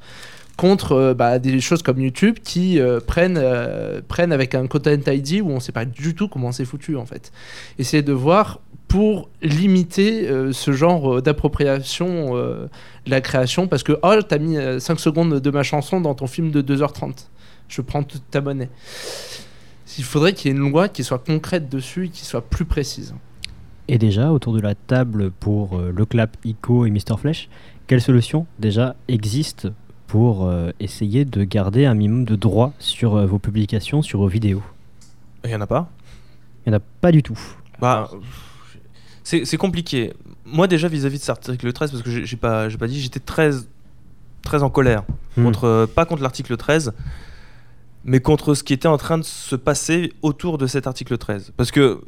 contre 0.58 0.92
euh, 0.92 1.14
bah, 1.14 1.38
des 1.38 1.60
choses 1.60 1.82
comme 1.82 2.00
YouTube 2.00 2.38
qui 2.42 2.80
euh, 2.80 3.00
prennent, 3.00 3.38
euh, 3.40 4.02
prennent 4.06 4.32
avec 4.32 4.56
un 4.56 4.66
Content 4.66 4.90
ID 5.06 5.40
où 5.40 5.50
on 5.50 5.54
ne 5.54 5.60
sait 5.60 5.72
pas 5.72 5.86
du 5.86 6.14
tout 6.14 6.28
comment 6.28 6.52
c'est 6.52 6.66
foutu 6.66 6.96
en 6.96 7.06
fait. 7.06 7.32
Essayer 7.78 8.02
de 8.02 8.12
voir 8.12 8.60
pour 8.88 9.30
limiter 9.42 10.26
ce 10.52 10.72
genre 10.72 11.20
d'appropriation 11.20 12.34
de 12.34 12.70
la 13.06 13.20
création 13.20 13.68
parce 13.68 13.82
que 13.82 13.92
oh 14.02 14.14
t'as 14.26 14.38
mis 14.38 14.56
5 14.80 14.98
secondes 14.98 15.40
de 15.40 15.50
ma 15.50 15.62
chanson 15.62 16.00
dans 16.00 16.14
ton 16.14 16.26
film 16.26 16.50
de 16.50 16.62
2h30 16.62 17.26
je 17.68 17.82
prends 17.82 18.02
toute 18.02 18.22
ta 18.30 18.40
monnaie. 18.40 18.70
Il 19.98 20.04
faudrait 20.04 20.32
qu'il 20.32 20.50
y 20.50 20.54
ait 20.54 20.56
une 20.56 20.70
loi 20.70 20.88
qui 20.88 21.04
soit 21.04 21.18
concrète 21.18 21.68
dessus 21.68 22.06
et 22.06 22.08
qui 22.08 22.24
soit 22.24 22.40
plus 22.40 22.64
précise. 22.64 23.14
Et 23.88 23.98
déjà 23.98 24.32
autour 24.32 24.54
de 24.54 24.60
la 24.60 24.74
table 24.74 25.32
pour 25.32 25.78
le 25.78 26.04
clap 26.06 26.38
ICO 26.44 26.86
et 26.86 26.90
Mr 26.90 27.18
Flash 27.18 27.50
quelles 27.88 28.02
solutions 28.02 28.46
déjà 28.58 28.96
existent 29.08 29.68
pour 30.08 30.46
euh, 30.46 30.70
essayer 30.80 31.24
de 31.24 31.44
garder 31.44 31.84
un 31.84 31.94
minimum 31.94 32.24
de 32.24 32.34
droit 32.34 32.72
sur 32.80 33.14
euh, 33.14 33.26
vos 33.26 33.38
publications, 33.38 34.02
sur 34.02 34.18
vos 34.18 34.26
vidéos 34.26 34.62
Il 35.44 35.50
n'y 35.50 35.56
en 35.56 35.60
a 35.60 35.66
pas? 35.66 35.88
Il 36.66 36.70
n'y 36.70 36.74
en 36.74 36.78
a 36.78 36.82
pas 37.00 37.12
du 37.12 37.22
tout. 37.22 37.38
Bah, 37.78 38.10
c'est 39.22 39.56
compliqué. 39.58 40.14
Moi 40.46 40.66
déjà 40.66 40.88
vis-à-vis 40.88 41.18
de 41.18 41.22
cet 41.22 41.30
article 41.30 41.72
13, 41.72 41.90
parce 41.90 42.02
que 42.02 42.24
j'ai 42.24 42.36
pas, 42.36 42.68
pas 42.70 42.88
dit, 42.88 43.00
j'étais 43.00 43.20
très, 43.20 43.50
très 44.42 44.62
en 44.62 44.70
colère. 44.70 45.04
Hmm. 45.36 45.44
Contre, 45.44 45.64
euh, 45.64 45.86
pas 45.86 46.06
contre 46.06 46.22
l'article 46.22 46.56
13, 46.56 46.94
mais 48.04 48.20
contre 48.20 48.54
ce 48.54 48.64
qui 48.64 48.72
était 48.72 48.88
en 48.88 48.96
train 48.96 49.18
de 49.18 49.24
se 49.24 49.56
passer 49.56 50.14
autour 50.22 50.56
de 50.56 50.66
cet 50.66 50.86
article 50.86 51.18
13. 51.18 51.52
Parce 51.56 51.70
que 51.70 52.02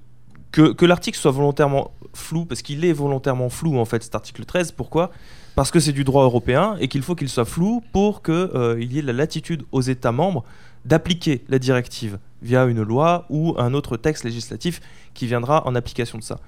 que, 0.52 0.72
que 0.72 0.86
l'article 0.86 1.16
soit 1.16 1.30
volontairement 1.30 1.92
flou, 2.14 2.44
parce 2.46 2.62
qu'il 2.62 2.84
est 2.84 2.92
volontairement 2.92 3.50
flou 3.50 3.78
en 3.78 3.84
fait 3.84 4.02
cet 4.02 4.14
article 4.14 4.44
13, 4.46 4.72
pourquoi? 4.72 5.12
Parce 5.54 5.70
que 5.70 5.80
c'est 5.80 5.92
du 5.92 6.04
droit 6.04 6.24
européen 6.24 6.76
et 6.80 6.88
qu'il 6.88 7.02
faut 7.02 7.14
qu'il 7.14 7.28
soit 7.28 7.44
flou 7.44 7.82
pour 7.92 8.22
qu'il 8.22 8.34
euh, 8.34 8.82
y 8.82 8.98
ait 8.98 9.02
la 9.02 9.12
latitude 9.12 9.64
aux 9.72 9.80
États 9.80 10.12
membres 10.12 10.44
d'appliquer 10.84 11.44
la 11.48 11.58
directive 11.58 12.18
via 12.42 12.64
une 12.64 12.82
loi 12.82 13.26
ou 13.28 13.54
un 13.58 13.74
autre 13.74 13.96
texte 13.96 14.24
législatif 14.24 14.80
qui 15.12 15.26
viendra 15.26 15.66
en 15.66 15.74
application 15.74 16.18
de 16.18 16.22
ça. 16.22 16.38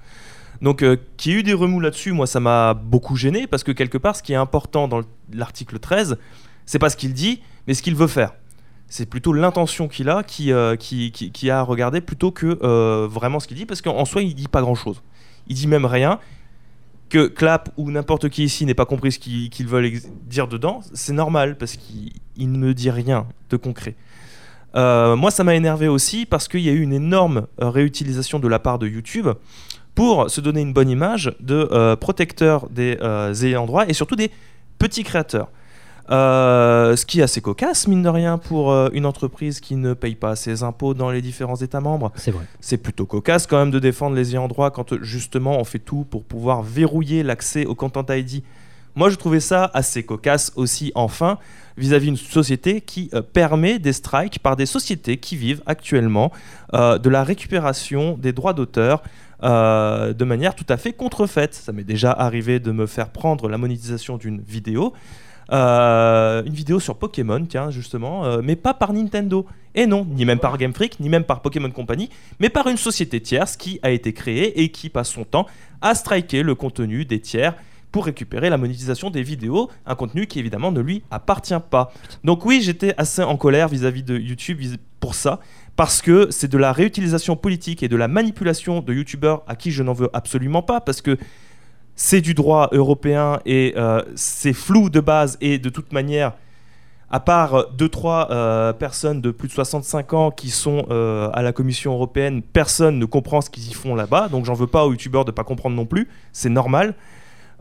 Donc, 0.61 0.81
euh, 0.81 0.97
qu'il 1.17 1.31
y 1.31 1.35
ait 1.35 1.39
eu 1.39 1.43
des 1.43 1.53
remous 1.53 1.79
là-dessus, 1.79 2.13
moi, 2.13 2.25
ça 2.25 2.39
m'a 2.39 2.73
beaucoup 2.73 3.15
gêné 3.15 3.47
parce 3.47 3.63
que 3.63 3.71
quelque 3.71 3.97
part, 3.97 4.15
ce 4.15 4.23
qui 4.23 4.33
est 4.33 4.37
important 4.37 4.87
dans 4.87 5.01
l'article 5.31 5.79
13, 5.79 6.17
c'est 6.65 6.79
pas 6.79 6.89
ce 6.89 6.97
qu'il 6.97 7.13
dit, 7.13 7.41
mais 7.67 7.73
ce 7.73 7.83
qu'il 7.83 7.95
veut 7.95 8.07
faire. 8.07 8.33
C'est 8.87 9.07
plutôt 9.07 9.33
l'intention 9.33 9.87
qu'il 9.87 10.09
a 10.09 10.23
qui, 10.23 10.51
euh, 10.51 10.75
a 11.49 11.61
regardé 11.61 11.99
plutôt 11.99 12.31
que 12.31 13.05
vraiment 13.07 13.39
ce 13.39 13.47
qu'il 13.47 13.57
dit, 13.57 13.65
parce 13.65 13.81
qu'en 13.81 14.05
soi, 14.05 14.21
il 14.21 14.35
dit 14.35 14.47
pas 14.47 14.61
grand-chose. 14.61 15.01
Il 15.47 15.55
dit 15.55 15.67
même 15.67 15.85
rien 15.85 16.19
que 17.13 17.27
Clap 17.27 17.69
ou 17.77 17.91
n'importe 17.91 18.27
qui 18.29 18.43
ici 18.43 18.65
n'ait 18.65 18.73
pas 18.73 18.87
compris 18.87 19.11
ce 19.11 19.19
qu'ils 19.19 19.67
veulent 19.67 19.91
dire 20.25 20.47
dedans, 20.47 20.81
c'est 20.95 21.13
normal 21.13 21.59
parce 21.59 21.75
qu'il 21.75 22.51
ne 22.51 22.57
me 22.57 22.73
dit 22.73 22.89
rien 22.89 23.27
de 23.51 23.55
concret. 23.55 23.93
Euh, 24.75 25.15
moi, 25.15 25.29
ça 25.29 25.43
m'a 25.43 25.53
énervé 25.53 25.87
aussi 25.87 26.25
parce 26.25 26.47
qu'il 26.47 26.61
y 26.61 26.69
a 26.69 26.71
eu 26.71 26.81
une 26.81 26.91
énorme 26.91 27.45
euh, 27.61 27.69
réutilisation 27.69 28.39
de 28.39 28.47
la 28.47 28.57
part 28.57 28.79
de 28.79 28.87
YouTube 28.87 29.27
pour 29.93 30.27
se 30.31 30.41
donner 30.41 30.61
une 30.61 30.73
bonne 30.73 30.89
image 30.89 31.35
de 31.39 31.69
euh, 31.71 31.95
protecteur 31.95 32.67
des 32.71 32.97
ayants 33.45 33.67
droit 33.67 33.85
et 33.87 33.93
surtout 33.93 34.15
des 34.15 34.31
petits 34.79 35.03
créateurs. 35.03 35.49
Euh, 36.09 36.95
ce 36.95 37.05
qui 37.05 37.19
est 37.19 37.23
assez 37.23 37.41
cocasse, 37.41 37.87
mine 37.87 38.03
de 38.03 38.09
rien, 38.09 38.37
pour 38.37 38.71
euh, 38.71 38.89
une 38.93 39.05
entreprise 39.05 39.59
qui 39.59 39.75
ne 39.75 39.93
paye 39.93 40.15
pas 40.15 40.35
ses 40.35 40.63
impôts 40.63 40.93
dans 40.93 41.09
les 41.09 41.21
différents 41.21 41.55
États 41.55 41.79
membres. 41.79 42.11
C'est 42.15 42.31
vrai. 42.31 42.45
C'est 42.59 42.77
plutôt 42.77 43.05
cocasse 43.05 43.47
quand 43.47 43.57
même 43.57 43.71
de 43.71 43.79
défendre 43.79 44.15
les 44.15 44.31
ayants 44.31 44.47
droit 44.47 44.71
quand 44.71 45.01
justement 45.01 45.59
on 45.59 45.63
fait 45.63 45.79
tout 45.79 46.05
pour 46.09 46.23
pouvoir 46.23 46.61
verrouiller 46.61 47.23
l'accès 47.23 47.65
au 47.65 47.75
Content 47.75 48.05
ID. 48.09 48.43
Moi, 48.95 49.09
je 49.09 49.15
trouvais 49.15 49.39
ça 49.39 49.71
assez 49.73 50.03
cocasse 50.03 50.51
aussi, 50.55 50.91
enfin, 50.93 51.39
vis-à-vis 51.77 52.07
d'une 52.07 52.17
société 52.17 52.81
qui 52.81 53.09
euh, 53.13 53.21
permet 53.21 53.79
des 53.79 53.93
strikes 53.93 54.39
par 54.39 54.55
des 54.55 54.67
sociétés 54.67 55.17
qui 55.17 55.35
vivent 55.35 55.63
actuellement 55.65 56.31
de 56.73 57.09
la 57.09 57.23
récupération 57.23 58.17
des 58.17 58.33
droits 58.33 58.53
d'auteur 58.53 59.03
euh, 59.43 60.13
de 60.13 60.23
manière 60.23 60.55
tout 60.55 60.65
à 60.69 60.77
fait 60.77 60.93
contrefaite. 60.93 61.53
Ça 61.53 61.73
m'est 61.73 61.83
déjà 61.83 62.11
arrivé 62.11 62.59
de 62.59 62.71
me 62.71 62.85
faire 62.85 63.09
prendre 63.09 63.49
la 63.49 63.57
monétisation 63.57 64.17
d'une 64.17 64.41
vidéo. 64.41 64.93
Euh, 65.51 66.43
une 66.45 66.53
vidéo 66.53 66.79
sur 66.79 66.95
Pokémon, 66.95 67.43
tiens, 67.45 67.69
justement, 67.71 68.25
euh, 68.25 68.41
mais 68.43 68.55
pas 68.55 68.73
par 68.73 68.93
Nintendo. 68.93 69.45
Et 69.75 69.87
non, 69.87 70.05
ni 70.05 70.23
même 70.25 70.39
par 70.39 70.57
Game 70.57 70.73
Freak, 70.73 70.99
ni 70.99 71.09
même 71.09 71.23
par 71.23 71.41
Pokémon 71.41 71.71
Company, 71.71 72.09
mais 72.39 72.49
par 72.49 72.67
une 72.67 72.77
société 72.77 73.19
tierce 73.21 73.57
qui 73.57 73.79
a 73.81 73.89
été 73.89 74.13
créée 74.13 74.61
et 74.61 74.69
qui 74.69 74.89
passe 74.89 75.09
son 75.09 75.23
temps 75.23 75.47
à 75.81 75.95
striker 75.95 76.43
le 76.43 76.53
contenu 76.55 77.05
des 77.05 77.19
tiers 77.19 77.55
pour 77.91 78.05
récupérer 78.05 78.49
la 78.49 78.57
monétisation 78.57 79.09
des 79.11 79.21
vidéos, 79.21 79.69
un 79.85 79.95
contenu 79.95 80.25
qui 80.25 80.39
évidemment 80.39 80.71
ne 80.71 80.79
lui 80.81 81.03
appartient 81.11 81.53
pas. 81.69 81.93
Donc 82.23 82.45
oui, 82.45 82.61
j'étais 82.61 82.95
assez 82.97 83.21
en 83.21 83.37
colère 83.37 83.67
vis-à-vis 83.67 84.03
de 84.03 84.17
YouTube 84.17 84.59
vis- 84.59 84.77
pour 84.99 85.13
ça, 85.13 85.39
parce 85.75 86.01
que 86.01 86.27
c'est 86.31 86.47
de 86.47 86.57
la 86.57 86.71
réutilisation 86.71 87.35
politique 87.35 87.83
et 87.83 87.87
de 87.87 87.95
la 87.95 88.07
manipulation 88.07 88.79
de 88.79 88.93
YouTubeurs 88.93 89.43
à 89.47 89.55
qui 89.55 89.71
je 89.71 89.83
n'en 89.83 89.93
veux 89.93 90.09
absolument 90.13 90.61
pas, 90.63 90.81
parce 90.81 91.01
que 91.01 91.17
c'est 91.95 92.21
du 92.21 92.33
droit 92.33 92.69
européen 92.71 93.39
et 93.45 93.73
euh, 93.77 94.01
c'est 94.15 94.53
flou 94.53 94.89
de 94.89 94.99
base 94.99 95.37
et 95.41 95.59
de 95.59 95.69
toute 95.69 95.93
manière, 95.93 96.33
à 97.09 97.19
part 97.19 97.73
2-3 97.77 98.73
personnes 98.77 99.21
de 99.21 99.31
plus 99.31 99.47
de 99.47 99.53
65 99.53 100.13
ans 100.13 100.31
qui 100.31 100.49
sont 100.49 100.87
euh, 100.89 101.29
à 101.33 101.41
la 101.41 101.53
Commission 101.53 101.93
européenne, 101.93 102.41
personne 102.41 102.97
ne 102.97 103.05
comprend 103.05 103.41
ce 103.41 103.49
qu'ils 103.49 103.69
y 103.69 103.73
font 103.73 103.95
là-bas, 103.95 104.29
donc 104.29 104.45
j'en 104.45 104.55
veux 104.55 104.67
pas 104.67 104.85
aux 104.85 104.91
youtubeurs 104.91 105.25
de 105.25 105.31
pas 105.31 105.43
comprendre 105.43 105.75
non 105.75 105.85
plus, 105.85 106.07
c'est 106.31 106.49
normal. 106.49 106.95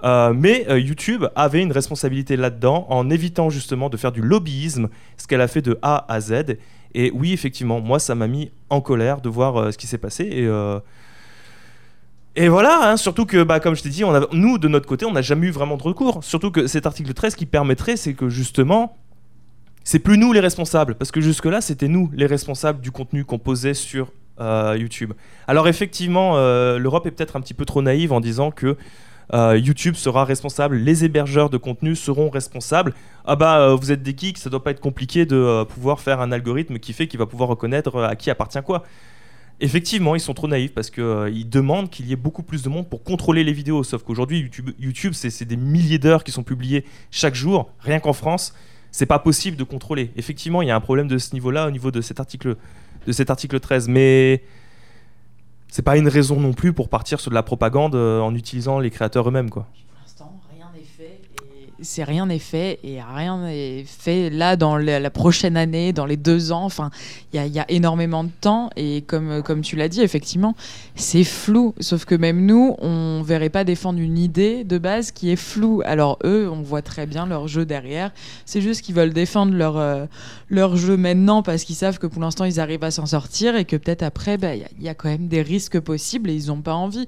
Euh, 0.05 0.33
mais 0.35 0.67
euh, 0.69 0.81
YouTube 0.81 1.27
avait 1.37 1.63
une 1.63 1.71
responsabilité 1.71 2.37
là-dedans 2.37 2.87
en 2.89 3.09
évitant 3.09 3.51
justement 3.51 3.89
de 3.89 3.97
faire 3.97 4.11
du 4.11 4.21
lobbyisme, 4.21 4.89
ce 5.17 5.27
qu'elle 5.27 5.41
a 5.41 5.49
fait 5.49 5.63
de 5.63 5.79
A 5.83 6.13
à 6.13 6.21
Z. 6.21 6.57
Et 6.95 7.11
oui, 7.15 7.33
effectivement, 7.33 7.81
moi, 7.81 7.99
ça 7.99 8.15
m'a 8.15 8.27
mis 8.27 8.51
en 8.69 8.81
colère 8.81 9.21
de 9.21 9.29
voir 9.29 9.57
euh, 9.57 9.71
ce 9.71 9.79
qui 9.79 9.87
s'est 9.87 9.99
passé. 9.99 10.25
Et, 10.25 10.47
euh, 10.47 10.79
et 12.35 12.49
voilà, 12.49 12.91
hein, 12.91 12.97
surtout 12.97 13.27
que, 13.27 13.43
bah, 13.43 13.61
comme 13.61 13.75
je 13.75 13.83
t'ai 13.83 13.91
dit, 13.91 14.05
nous, 14.33 14.59
de 14.59 14.69
notre 14.69 14.87
côté, 14.87 15.05
on 15.05 15.13
n'a 15.13 15.23
jamais 15.23 15.49
eu 15.49 15.51
vraiment 15.51 15.77
de 15.77 15.83
recours. 15.83 16.25
Surtout 16.25 16.51
que 16.51 16.67
cet 16.67 16.87
article 16.87 17.13
13 17.13 17.35
qui 17.35 17.45
permettrait, 17.45 17.97
c'est 17.97 18.15
que 18.15 18.31
justement, 18.31 18.97
c'est 19.85 19.99
plus 19.99 20.17
nous 20.17 20.33
les 20.33 20.41
responsables. 20.41 20.95
Parce 20.95 21.11
que 21.11 21.21
jusque-là, 21.21 21.61
c'était 21.61 21.89
nous 21.89 22.11
les 22.15 22.27
responsables 22.27 22.81
du 22.81 22.91
contenu 22.91 23.25
qu'on 23.25 23.39
posait 23.39 23.75
sur 23.75 24.13
euh, 24.41 24.77
YouTube. 24.79 25.13
Alors 25.47 25.69
effectivement, 25.69 26.37
euh, 26.37 26.79
l'Europe 26.79 27.07
est 27.07 27.11
peut-être 27.11 27.37
un 27.37 27.43
petit 27.43 27.53
peu 27.53 27.67
trop 27.67 27.83
naïve 27.83 28.13
en 28.13 28.21
disant 28.21 28.51
que 28.51 28.79
euh, 29.35 29.59
YouTube 29.59 29.95
sera 29.95 30.25
responsable, 30.25 30.77
les 30.77 31.05
hébergeurs 31.05 31.51
de 31.51 31.59
contenu 31.59 31.95
seront 31.95 32.31
responsables. 32.31 32.95
Ah 33.27 33.37
bah 33.37 33.75
vous 33.75 33.93
êtes 33.93 34.03
des 34.03 34.15
geeks, 34.17 34.39
ça 34.39 34.49
doit 34.49 34.65
pas 34.65 34.71
être 34.71 34.81
compliqué 34.81 35.27
de 35.27 35.65
pouvoir 35.65 36.01
faire 36.01 36.21
un 36.21 36.33
algorithme 36.33 36.79
qui 36.79 36.95
fait 36.95 37.07
qu'il 37.07 37.19
va 37.19 37.27
pouvoir 37.27 37.51
reconnaître 37.51 38.03
à 38.03 38.17
qui 38.17 38.31
appartient 38.31 38.63
quoi. 38.65 38.85
Effectivement, 39.65 40.17
ils 40.17 40.21
sont 40.21 40.35
trop 40.35 40.49
naïfs 40.49 40.75
parce 40.75 40.91
qu'ils 40.91 41.49
demandent 41.49 41.89
qu'il 41.89 42.07
y 42.07 42.13
ait 42.13 42.17
beaucoup 42.17 42.43
plus 42.43 42.65
de 42.65 42.69
monde 42.69 42.89
pour 42.89 43.05
contrôler 43.05 43.45
les 43.45 43.53
vidéos. 43.53 43.85
Sauf 43.85 44.03
qu'aujourd'hui, 44.03 44.51
YouTube, 44.81 45.13
c'est 45.15 45.45
des 45.45 45.57
milliers 45.57 46.01
d'heures 46.01 46.25
qui 46.25 46.33
sont 46.33 46.43
publiées 46.43 46.85
chaque 47.13 47.37
jour, 47.37 47.71
rien 47.79 48.01
qu'en 48.01 48.13
France. 48.13 48.55
C'est 48.91 49.07
pas 49.07 49.21
possible 49.21 49.57
de 49.57 49.63
contrôler. 49.63 50.11
Effectivement, 50.17 50.63
il 50.63 50.69
y 50.69 50.73
a 50.73 50.75
un 50.75 50.81
problème 50.81 51.07
de 51.07 51.17
ce 51.17 51.33
niveau-là 51.33 51.69
au 51.69 51.71
niveau 51.71 51.93
de 51.93 52.01
cet 52.01 52.19
article, 52.19 52.57
de 53.07 53.13
cet 53.13 53.31
article 53.31 53.61
13. 53.61 53.87
Mais 53.87 54.43
c'est 55.69 55.83
pas 55.83 55.97
une 55.97 56.09
raison 56.09 56.41
non 56.41 56.55
plus 56.55 56.73
pour 56.73 56.89
partir 56.89 57.21
sur 57.21 57.31
de 57.31 57.37
la 57.37 57.45
propagande 57.45 57.95
euh, 57.95 58.19
en 58.19 58.35
utilisant 58.35 58.81
les 58.81 58.91
créateurs 58.91 59.29
eux-mêmes. 59.29 59.49
quoi. 59.49 59.69
Pour 59.87 60.01
l'instant, 60.03 60.41
rien 60.53 60.67
n'est 60.75 60.83
fait. 60.83 61.21
et 61.57 61.72
C'est 61.83 62.05
rien 62.05 62.27
n'est 62.27 62.39
fait 62.39 62.79
et 62.85 63.01
rien 63.03 63.39
n'est 63.39 63.85
fait 63.85 64.31
là 64.31 64.57
dans 64.57 64.77
la, 64.77 65.11
prochaine 65.11 65.57
année, 65.57 65.93
dans 65.93 66.07
les 66.07 66.17
deux 66.17 66.53
ans. 66.53 66.65
Enfin, 66.65 66.91
il 67.33 67.45
y 67.47 67.59
a, 67.59 67.71
énormément 67.71 68.25
de 68.25 68.31
temps 68.41 68.71
et 68.77 69.03
comme, 69.03 69.61
tu 69.63 69.77
l'as 69.77 69.89
dit, 69.89 70.01
effectivement, 70.01 70.55
c'est 70.95 71.25
flou. 71.25 71.75
Sauf 71.81 72.05
que 72.05 72.15
même 72.15 72.47
nous, 72.47 72.77
on 72.79 73.23
verrait 73.23 73.51
pas 73.51 73.65
défendre 73.65 73.99
une 73.99 74.19
idée 74.19 74.65
de 74.65 74.79
base 74.79 75.11
qui 75.11 75.31
est 75.31 75.37
floue. 75.37 75.83
Alors 75.85 76.19
eux, 76.25 76.49
on 76.51 76.63
voit 76.63 76.83
très 76.83 77.07
bien 77.07 77.27
leur 77.27 77.49
jeu 77.49 77.65
derrière. 77.67 78.13
C'est 78.47 78.61
juste 78.61 78.83
qu'ils 78.83 78.95
veulent 78.95 79.13
défendre 79.13 79.55
leur, 79.55 79.77
euh, 79.77 80.07
leur 80.49 80.77
jeu 80.77 80.97
maintenant 80.97 81.43
parce 81.43 81.65
qu'ils 81.65 81.77
savent 81.77 81.99
que 81.99 82.07
pour 82.07 82.23
l'instant, 82.23 82.45
ils 82.45 82.61
arrivent 82.61 82.85
à 82.85 82.91
s'en 82.91 83.07
sortir 83.07 83.57
et 83.57 83.65
que 83.65 83.77
peut-être 83.77 84.03
après, 84.03 84.39
bah, 84.39 84.55
il 84.55 84.65
y 84.81 84.85
y, 84.85 84.89
a 84.89 84.95
quand 84.95 85.09
même 85.09 85.29
des 85.29 85.43
risques 85.43 85.81
possibles 85.81 86.31
et 86.31 86.35
ils 86.35 86.47
n'ont 86.47 86.63
pas 86.63 86.75
envie. 86.75 87.07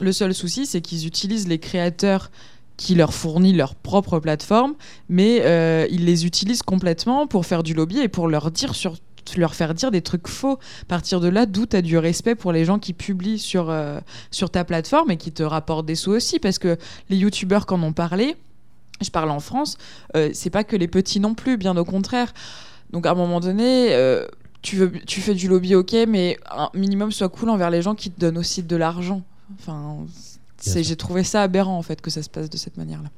Le 0.00 0.12
seul 0.12 0.34
souci, 0.34 0.66
c'est 0.66 0.80
qu'ils 0.80 1.06
utilisent 1.06 1.48
les 1.48 1.58
créateurs 1.58 2.30
qui 2.76 2.94
leur 2.94 3.14
fournit 3.14 3.52
leur 3.52 3.74
propre 3.74 4.18
plateforme, 4.18 4.74
mais 5.08 5.40
euh, 5.42 5.86
ils 5.90 6.04
les 6.04 6.26
utilisent 6.26 6.62
complètement 6.62 7.26
pour 7.26 7.46
faire 7.46 7.62
du 7.62 7.74
lobby 7.74 7.98
et 7.98 8.08
pour 8.08 8.28
leur 8.28 8.50
dire 8.50 8.74
leur 9.36 9.54
faire 9.56 9.74
dire 9.74 9.90
des 9.90 10.02
trucs 10.02 10.28
faux. 10.28 10.58
À 10.82 10.84
partir 10.86 11.20
de 11.20 11.26
là, 11.28 11.46
d'où 11.46 11.66
tu 11.66 11.76
as 11.76 11.82
du 11.82 11.98
respect 11.98 12.36
pour 12.36 12.52
les 12.52 12.64
gens 12.64 12.78
qui 12.78 12.92
publient 12.92 13.40
sur, 13.40 13.70
euh, 13.70 13.98
sur 14.30 14.50
ta 14.50 14.64
plateforme 14.64 15.10
et 15.10 15.16
qui 15.16 15.32
te 15.32 15.42
rapportent 15.42 15.86
des 15.86 15.96
sous 15.96 16.12
aussi, 16.12 16.38
parce 16.38 16.60
que 16.60 16.76
les 17.10 17.16
youtubeurs 17.16 17.66
qui 17.66 17.74
en 17.74 17.82
ont 17.82 17.92
parlé, 17.92 18.36
je 19.00 19.10
parle 19.10 19.30
en 19.30 19.40
France, 19.40 19.78
euh, 20.16 20.30
c'est 20.32 20.50
pas 20.50 20.62
que 20.62 20.76
les 20.76 20.86
petits 20.86 21.18
non 21.18 21.34
plus, 21.34 21.56
bien 21.56 21.76
au 21.76 21.84
contraire. 21.84 22.32
Donc 22.92 23.04
à 23.04 23.10
un 23.10 23.14
moment 23.14 23.40
donné, 23.40 23.96
tu, 24.62 25.20
fais 25.20 25.34
du 25.34 25.48
lobby, 25.48 25.74
ok, 25.74 25.96
mais 26.06 26.38
un 26.48 26.70
minimum 26.72 27.10
soit 27.10 27.28
cool 27.28 27.50
envers 27.50 27.70
les 27.70 27.82
gens 27.82 27.96
qui 27.96 28.12
te 28.12 28.20
donnent 28.20 28.38
aussi 28.38 28.62
de 28.62 28.76
l'argent. 28.76 29.22
Enfin. 29.58 30.06
J'ai 30.62 30.96
trouvé 30.96 31.22
ça 31.24 31.42
aberrant 31.42 31.76
en 31.78 31.82
fait 31.82 32.00
que 32.00 32.10
ça 32.10 32.22
se 32.22 32.30
passe 32.30 32.50
de 32.50 32.56
cette 32.56 32.76
manière-là. 32.76 33.08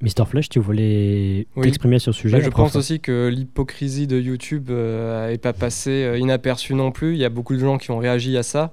Mr. 0.00 0.26
Flush, 0.26 0.48
tu 0.48 0.58
voulais 0.58 1.46
Oui. 1.54 1.62
t'exprimer 1.62 2.00
sur 2.00 2.12
ce 2.12 2.20
sujet 2.22 2.38
Bah, 2.38 2.44
je 2.44 2.50
pense 2.50 2.74
aussi 2.74 2.98
que 2.98 3.28
l'hypocrisie 3.32 4.08
de 4.08 4.18
YouTube 4.20 4.70
n'est 4.70 5.38
pas 5.38 5.52
passée 5.52 6.04
euh, 6.04 6.18
inaperçue 6.18 6.74
non 6.74 6.90
plus. 6.90 7.12
Il 7.14 7.18
y 7.18 7.24
a 7.24 7.28
beaucoup 7.28 7.54
de 7.54 7.60
gens 7.60 7.78
qui 7.78 7.92
ont 7.92 7.98
réagi 7.98 8.36
à 8.36 8.42
ça, 8.42 8.72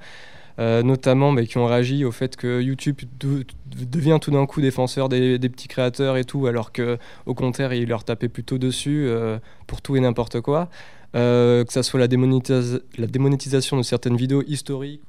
euh, 0.58 0.82
notamment 0.82 1.32
mais 1.32 1.46
qui 1.46 1.60
ont 1.60 1.68
réagi 1.68 2.04
au 2.04 2.12
fait 2.12 2.36
que 2.36 2.60
YouTube 2.62 2.98
de- 3.20 3.46
devient 3.86 4.18
tout 4.20 4.32
d'un 4.32 4.48
coup 4.48 4.60
défenseur 4.60 5.08
des, 5.08 5.38
des 5.38 5.50
petits 5.50 5.68
créateurs 5.68 6.18
et 6.18 6.24
tout, 6.26 6.48
alors 6.48 6.72
que 6.72 6.98
au 7.28 7.36
contraire, 7.36 7.74
il 7.74 7.88
leur 7.88 8.04
tapait 8.04 8.28
plutôt 8.28 8.58
dessus 8.58 9.06
euh, 9.08 9.38
pour 9.68 9.84
tout 9.84 9.96
et 9.96 10.00
n'importe 10.00 10.42
quoi. 10.42 10.68
Euh, 11.16 11.64
que 11.64 11.74
ça 11.74 11.82
soit 11.82 12.00
la, 12.00 12.08
démonétis- 12.08 12.82
la 12.98 13.08
démonétisation 13.08 13.78
de 13.78 13.84
certaines 13.84 14.16
vidéos 14.16 14.44
historiques 14.48 15.02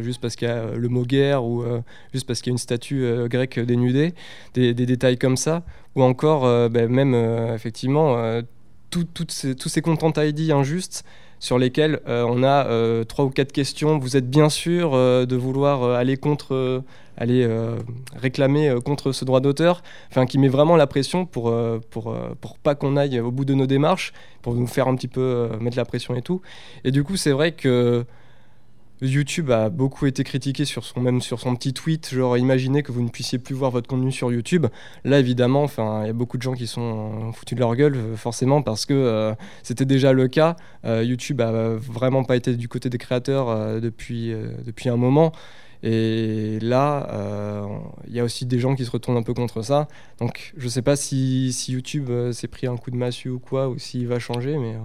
juste 0.00 0.20
parce 0.20 0.36
qu'il 0.36 0.48
y 0.48 0.50
a 0.50 0.56
euh, 0.56 0.76
le 0.76 0.88
mot 0.88 1.04
guerre 1.04 1.44
ou 1.44 1.62
euh, 1.62 1.80
juste 2.12 2.26
parce 2.26 2.40
qu'il 2.40 2.50
y 2.50 2.52
a 2.52 2.54
une 2.54 2.58
statue 2.58 3.04
euh, 3.04 3.28
grecque 3.28 3.58
dénudée, 3.58 4.14
des, 4.54 4.74
détails 4.74 5.18
comme 5.18 5.36
ça 5.36 5.62
ou 5.94 6.02
encore 6.02 6.42
ben, 6.70 6.88
même 6.88 7.14
effectivement 7.54 8.16
tous 8.90 9.68
ces 9.68 9.82
content 9.82 10.12
ID 10.20 10.50
injustes 10.50 11.04
sur 11.40 11.58
lesquels 11.58 12.00
on 12.06 12.42
a 12.44 13.04
trois 13.04 13.24
ou 13.24 13.30
quatre 13.30 13.52
questions. 13.52 13.98
Vous 13.98 14.16
êtes 14.16 14.30
bien 14.30 14.48
sûr 14.48 14.92
de 14.92 15.36
vouloir 15.36 15.82
aller 15.82 16.16
contre, 16.16 16.82
aller 17.16 17.48
réclamer 18.16 18.76
contre 18.84 19.12
ce 19.12 19.24
droit 19.24 19.40
d'auteur, 19.40 19.82
enfin 20.10 20.24
qui 20.26 20.38
met 20.38 20.48
vraiment 20.48 20.76
la 20.76 20.86
pression 20.86 21.26
pour 21.26 21.52
pour 21.90 22.16
pour 22.40 22.58
pas 22.58 22.74
qu'on 22.74 22.96
aille 22.96 23.18
au 23.20 23.32
bout 23.32 23.44
de 23.44 23.54
nos 23.54 23.66
démarches, 23.66 24.12
pour 24.42 24.54
nous 24.54 24.68
faire 24.68 24.86
un 24.86 24.94
petit 24.94 25.08
peu 25.08 25.48
mettre 25.60 25.76
la 25.76 25.84
pression 25.84 26.14
et 26.14 26.22
tout. 26.22 26.40
Et 26.84 26.92
du 26.92 27.02
coup, 27.02 27.16
c'est 27.16 27.32
vrai 27.32 27.52
que 27.52 28.06
YouTube 29.00 29.50
a 29.50 29.70
beaucoup 29.70 30.06
été 30.06 30.24
critiqué 30.24 30.64
sur 30.64 30.84
son 30.84 31.00
même 31.00 31.20
sur 31.20 31.38
son 31.38 31.54
petit 31.54 31.72
tweet, 31.72 32.12
genre 32.12 32.36
imaginez 32.36 32.82
que 32.82 32.90
vous 32.90 33.02
ne 33.02 33.08
puissiez 33.08 33.38
plus 33.38 33.54
voir 33.54 33.70
votre 33.70 33.88
contenu 33.88 34.10
sur 34.10 34.32
YouTube. 34.32 34.66
Là, 35.04 35.18
évidemment, 35.20 35.66
il 36.02 36.06
y 36.06 36.10
a 36.10 36.12
beaucoup 36.12 36.36
de 36.36 36.42
gens 36.42 36.54
qui 36.54 36.66
sont 36.66 37.32
foutus 37.32 37.54
de 37.54 37.60
leur 37.60 37.76
gueule, 37.76 37.96
euh, 37.96 38.16
forcément, 38.16 38.62
parce 38.62 38.86
que 38.86 38.94
euh, 38.94 39.34
c'était 39.62 39.84
déjà 39.84 40.12
le 40.12 40.26
cas. 40.26 40.56
Euh, 40.84 41.04
YouTube 41.04 41.40
a 41.40 41.74
vraiment 41.76 42.24
pas 42.24 42.36
été 42.36 42.56
du 42.56 42.68
côté 42.68 42.90
des 42.90 42.98
créateurs 42.98 43.80
depuis 43.80 44.34
un 44.86 44.96
moment. 44.96 45.32
Et 45.84 46.58
là, 46.60 47.06
il 48.08 48.14
y 48.14 48.20
a 48.20 48.24
aussi 48.24 48.46
des 48.46 48.58
gens 48.58 48.74
qui 48.74 48.84
se 48.84 48.90
retournent 48.90 49.16
un 49.16 49.22
peu 49.22 49.34
contre 49.34 49.62
ça. 49.62 49.86
Donc, 50.18 50.52
je 50.56 50.68
sais 50.68 50.82
pas 50.82 50.96
si, 50.96 51.52
si 51.52 51.72
YouTube 51.72 52.10
s'est 52.32 52.48
pris 52.48 52.66
un 52.66 52.76
coup 52.76 52.90
de 52.90 52.96
massue 52.96 53.30
ou 53.30 53.38
quoi, 53.38 53.68
ou 53.68 53.78
s'il 53.78 54.08
va 54.08 54.18
changer, 54.18 54.58
mais. 54.58 54.76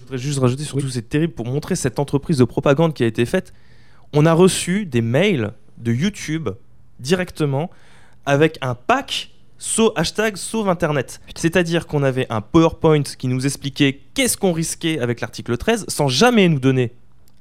Je 0.00 0.04
voudrais 0.04 0.18
juste 0.18 0.38
rajouter, 0.38 0.64
surtout 0.64 0.88
c'est 0.88 1.08
terrible 1.08 1.32
pour 1.34 1.46
montrer 1.46 1.76
cette 1.76 1.98
entreprise 1.98 2.38
de 2.38 2.44
propagande 2.44 2.94
qui 2.94 3.02
a 3.04 3.06
été 3.06 3.24
faite. 3.26 3.52
On 4.12 4.26
a 4.26 4.32
reçu 4.32 4.86
des 4.86 5.02
mails 5.02 5.52
de 5.78 5.92
YouTube 5.92 6.48
directement 6.98 7.70
avec 8.26 8.58
un 8.60 8.74
pack 8.74 9.30
sau- 9.58 9.92
hashtag 9.96 10.36
sauve 10.36 10.68
Internet. 10.68 11.20
C'est-à-dire 11.36 11.86
qu'on 11.86 12.02
avait 12.02 12.26
un 12.30 12.40
PowerPoint 12.40 13.02
qui 13.02 13.28
nous 13.28 13.46
expliquait 13.46 14.00
qu'est-ce 14.14 14.36
qu'on 14.36 14.52
risquait 14.52 14.98
avec 14.98 15.20
l'article 15.20 15.56
13 15.56 15.84
sans 15.88 16.08
jamais 16.08 16.48
nous 16.48 16.58
donner 16.60 16.92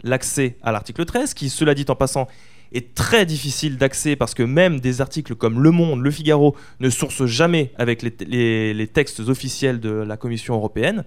l'accès 0.04 0.58
à 0.62 0.72
l'article 0.72 1.06
13, 1.06 1.34
qui, 1.34 1.50
cela 1.50 1.74
dit 1.74 1.86
en 1.90 1.96
passant, 1.96 2.28
est 2.72 2.94
très 2.94 3.26
difficile 3.26 3.78
d'accès 3.78 4.16
parce 4.16 4.34
que 4.36 4.44
même 4.44 4.80
des 4.80 5.02
articles 5.02 5.34
comme 5.36 5.62
Le 5.62 5.72
Monde, 5.72 6.02
Le 6.02 6.12
Figaro 6.12 6.56
ne 6.80 6.90
sourcent 6.90 7.26
jamais 7.26 7.74
avec 7.78 8.04
les, 8.04 8.14
les- 8.28 8.74
les 8.76 8.88
textes 8.88 9.22
officiels 9.22 9.80
de 9.80 9.90
la 9.90 10.18
Commission 10.18 10.54
européenne. 10.56 11.04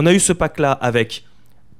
On 0.00 0.06
a 0.06 0.12
eu 0.12 0.20
ce 0.20 0.32
pack-là 0.32 0.70
avec 0.70 1.24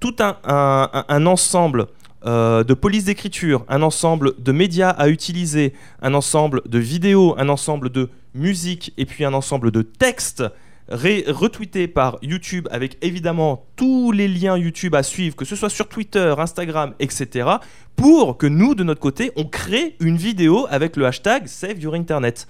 tout 0.01 0.17
un, 0.19 1.27
ensemble 1.27 1.87
euh, 2.27 2.65
de 2.65 2.75
police 2.75 3.05
d'écriture, 3.05 3.65
un 3.69 3.81
ensemble 3.81 4.33
de 4.43 4.51
médias 4.51 4.91
à 4.91 5.09
utiliser, 5.09 5.73
un 6.03 6.15
ensemble 6.15 6.63
de 6.67 6.81
vidéos, 6.81 7.37
un 7.39 7.49
ensemble 7.49 7.91
de 7.91 8.11
musique 8.35 8.93
et 8.99 9.07
puis 9.07 9.25
un 9.25 9.35
ensemble 9.35 9.71
de 9.71 9.83
textes 9.83 10.43
retweetés 10.89 11.87
par 11.87 12.19
YouTube 12.21 12.67
avec 12.73 12.99
évidemment 13.03 13.67
tous 13.77 14.11
les 14.11 14.27
liens 14.27 14.59
YouTube 14.59 14.97
à 14.97 15.05
suivre, 15.05 15.37
que 15.37 15.45
ce 15.45 15.55
soit 15.55 15.71
sur 15.71 15.89
Twitter, 15.89 16.35
Instagram, 16.37 16.95
etc. 16.99 17.49
pour 17.95 18.37
que 18.37 18.49
nous, 18.49 18.75
de 18.75 18.83
notre 18.83 19.01
côté, 19.01 19.31
on 19.37 19.45
crée 19.45 19.95
une 20.01 20.17
vidéo 20.17 20.67
avec 20.71 20.97
le 20.97 21.07
hashtag 21.07 21.47
Save 21.47 21.79
Your 21.79 21.95
Internet. 21.95 22.49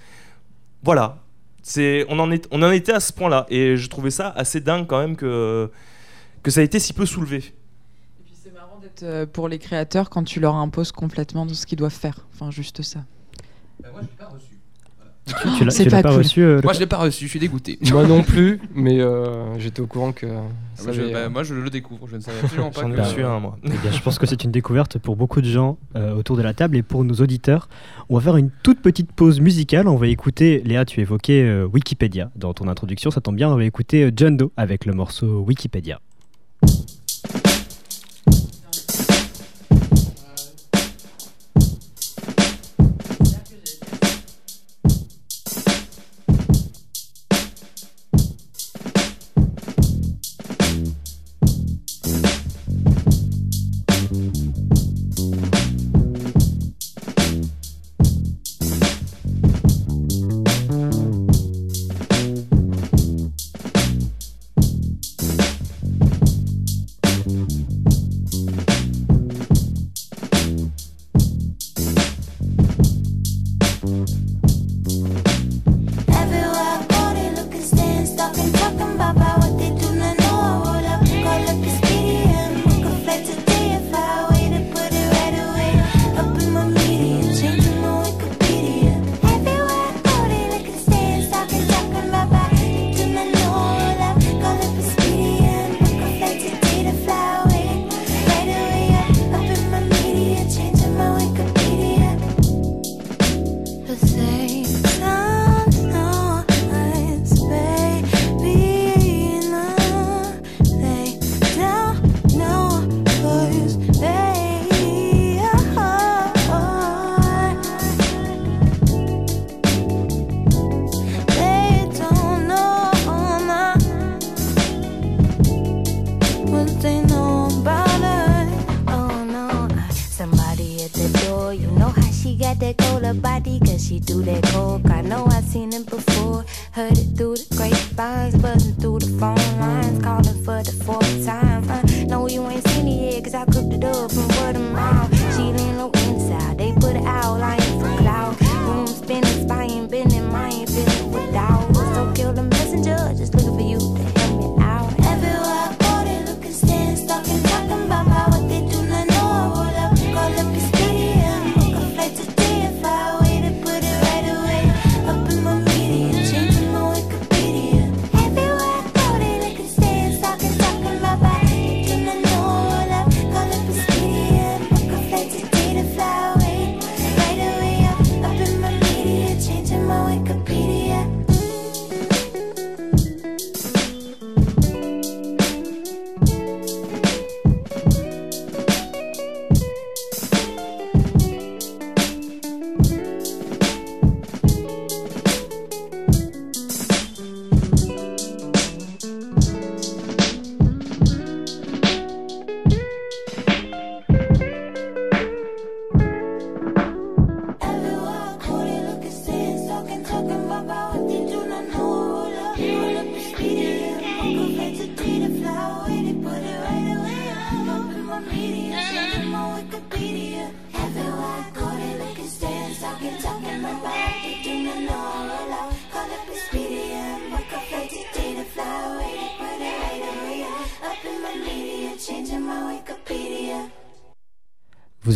Voilà. 0.81 1.19
C'est, 1.61 2.05
on, 2.09 2.19
en 2.19 2.31
est, 2.31 2.47
on 2.51 2.61
en 2.63 2.71
était 2.71 2.93
à 2.93 2.99
ce 2.99 3.13
point-là 3.13 3.45
et 3.49 3.77
je 3.77 3.89
trouvais 3.89 4.11
ça 4.11 4.29
assez 4.29 4.59
dingue 4.59 4.87
quand 4.87 4.99
même 4.99 5.15
que, 5.15 5.71
que 6.43 6.51
ça 6.51 6.61
a 6.61 6.63
été 6.63 6.79
si 6.79 6.93
peu 6.93 7.05
soulevé. 7.05 7.37
Et 7.37 8.23
puis 8.25 8.35
c'est 8.41 8.53
marrant 8.53 8.79
d'être 8.79 9.03
euh, 9.03 9.25
pour 9.25 9.47
les 9.47 9.59
créateurs 9.59 10.09
quand 10.09 10.23
tu 10.23 10.39
leur 10.39 10.55
imposes 10.55 10.91
complètement 10.91 11.47
ce 11.47 11.65
qu'ils 11.65 11.77
doivent 11.77 11.91
faire. 11.91 12.25
Enfin, 12.33 12.51
juste 12.51 12.81
ça. 12.81 12.99
moi, 13.81 14.01
je 14.01 14.01
l'ai 14.01 14.07
pas 14.17 14.25
reçu. 14.25 14.48
Tu 15.57 15.65
l'as 15.65 15.71
C'est 15.71 15.83
tu 15.83 15.89
l'as 15.89 15.97
pas 15.97 16.03
pas 16.03 16.09
cool. 16.09 16.17
reçu 16.19 16.41
euh, 16.41 16.61
Moi, 16.63 16.73
je 16.73 16.79
l'ai 16.79 16.85
pas 16.85 16.97
reçu, 16.97 17.25
je 17.25 17.29
suis 17.29 17.39
dégoûté. 17.39 17.79
Moi 17.91 18.05
non 18.07 18.23
plus, 18.23 18.59
mais 18.73 18.99
euh, 18.99 19.57
j'étais 19.59 19.81
au 19.81 19.87
courant 19.87 20.11
que. 20.11 20.25
Ah, 20.87 20.91
je, 20.91 21.01
bah, 21.01 21.17
euh, 21.17 21.29
moi, 21.29 21.43
je 21.43 21.53
le 21.53 21.69
découvre, 21.69 22.07
je 22.07 22.15
ne 22.15 22.21
savais 22.21 22.39
absolument 22.41 22.71
pas 22.71 22.81
J'en 22.81 22.91
ai 22.91 22.95
que. 22.95 23.01
reçu 23.01 23.23
un, 23.23 23.39
moi. 23.39 23.57
Eh 23.65 23.69
bien, 23.69 23.91
je 23.91 24.01
pense 24.01 24.17
que 24.17 24.25
c'est 24.25 24.43
une 24.43 24.51
découverte 24.51 24.97
pour 24.97 25.15
beaucoup 25.15 25.41
de 25.41 25.47
gens 25.47 25.77
euh, 25.95 26.15
autour 26.15 26.37
de 26.37 26.41
la 26.41 26.53
table 26.53 26.77
et 26.77 26.83
pour 26.83 27.03
nos 27.03 27.15
auditeurs. 27.15 27.67
On 28.09 28.15
va 28.15 28.21
faire 28.21 28.37
une 28.37 28.49
toute 28.63 28.81
petite 28.81 29.11
pause 29.11 29.41
musicale. 29.41 29.87
On 29.87 29.97
va 29.97 30.07
écouter, 30.07 30.61
Léa, 30.65 30.85
tu 30.85 31.01
évoquais 31.01 31.43
euh, 31.43 31.65
Wikipédia 31.65 32.31
dans 32.35 32.53
ton 32.53 32.67
introduction, 32.67 33.11
ça 33.11 33.21
tombe 33.21 33.35
bien. 33.35 33.49
On 33.49 33.57
va 33.57 33.65
écouter 33.65 34.09
John 34.15 34.37
Doe 34.37 34.51
avec 34.55 34.85
le 34.85 34.93
morceau 34.93 35.41
Wikipédia. 35.41 35.99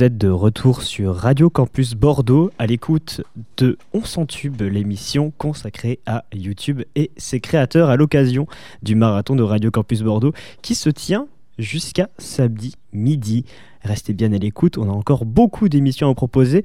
De 0.10 0.28
retour 0.28 0.82
sur 0.82 1.16
Radio 1.16 1.50
Campus 1.50 1.94
Bordeaux 1.94 2.52
à 2.60 2.66
l'écoute 2.66 3.22
de 3.56 3.78
On 3.94 4.04
s'en 4.04 4.26
tube, 4.26 4.62
l'émission 4.62 5.32
consacrée 5.38 6.02
à 6.06 6.26
YouTube 6.34 6.82
et 6.96 7.12
ses 7.16 7.40
créateurs 7.40 7.90
à 7.90 7.96
l'occasion 7.96 8.46
du 8.82 8.96
marathon 8.96 9.38
de 9.38 9.44
Radio 9.44 9.72
Campus 9.72 10.02
Bordeaux 10.02 10.34
qui 10.62 10.76
se 10.76 10.90
tient 10.90 11.28
jusqu'à 11.58 12.10
samedi 12.18 12.76
midi. 12.92 13.46
Restez 13.82 14.12
bien 14.14 14.34
à 14.34 14.38
l'écoute, 14.38 14.78
on 14.78 14.90
a 14.90 14.94
encore 14.94 15.24
beaucoup 15.24 15.70
d'émissions 15.70 16.10
à 16.10 16.16
proposer. 16.16 16.64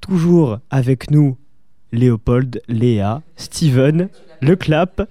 Toujours 0.00 0.60
avec 0.70 1.10
nous 1.10 1.36
Léopold, 1.90 2.62
Léa, 2.68 3.22
Steven, 3.34 4.08
Le 4.40 4.54
Clap, 4.54 5.10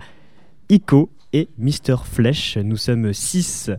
Ico 0.70 1.10
et 1.34 1.50
Mister 1.58 1.98
Flèche. 2.06 2.58
Nous 2.58 2.78
sommes 2.78 3.12
6 3.12 3.72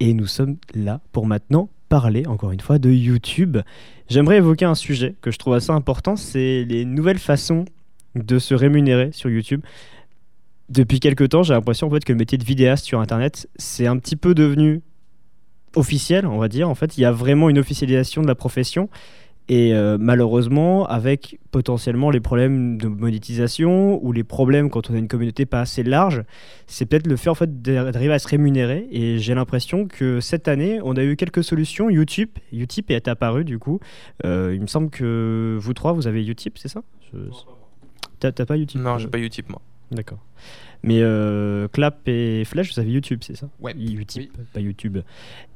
et 0.00 0.14
nous 0.14 0.26
sommes 0.26 0.56
là 0.74 1.00
pour 1.12 1.26
maintenant 1.26 1.68
parler, 1.88 2.26
encore 2.26 2.52
une 2.52 2.60
fois, 2.60 2.78
de 2.78 2.90
YouTube. 2.90 3.58
J'aimerais 4.08 4.38
évoquer 4.38 4.64
un 4.64 4.74
sujet 4.74 5.14
que 5.20 5.30
je 5.30 5.38
trouve 5.38 5.54
assez 5.54 5.70
important, 5.70 6.16
c'est 6.16 6.64
les 6.64 6.84
nouvelles 6.84 7.18
façons 7.18 7.64
de 8.14 8.38
se 8.38 8.54
rémunérer 8.54 9.10
sur 9.12 9.30
YouTube. 9.30 9.62
Depuis 10.68 11.00
quelques 11.00 11.28
temps, 11.30 11.42
j'ai 11.42 11.54
l'impression 11.54 11.88
en 11.88 11.90
fait, 11.90 12.04
que 12.04 12.12
le 12.12 12.18
métier 12.18 12.38
de 12.38 12.44
vidéaste 12.44 12.84
sur 12.84 13.00
Internet, 13.00 13.48
c'est 13.56 13.86
un 13.86 13.98
petit 13.98 14.16
peu 14.16 14.34
devenu 14.34 14.82
officiel, 15.76 16.26
on 16.26 16.38
va 16.38 16.48
dire. 16.48 16.68
En 16.68 16.74
fait, 16.74 16.96
il 16.96 17.02
y 17.02 17.04
a 17.04 17.12
vraiment 17.12 17.50
une 17.50 17.58
officialisation 17.58 18.22
de 18.22 18.26
la 18.26 18.34
profession. 18.34 18.88
Et 19.50 19.74
euh, 19.74 19.98
malheureusement, 20.00 20.86
avec 20.86 21.38
potentiellement 21.50 22.10
les 22.10 22.20
problèmes 22.20 22.78
de 22.78 22.88
monétisation 22.88 24.02
ou 24.02 24.10
les 24.12 24.24
problèmes 24.24 24.70
quand 24.70 24.88
on 24.90 24.94
a 24.94 24.98
une 24.98 25.06
communauté 25.08 25.44
pas 25.44 25.60
assez 25.60 25.82
large, 25.82 26.22
c'est 26.66 26.86
peut-être 26.86 27.06
le 27.06 27.16
fait 27.16 27.28
en 27.28 27.34
fait 27.34 27.60
d'arriver 27.60 28.14
à 28.14 28.18
se 28.18 28.26
rémunérer. 28.28 28.88
Et 28.90 29.18
j'ai 29.18 29.34
l'impression 29.34 29.86
que 29.86 30.20
cette 30.20 30.48
année, 30.48 30.80
on 30.82 30.96
a 30.96 31.04
eu 31.04 31.16
quelques 31.16 31.44
solutions. 31.44 31.90
YouTube, 31.90 32.30
Utip 32.52 32.90
est 32.90 33.06
apparu 33.06 33.44
du 33.44 33.58
coup. 33.58 33.80
Euh, 34.24 34.52
il 34.54 34.62
me 34.62 34.66
semble 34.66 34.88
que 34.88 35.58
vous 35.60 35.74
trois, 35.74 35.92
vous 35.92 36.06
avez 36.06 36.24
Utip, 36.26 36.56
c'est 36.56 36.68
ça? 36.68 36.82
Je- 37.12 37.18
T'as 38.20 38.32
pas 38.46 38.56
Utip? 38.56 38.80
Non, 38.80 38.96
j'ai 38.96 39.08
pas 39.08 39.18
Utip 39.18 39.50
moi. 39.50 39.60
D'accord. 39.94 40.18
Mais 40.82 40.98
euh, 41.00 41.66
Clap 41.68 42.06
et 42.08 42.44
Flash, 42.44 42.74
vous 42.74 42.78
avez 42.80 42.90
YouTube, 42.92 43.20
c'est 43.22 43.36
ça? 43.36 43.48
Ouais. 43.60 43.74
Utip, 43.74 44.30
pas 44.52 44.60
YouTube. 44.60 44.98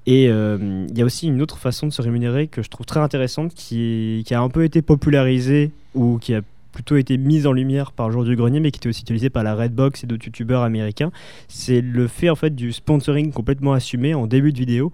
Et 0.07 0.29
euh, 0.31 0.87
il 0.89 0.97
y 0.97 1.03
a 1.03 1.05
aussi 1.05 1.27
une 1.27 1.43
autre 1.43 1.59
façon 1.59 1.87
de 1.87 1.93
se 1.93 2.01
rémunérer 2.01 2.47
que 2.47 2.63
je 2.63 2.71
trouve 2.71 2.87
très 2.87 3.01
intéressante 3.01 3.53
qui, 3.55 3.83
est- 4.21 4.27
qui 4.27 4.33
a 4.35 4.41
un 4.41 4.49
peu 4.49 4.65
été 4.65 4.81
popularisée 4.81 5.71
ou 5.95 6.19
qui 6.19 6.35
a 6.35 6.41
plutôt 6.73 6.97
été 6.97 7.19
mise 7.19 7.47
en 7.47 7.53
lumière 7.53 7.93
par 7.93 8.11
jour 8.11 8.25
du 8.25 8.37
grenier 8.37 8.61
mais 8.61 8.71
qui 8.71 8.79
était 8.79 8.89
aussi 8.89 9.03
utilisée 9.03 9.29
par 9.29 9.43
la 9.43 9.55
Redbox 9.55 10.05
et 10.05 10.07
d'autres 10.07 10.25
youtubeurs 10.25 10.63
américains. 10.63 11.11
C'est 11.49 11.83
le 11.83 12.07
fait 12.07 12.31
en 12.31 12.37
fait 12.37 12.55
du 12.55 12.73
sponsoring 12.73 13.31
complètement 13.33 13.75
assumé 13.75 14.15
en 14.15 14.27
début 14.27 14.53
de 14.53 14.59
vidéo 14.59 14.93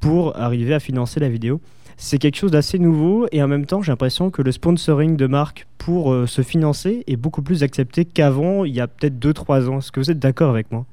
pour 0.00 0.36
arriver 0.36 0.74
à 0.74 0.80
financer 0.80 1.20
la 1.20 1.28
vidéo. 1.28 1.60
C'est 2.00 2.18
quelque 2.18 2.36
chose 2.36 2.52
d'assez 2.52 2.78
nouveau 2.78 3.26
et 3.32 3.42
en 3.42 3.48
même 3.48 3.66
temps 3.66 3.82
j'ai 3.82 3.90
l'impression 3.92 4.30
que 4.30 4.40
le 4.40 4.52
sponsoring 4.52 5.16
de 5.16 5.26
marque 5.26 5.66
pour 5.78 6.12
euh, 6.12 6.26
se 6.26 6.42
financer 6.42 7.02
est 7.08 7.16
beaucoup 7.16 7.42
plus 7.42 7.62
accepté 7.64 8.04
qu'avant 8.04 8.64
il 8.64 8.74
y 8.74 8.80
a 8.80 8.86
peut-être 8.86 9.18
2-3 9.18 9.68
ans. 9.68 9.78
Est-ce 9.78 9.90
que 9.90 9.98
vous 9.98 10.10
êtes 10.10 10.20
d'accord 10.20 10.50
avec 10.50 10.70
moi? 10.70 10.86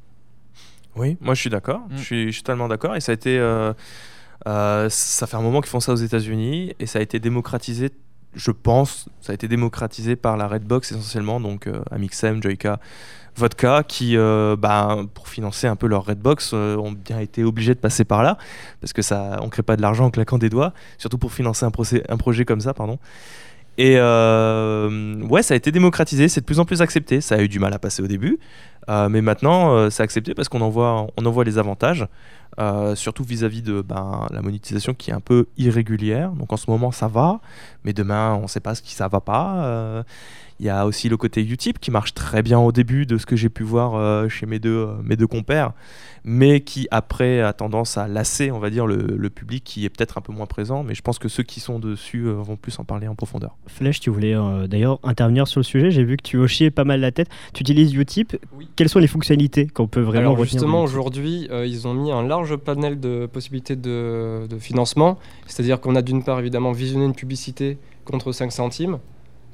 Oui, 0.95 1.15
moi 1.21 1.35
je 1.35 1.41
suis 1.41 1.49
d'accord. 1.49 1.81
Mm. 1.89 1.97
Je, 1.97 2.03
suis, 2.03 2.25
je 2.27 2.31
suis 2.31 2.41
totalement 2.43 2.67
d'accord. 2.67 2.95
Et 2.95 3.01
ça 3.01 3.11
a 3.11 3.15
été. 3.15 3.37
euh, 3.37 3.71
euh, 4.47 4.89
ça 4.89 5.27
fait 5.27 5.37
un 5.37 5.41
moment 5.41 5.61
qu'ils 5.61 5.69
font 5.69 5.79
ça 5.79 5.93
aux 5.93 5.97
États-Unis 5.97 6.73
et 6.79 6.85
ça 6.85 6.99
a 6.99 7.01
été 7.01 7.19
démocratisé. 7.19 7.91
Je 8.35 8.51
pense, 8.51 9.07
ça 9.21 9.31
a 9.31 9.35
été 9.35 9.47
démocratisé 9.47 10.15
par 10.15 10.35
la 10.35 10.47
Redbox 10.47 10.91
essentiellement, 10.91 11.39
donc 11.39 11.67
euh, 11.67 11.81
Amixem, 11.89 12.43
Joyka, 12.43 12.79
Vodka, 13.37 13.83
qui, 13.87 14.15
euh, 14.15 14.55
bah, 14.57 14.97
pour 15.13 15.27
financer 15.27 15.67
un 15.67 15.75
peu 15.75 15.87
leur 15.87 16.05
Redbox, 16.05 16.51
euh, 16.53 16.77
ont 16.77 16.93
bien 16.93 17.19
été 17.19 17.43
obligés 17.43 17.73
de 17.73 17.79
passer 17.79 18.05
par 18.05 18.23
là, 18.23 18.37
parce 18.79 18.93
que 18.93 19.01
ça, 19.01 19.37
on 19.41 19.49
crée 19.49 19.63
pas 19.63 19.75
de 19.75 19.81
l'argent 19.81 20.05
en 20.05 20.09
claquant 20.09 20.37
des 20.37 20.49
doigts, 20.49 20.73
surtout 20.97 21.17
pour 21.17 21.33
financer 21.33 21.65
un, 21.65 21.69
procé- 21.69 22.03
un 22.07 22.17
projet 22.17 22.45
comme 22.45 22.61
ça, 22.61 22.73
pardon. 22.73 22.97
Et 23.77 23.95
euh, 23.97 25.21
ouais, 25.23 25.43
ça 25.43 25.53
a 25.53 25.57
été 25.57 25.69
démocratisé, 25.69 26.29
c'est 26.29 26.39
de 26.39 26.45
plus 26.45 26.61
en 26.61 26.65
plus 26.65 26.81
accepté. 26.81 27.19
Ça 27.19 27.35
a 27.35 27.41
eu 27.41 27.49
du 27.49 27.59
mal 27.59 27.73
à 27.73 27.79
passer 27.79 28.01
au 28.01 28.07
début, 28.07 28.39
euh, 28.87 29.09
mais 29.09 29.21
maintenant 29.21 29.89
c'est 29.89 30.01
accepté 30.01 30.33
parce 30.33 30.47
qu'on 30.47 30.61
en 30.61 30.69
voit, 30.69 31.07
on 31.17 31.25
en 31.25 31.41
les 31.41 31.57
avantages, 31.57 32.07
surtout 32.95 33.25
vis-à-vis 33.25 33.61
de 33.61 33.81
ben, 33.81 34.27
la 34.31 34.41
monétisation 34.41 34.93
qui 34.93 35.11
est 35.11 35.13
un 35.13 35.19
peu 35.19 35.47
irrégulière. 35.57 36.31
Donc 36.31 36.53
en 36.53 36.57
ce 36.57 36.71
moment 36.71 36.91
ça 36.91 37.09
va, 37.09 37.41
mais 37.83 37.91
demain 37.91 38.35
on 38.35 38.43
ne 38.43 38.47
sait 38.47 38.61
pas 38.61 38.75
ce 38.75 38.81
qui 38.81 38.93
ça 38.93 39.09
va 39.09 39.19
pas. 39.19 40.05
Il 40.59 40.65
y 40.65 40.69
a 40.69 40.85
aussi 40.85 41.09
le 41.09 41.17
côté 41.17 41.41
Utip 41.41 41.79
qui 41.79 41.91
marche 41.91 42.13
très 42.13 42.41
bien 42.41 42.59
au 42.59 42.71
début 42.71 43.05
de 43.05 43.17
ce 43.17 43.25
que 43.25 43.35
j'ai 43.35 43.49
pu 43.49 43.63
voir 43.63 43.95
euh, 43.95 44.29
chez 44.29 44.45
mes 44.45 44.59
deux, 44.59 44.87
euh, 44.87 44.95
mes 45.03 45.15
deux 45.17 45.27
compères, 45.27 45.73
mais 46.23 46.61
qui 46.61 46.87
après 46.91 47.41
a 47.41 47.53
tendance 47.53 47.97
à 47.97 48.07
lasser, 48.07 48.51
on 48.51 48.59
va 48.59 48.69
dire, 48.69 48.87
le, 48.87 48.97
le 48.97 49.29
public 49.29 49.63
qui 49.63 49.85
est 49.85 49.89
peut-être 49.89 50.17
un 50.17 50.21
peu 50.21 50.33
moins 50.33 50.47
présent. 50.47 50.83
Mais 50.83 50.95
je 50.95 51.01
pense 51.01 51.19
que 51.19 51.27
ceux 51.27 51.43
qui 51.43 51.59
sont 51.59 51.77
dessus 51.77 52.27
euh, 52.27 52.33
vont 52.33 52.55
plus 52.55 52.77
en 52.79 52.83
parler 52.83 53.07
en 53.07 53.15
profondeur. 53.15 53.55
Flèche, 53.67 53.99
tu 53.99 54.09
voulais 54.09 54.33
euh, 54.33 54.65
d'ailleurs 54.67 54.99
intervenir 55.03 55.47
sur 55.47 55.59
le 55.59 55.63
sujet. 55.63 55.91
J'ai 55.91 56.03
vu 56.03 56.17
que 56.17 56.23
tu 56.23 56.37
hochais 56.37 56.71
pas 56.71 56.83
mal 56.83 56.99
la 56.99 57.11
tête. 57.11 57.29
Tu 57.53 57.61
utilises 57.61 57.93
Utip. 57.93 58.37
Oui. 58.57 58.67
Quelles 58.75 58.89
sont 58.89 58.99
les 58.99 59.07
fonctionnalités 59.07 59.67
qu'on 59.67 59.87
peut 59.87 60.01
vraiment 60.01 60.31
Alors 60.31 60.43
justement, 60.43 60.81
aujourd'hui, 60.81 61.47
euh, 61.51 61.67
ils 61.67 61.87
ont 61.87 61.93
mis 61.93 62.11
un 62.11 62.23
large 62.23 62.55
panel 62.55 62.99
de 62.99 63.27
possibilités 63.27 63.75
de, 63.75 64.47
de 64.49 64.57
financement. 64.57 65.19
C'est-à-dire 65.45 65.79
qu'on 65.79 65.95
a 65.95 66.01
d'une 66.01 66.23
part, 66.23 66.39
évidemment, 66.39 66.71
visionné 66.71 67.05
une 67.05 67.15
publicité 67.15 67.77
contre 68.03 68.31
5 68.31 68.51
centimes. 68.51 68.99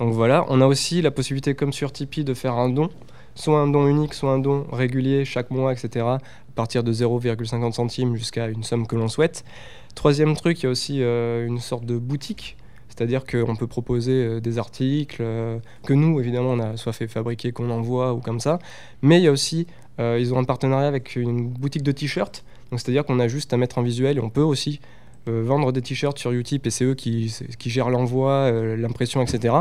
Donc 0.02 0.14
voilà, 0.14 0.46
on 0.50 0.62
a 0.62 0.66
aussi 0.66 1.04
la 1.04 1.12
possibilité, 1.12 1.54
comme 1.54 1.72
sur 1.72 1.92
Tipeee, 1.92 2.24
de 2.24 2.34
faire 2.34 2.56
un 2.56 2.70
don. 2.70 2.90
Soit 3.36 3.60
un 3.60 3.68
don 3.68 3.86
unique, 3.86 4.16
soit 4.16 4.32
un 4.32 4.40
don 4.40 4.66
régulier 4.72 5.26
chaque 5.26 5.52
mois, 5.52 5.72
etc. 5.72 6.04
À 6.04 6.20
partir 6.56 6.84
de 6.84 6.92
0,50 6.92 7.74
centimes 7.74 8.16
jusqu'à 8.16 8.48
une 8.48 8.64
somme 8.64 8.88
que 8.88 8.96
l'on 8.96 9.08
souhaite. 9.08 9.46
Troisième 9.94 10.36
truc, 10.36 10.60
il 10.60 10.64
y 10.64 10.66
a 10.66 10.72
aussi 10.72 11.04
euh, 11.04 11.46
une 11.46 11.60
sorte 11.60 11.86
de 11.86 12.00
boutique. 12.00 12.58
C'est-à-dire 12.90 13.24
qu'on 13.28 13.56
peut 13.56 13.68
proposer 13.68 14.14
euh, 14.14 14.40
des 14.40 14.58
articles 14.58 15.18
euh, 15.20 15.60
que 15.86 15.94
nous, 15.94 16.20
évidemment, 16.20 16.54
on 16.54 16.60
a 16.60 16.78
soit 16.78 16.94
fait 16.94 17.08
fabriquer, 17.08 17.52
qu'on 17.52 17.70
envoie 17.70 18.12
ou 18.16 18.22
comme 18.22 18.40
ça. 18.40 18.58
Mais 19.04 19.20
il 19.20 19.24
y 19.24 19.28
a 19.28 19.32
aussi, 19.32 19.68
ils 20.00 20.34
ont 20.34 20.40
un 20.40 20.46
partenariat 20.46 20.88
avec 20.88 21.16
une 21.16 21.48
boutique 21.48 21.84
de 21.84 21.92
t-shirts. 21.92 22.44
Donc 22.72 22.80
c'est-à-dire 22.80 23.06
qu'on 23.06 23.20
a 23.20 23.28
juste 23.28 23.54
à 23.54 23.58
mettre 23.58 23.78
un 23.78 23.84
visuel 23.84 24.18
et 24.18 24.20
on 24.20 24.32
peut 24.32 24.42
aussi 24.42 24.80
euh, 25.28 25.44
vendre 25.44 25.72
des 25.72 25.82
t-shirts 25.82 26.18
sur 26.18 26.32
Utip 26.32 26.66
et 26.66 26.70
c'est 26.70 26.84
eux 26.84 26.96
qui, 26.96 27.34
qui 27.60 27.70
gèrent 27.70 27.90
l'envoi, 27.90 28.32
euh, 28.32 28.76
l'impression, 28.76 29.22
etc. 29.22 29.54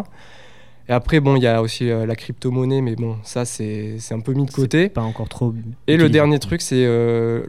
Et 0.88 0.92
après, 0.92 1.20
bon, 1.20 1.36
il 1.36 1.42
y 1.42 1.46
a 1.46 1.60
aussi 1.60 1.90
euh, 1.90 2.06
la 2.06 2.16
crypto-monnaie, 2.16 2.80
mais 2.80 2.96
bon, 2.96 3.16
ça, 3.22 3.44
c'est 3.44 3.98
un 4.10 4.20
peu 4.20 4.32
mis 4.32 4.46
de 4.46 4.50
côté. 4.50 4.88
Pas 4.88 5.02
encore 5.02 5.28
trop. 5.28 5.54
Et 5.86 5.96
le 5.96 6.08
dernier 6.08 6.38
truc, 6.38 6.62
c'est 6.62 6.86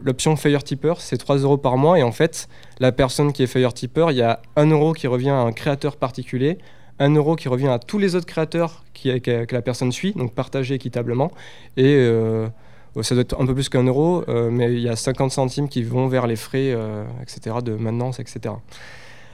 l'option 0.04 0.36
Fire 0.36 0.62
Tipper, 0.62 0.94
c'est 0.98 1.16
3 1.16 1.38
euros 1.38 1.56
par 1.56 1.76
mois. 1.76 1.98
Et 1.98 2.02
en 2.02 2.12
fait, 2.12 2.48
la 2.80 2.92
personne 2.92 3.32
qui 3.32 3.42
est 3.42 3.46
Fire 3.46 3.72
Tipper, 3.72 4.06
il 4.10 4.16
y 4.16 4.22
a 4.22 4.40
1 4.56 4.66
euro 4.66 4.92
qui 4.92 5.06
revient 5.06 5.30
à 5.30 5.40
un 5.40 5.52
créateur 5.52 5.96
particulier, 5.96 6.58
1 6.98 7.14
euro 7.14 7.34
qui 7.34 7.48
revient 7.48 7.68
à 7.68 7.78
tous 7.78 7.98
les 7.98 8.14
autres 8.14 8.26
créateurs 8.26 8.84
qui, 8.92 9.20
que, 9.20 9.46
que 9.46 9.54
la 9.54 9.62
personne 9.62 9.90
suit, 9.90 10.12
donc 10.12 10.34
partagé 10.34 10.74
équitablement. 10.74 11.32
Et 11.76 11.96
ça 13.00 13.14
doit 13.14 13.22
être 13.22 13.40
un 13.40 13.46
peu 13.46 13.54
plus 13.54 13.70
qu'un 13.70 13.84
euro, 13.84 14.24
euh, 14.28 14.50
mais 14.50 14.72
il 14.72 14.80
y 14.80 14.88
a 14.88 14.96
50 14.96 15.30
centimes 15.30 15.68
qui 15.68 15.82
vont 15.82 16.08
vers 16.08 16.26
les 16.26 16.36
frais, 16.36 16.72
euh, 16.74 17.04
etc., 17.22 17.56
de 17.64 17.72
maintenance, 17.72 18.20
etc. 18.20 18.54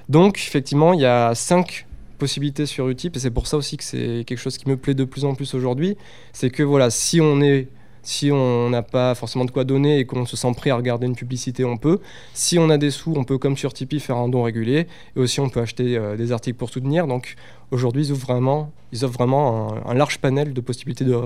Donc, 0.09 0.39
effectivement, 0.39 0.93
il 0.93 1.01
y 1.01 1.07
a 1.07 1.35
5 1.35 1.87
possibilités 2.19 2.67
sur 2.67 2.89
Utip, 2.89 3.17
et 3.17 3.21
c'est 3.21 3.31
pour 3.31 3.47
ça 3.47 3.57
aussi 3.57 3.77
que 3.77 3.85
c'est 3.85 4.25
quelque 4.27 4.39
chose 4.39 4.59
qui 4.59 4.69
me 4.69 4.77
plaît 4.77 4.95
de 4.95 5.05
plus 5.05 5.25
en 5.25 5.35
plus 5.35 5.55
aujourd'hui. 5.55 5.97
C'est 6.33 6.51
que 6.51 6.63
voilà, 6.63 6.91
si 6.91 7.21
on 7.21 8.71
n'a 8.71 8.83
pas 8.83 9.15
forcément 9.17 9.45
de 9.45 9.51
quoi 9.51 9.65
donner 9.65 9.99
et 9.99 10.05
qu'on 10.05 10.25
se 10.25 10.37
sent 10.37 10.53
prêt 10.57 10.71
à 10.71 10.77
regarder 10.77 11.07
une 11.07 11.17
publicité, 11.17 11.65
on 11.65 11.77
peut. 11.77 11.99
Si 12.35 12.59
on 12.61 12.71
a 12.71 12.79
des 12.79 12.93
sous, 12.93 13.13
on 13.17 13.25
peut, 13.25 13.39
comme 13.39 13.57
sur 13.57 13.73
Tipeee, 13.73 13.99
faire 13.99 14.17
un 14.17 14.29
don 14.29 14.45
régulier. 14.45 14.87
Et 15.17 15.21
aussi, 15.21 15.41
on 15.41 15.49
peut 15.49 15.61
acheter 15.61 15.97
euh, 15.97 16.17
des 16.17 16.31
articles 16.31 16.57
pour 16.57 16.71
soutenir. 16.71 17.09
Donc, 17.09 17.35
aujourd'hui, 17.73 18.07
ils, 18.07 18.13
offrent 18.13 18.27
vraiment 18.27 19.75
un, 19.85 19.95
large 19.95 20.19
panel 20.19 20.53
de 20.53 20.61
possibilités 20.61 21.05
de 21.05 21.17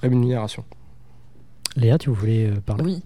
rémunération. 0.00 0.64
Léa, 1.76 1.98
tu 1.98 2.10
voulais 2.10 2.46
euh, 2.46 2.60
parler? 2.64 2.84
Oui. 2.84 3.02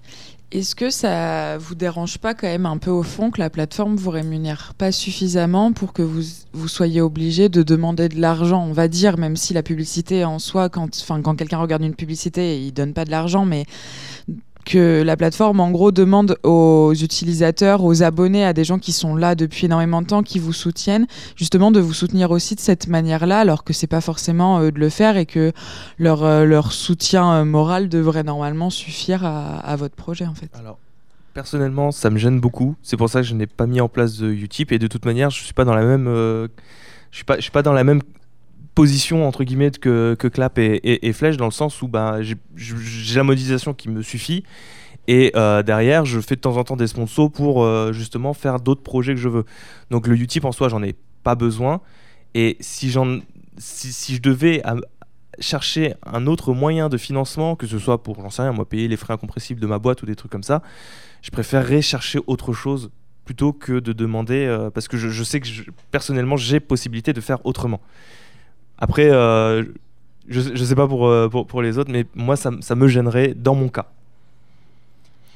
Est-ce 0.52 0.74
que 0.74 0.90
ça 0.90 1.58
vous 1.58 1.76
dérange 1.76 2.18
pas 2.18 2.34
quand 2.34 2.48
même 2.48 2.66
un 2.66 2.78
peu 2.78 2.90
au 2.90 3.04
fond 3.04 3.30
que 3.30 3.38
la 3.38 3.50
plateforme 3.50 3.94
vous 3.94 4.10
rémunère 4.10 4.74
pas 4.76 4.90
suffisamment 4.90 5.72
pour 5.72 5.92
que 5.92 6.02
vous, 6.02 6.22
vous 6.52 6.66
soyez 6.66 7.00
obligé 7.00 7.48
de 7.48 7.62
demander 7.62 8.08
de 8.08 8.20
l'argent, 8.20 8.64
on 8.66 8.72
va 8.72 8.88
dire, 8.88 9.16
même 9.16 9.36
si 9.36 9.54
la 9.54 9.62
publicité 9.62 10.24
en 10.24 10.40
soi, 10.40 10.68
quand, 10.68 10.88
quand 11.22 11.36
quelqu'un 11.36 11.58
regarde 11.58 11.82
une 11.82 11.94
publicité, 11.94 12.60
il 12.60 12.72
donne 12.72 12.94
pas 12.94 13.04
de 13.04 13.12
l'argent, 13.12 13.44
mais 13.44 13.64
que 14.70 15.02
la 15.02 15.16
plateforme 15.16 15.58
en 15.58 15.72
gros 15.72 15.90
demande 15.90 16.38
aux 16.44 16.94
utilisateurs, 16.94 17.82
aux 17.82 18.04
abonnés, 18.04 18.44
à 18.44 18.52
des 18.52 18.62
gens 18.62 18.78
qui 18.78 18.92
sont 18.92 19.16
là 19.16 19.34
depuis 19.34 19.66
énormément 19.66 20.00
de 20.00 20.06
temps, 20.06 20.22
qui 20.22 20.38
vous 20.38 20.52
soutiennent, 20.52 21.08
justement 21.34 21.72
de 21.72 21.80
vous 21.80 21.92
soutenir 21.92 22.30
aussi 22.30 22.54
de 22.54 22.60
cette 22.60 22.86
manière-là, 22.86 23.40
alors 23.40 23.64
que 23.64 23.72
c'est 23.72 23.88
pas 23.88 24.00
forcément 24.00 24.60
euh, 24.60 24.70
de 24.70 24.78
le 24.78 24.88
faire 24.88 25.16
et 25.16 25.26
que 25.26 25.52
leur, 25.98 26.22
euh, 26.22 26.44
leur 26.44 26.72
soutien 26.72 27.32
euh, 27.32 27.44
moral 27.44 27.88
devrait 27.88 28.22
normalement 28.22 28.70
suffire 28.70 29.24
à, 29.24 29.74
votre 29.76 29.96
projet 29.96 30.26
en 30.26 30.34
fait. 30.34 30.50
Alors, 30.54 30.78
personnellement, 31.34 31.90
ça 31.90 32.10
me 32.10 32.18
gêne 32.18 32.38
beaucoup. 32.38 32.76
C'est 32.82 32.96
pour 32.96 33.08
ça 33.08 33.22
que 33.22 33.26
je 33.26 33.34
n'ai 33.34 33.48
pas 33.48 33.66
mis 33.66 33.80
en 33.80 33.88
place 33.88 34.18
de 34.18 34.30
Utip. 34.30 34.70
Et 34.70 34.78
de 34.78 34.86
toute 34.86 35.04
manière, 35.04 35.30
je 35.30 35.42
suis 35.42 35.54
pas 35.54 35.64
dans 35.64 35.74
la 35.74 35.84
même, 35.84 36.06
euh, 36.06 36.46
je 37.10 37.16
suis 37.16 37.24
suis 37.40 37.50
pas 37.50 37.62
dans 37.62 37.72
la 37.72 37.82
même 37.82 38.02
position 38.80 39.28
entre 39.28 39.44
guillemets 39.44 39.70
que, 39.72 40.16
que 40.18 40.26
Clap 40.26 40.58
et, 40.58 41.12
Flèche 41.12 41.36
dans 41.36 41.44
le 41.44 41.50
sens 41.50 41.82
où 41.82 41.88
bah, 41.88 42.22
j'ai- 42.22 42.36
la 43.14 43.22
modélisation 43.24 43.74
qui 43.74 43.90
me 43.90 44.00
suffit. 44.00 44.42
Et 45.06 45.32
euh, 45.36 45.62
derrière, 45.62 46.06
je 46.06 46.18
fais 46.20 46.34
de 46.36 46.40
temps 46.40 46.56
en 46.56 46.64
temps 46.64 46.76
des 46.76 46.86
sponsors 46.86 47.30
pour 47.30 47.62
euh, 47.62 47.92
justement 47.92 48.32
faire 48.32 48.58
d'autres 48.58 48.82
projets 48.82 49.14
que 49.14 49.20
je 49.20 49.28
veux. 49.28 49.44
Donc 49.90 50.06
le 50.06 50.16
Utip 50.16 50.46
en 50.46 50.52
soi, 50.52 50.70
j'en 50.70 50.82
ai 50.82 50.94
pas 51.24 51.34
besoin. 51.34 51.82
Et 52.34 52.56
si, 52.60 52.90
j'en, 52.90 53.18
si, 53.58 53.92
si 53.92 54.14
je 54.14 54.22
devais 54.22 54.62
à- 54.64 54.76
chercher 55.40 55.92
un 56.06 56.26
autre 56.26 56.54
moyen 56.54 56.88
de 56.88 56.96
financement, 56.96 57.56
que 57.56 57.66
ce 57.66 57.78
soit 57.78 58.02
pour, 58.02 58.16
j'en 58.22 58.30
sais 58.30 58.42
rien, 58.42 58.52
moi, 58.52 58.66
payer 58.66 58.88
les 58.88 58.96
frais 58.96 59.12
incompressibles 59.12 59.60
de 59.60 59.66
ma 59.66 59.78
boîte 59.78 60.02
ou 60.02 60.06
des 60.06 60.16
trucs 60.16 60.32
comme 60.32 60.42
ça, 60.42 60.62
je 61.20 61.30
préférerais 61.30 61.82
chercher 61.82 62.20
autre 62.26 62.54
chose 62.54 62.90
plutôt 63.26 63.52
que 63.52 63.78
de 63.78 63.92
demander, 63.92 64.46
euh, 64.46 64.70
parce 64.70 64.88
que 64.88 64.96
je, 64.96 65.08
je 65.10 65.22
sais 65.22 65.40
que 65.40 65.46
je- 65.46 65.64
personnellement, 65.90 66.36
j'ai 66.38 66.60
possibilité 66.60 67.12
de 67.12 67.20
faire 67.20 67.44
autrement. 67.44 67.80
Après, 68.80 69.10
euh, 69.10 69.62
je, 70.28 70.40
je 70.54 70.64
sais 70.64 70.74
pas 70.74 70.88
pour, 70.88 71.06
euh, 71.06 71.28
pour, 71.28 71.46
pour 71.46 71.60
les 71.60 71.76
autres, 71.76 71.90
mais 71.92 72.06
moi, 72.14 72.36
ça, 72.36 72.50
ça 72.60 72.74
me 72.74 72.88
gênerait 72.88 73.34
dans 73.34 73.54
mon 73.54 73.68
cas. 73.68 73.92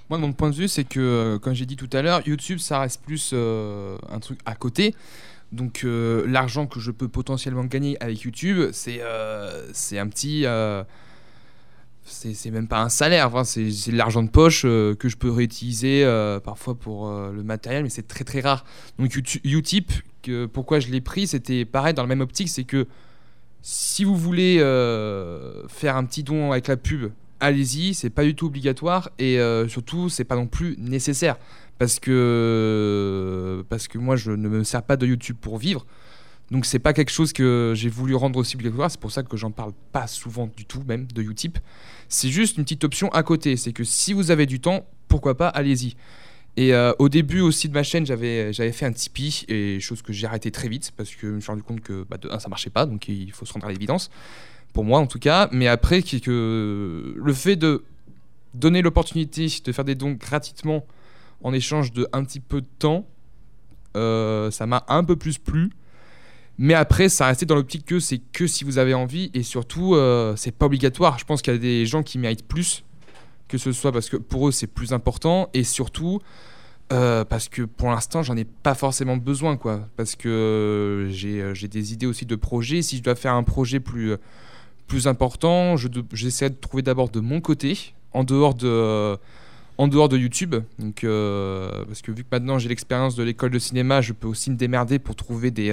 Moi, 0.09 0.18
de 0.18 0.22
mon 0.22 0.32
point 0.32 0.51
de 0.51 0.55
vue, 0.55 0.68
c'est 0.68 0.84
que, 0.84 1.01
euh, 1.01 1.38
comme 1.38 1.55
j'ai 1.55 1.66
dit 1.66 1.76
tout 1.76 1.90
à 1.92 2.03
l'heure, 2.03 2.26
YouTube, 2.26 2.59
ça 2.59 2.80
reste 2.80 3.03
plus 3.03 3.34
un 3.34 4.18
truc 4.20 4.38
à 4.47 4.55
côté. 4.55 4.95
Donc, 5.53 5.84
l'argent 5.84 6.66
que 6.66 6.80
je 6.80 6.90
peux 6.90 7.07
potentiellement 7.07 7.64
gagner 7.64 8.03
avec 8.03 8.22
YouTube, 8.22 8.70
c'est 8.72 8.99
euh, 9.03 9.70
un 9.92 10.09
petit. 10.09 10.47
c'est 12.05 12.51
même 12.51 12.66
pas 12.66 12.80
un 12.80 12.88
salaire, 12.88 13.28
enfin, 13.28 13.45
c'est 13.45 13.62
de 13.62 13.97
l'argent 13.97 14.22
de 14.22 14.30
poche 14.30 14.62
que 14.62 15.09
je 15.09 15.16
peux 15.16 15.30
réutiliser 15.30 16.05
parfois 16.45 16.74
pour 16.74 17.09
le 17.09 17.42
matériel, 17.42 17.84
mais 17.84 17.88
c'est 17.88 18.09
très 18.09 18.24
très 18.24 18.40
rare. 18.40 18.64
Donc, 18.99 19.16
Utip, 19.45 19.92
pourquoi 20.53 20.80
je 20.80 20.88
l'ai 20.88 21.01
pris, 21.01 21.28
c'était 21.28 21.64
pareil 21.64 21.95
dans 21.95 22.03
la 22.03 22.09
même 22.09 22.20
optique, 22.20 22.49
c'est 22.49 22.64
que 22.64 22.86
si 23.66 24.04
vous 24.04 24.14
voulez 24.14 24.58
euh, 24.60 25.66
faire 25.68 25.96
un 25.96 26.04
petit 26.04 26.22
don 26.22 26.52
avec 26.52 26.68
la 26.68 26.76
pub, 26.76 27.10
allez-y, 27.40 27.94
c'est 27.94 28.10
pas 28.10 28.22
du 28.22 28.34
tout 28.34 28.44
obligatoire 28.44 29.10
et 29.18 29.40
euh, 29.40 29.66
surtout 29.68 30.10
c'est 30.10 30.24
pas 30.24 30.36
non 30.36 30.46
plus 30.46 30.76
nécessaire 30.78 31.38
parce 31.78 31.98
que 31.98 33.64
parce 33.70 33.88
que 33.88 33.96
moi 33.96 34.16
je 34.16 34.32
ne 34.32 34.50
me 34.50 34.64
sers 34.64 34.82
pas 34.82 34.98
de 34.98 35.06
YouTube 35.06 35.38
pour 35.40 35.56
vivre. 35.56 35.86
Donc 36.50 36.66
c'est 36.66 36.78
pas 36.78 36.92
quelque 36.92 37.10
chose 37.10 37.32
que 37.32 37.72
j'ai 37.74 37.88
voulu 37.88 38.14
rendre 38.14 38.38
aussi 38.38 38.54
obligatoire, 38.56 38.90
c'est 38.90 39.00
pour 39.00 39.12
ça 39.12 39.22
que 39.22 39.34
j'en 39.38 39.50
parle 39.50 39.72
pas 39.92 40.06
souvent 40.08 40.46
du 40.54 40.66
tout 40.66 40.82
même 40.86 41.06
de 41.06 41.22
Utip. 41.22 41.58
C'est 42.10 42.28
juste 42.28 42.58
une 42.58 42.64
petite 42.64 42.84
option 42.84 43.08
à 43.12 43.22
côté, 43.22 43.56
c'est 43.56 43.72
que 43.72 43.82
si 43.82 44.12
vous 44.12 44.30
avez 44.30 44.44
du 44.44 44.60
temps, 44.60 44.86
pourquoi 45.08 45.38
pas, 45.38 45.48
allez-y. 45.48 45.96
Et 46.57 46.72
euh, 46.72 46.92
au 46.98 47.09
début 47.09 47.40
aussi 47.40 47.68
de 47.68 47.74
ma 47.74 47.82
chaîne, 47.82 48.07
j'avais 48.07 48.52
fait 48.52 48.86
un 48.86 48.92
Tipeee, 48.92 49.44
et 49.48 49.80
chose 49.80 50.02
que 50.02 50.12
j'ai 50.12 50.26
arrêté 50.26 50.50
très 50.50 50.68
vite 50.68 50.92
parce 50.96 51.11
que 51.14 51.28
je 51.28 51.32
me 51.34 51.40
suis 51.40 51.50
rendu 51.50 51.62
compte 51.62 51.80
que 51.80 52.05
bah, 52.09 52.16
de 52.16 52.30
un, 52.30 52.38
ça 52.38 52.48
marchait 52.48 52.70
pas, 52.70 52.86
donc 52.86 53.09
il 53.09 53.32
faut 53.32 53.44
se 53.44 53.52
rendre 53.52 53.66
à 53.66 53.72
l'évidence, 53.72 54.11
pour 54.72 54.84
moi 54.84 55.00
en 55.00 55.07
tout 55.07 55.18
cas. 55.18 55.48
Mais 55.50 55.66
après, 55.66 56.00
le 56.26 57.32
fait 57.34 57.57
de 57.57 57.84
donner 58.55 58.82
l'opportunité 58.82 59.48
de 59.64 59.72
faire 59.72 59.84
des 59.84 59.96
dons 59.96 60.12
gratuitement 60.12 60.86
en 61.42 61.52
échange 61.52 61.92
de 61.92 62.07
un 62.12 62.24
petit 62.24 62.40
peu 62.40 62.61
de 62.61 62.68
temps, 62.78 63.07
euh, 63.96 64.50
ça 64.50 64.66
m'a 64.66 64.84
un 64.88 65.05
peu 65.05 65.16
plus 65.16 65.38
plu. 65.38 65.70
Mais 66.57 66.74
après, 66.74 67.09
ça 67.09 67.26
restait 67.26 67.46
dans 67.46 67.57
l'optique 67.57 67.84
que 67.84 67.98
c'est 67.98 68.20
que 68.32 68.46
si 68.46 68.62
vous 68.62 68.78
avez 68.78 68.94
envie 68.94 69.30
et 69.34 69.42
surtout, 69.42 69.94
euh, 69.94 70.36
c'est 70.36 70.52
pas 70.52 70.66
obligatoire. 70.66 71.18
Je 71.18 71.24
pense 71.24 71.42
qu'il 71.42 71.52
y 71.52 71.57
a 71.57 71.59
des 71.59 71.84
gens 71.84 72.05
qui 72.05 72.16
méritent 72.18 72.46
plus 72.46 72.84
que 73.49 73.59
ce 73.59 73.72
soit 73.72 73.92
parce 73.92 74.09
que 74.09 74.16
pour 74.16 74.49
eux 74.49 74.53
c'est 74.53 74.66
plus 74.66 74.92
important 74.92 75.49
et 75.55 75.64
surtout 75.64 76.20
euh, 76.92 77.24
parce 77.24 77.49
que 77.49 77.62
pour 77.62 77.88
l'instant 77.88 78.22
j'en 78.22 78.36
ai 78.36 78.45
pas 78.45 78.74
forcément 78.74 79.16
besoin 79.16 79.57
quoi. 79.57 79.88
Parce 79.97 80.16
que 80.16 80.28
euh, 80.28 81.11
j'ai 81.11 81.40
euh, 81.40 81.55
j'ai 81.55 81.68
des 81.68 81.95
idées 81.95 82.07
aussi 82.07 82.26
de 82.26 82.36
projets. 82.36 82.82
Si 82.82 82.99
je 82.99 83.03
dois 83.03 83.14
faire 83.14 83.34
un 83.34 83.42
projet 83.42 83.80
plus 83.80 84.14
plus 84.86 85.07
important 85.07 85.76
j'essaie 86.12 86.51
de 86.51 86.57
trouver 86.57 86.82
d'abord 86.82 87.09
de 87.09 87.20
mon 87.20 87.40
côté 87.40 87.95
en 88.12 88.22
dehors 88.22 88.55
de 88.55 89.16
en 89.78 89.88
dehors 89.88 90.09
de 90.09 90.18
YouTube. 90.18 90.57
Donc 90.78 91.01
parce 91.03 92.03
que 92.03 92.12
vu 92.12 92.22
que 92.22 92.28
maintenant 92.30 92.59
j'ai 92.59 92.68
l'expérience 92.68 93.14
de 93.16 93.22
l'école 93.22 93.51
de 93.51 93.59
cinéma 93.59 94.03
je 94.03 94.12
peux 94.12 94.28
aussi 94.28 94.51
me 94.51 94.57
démerder 94.57 94.99
pour 94.99 95.16
trouver 95.16 95.51
des 95.51 95.70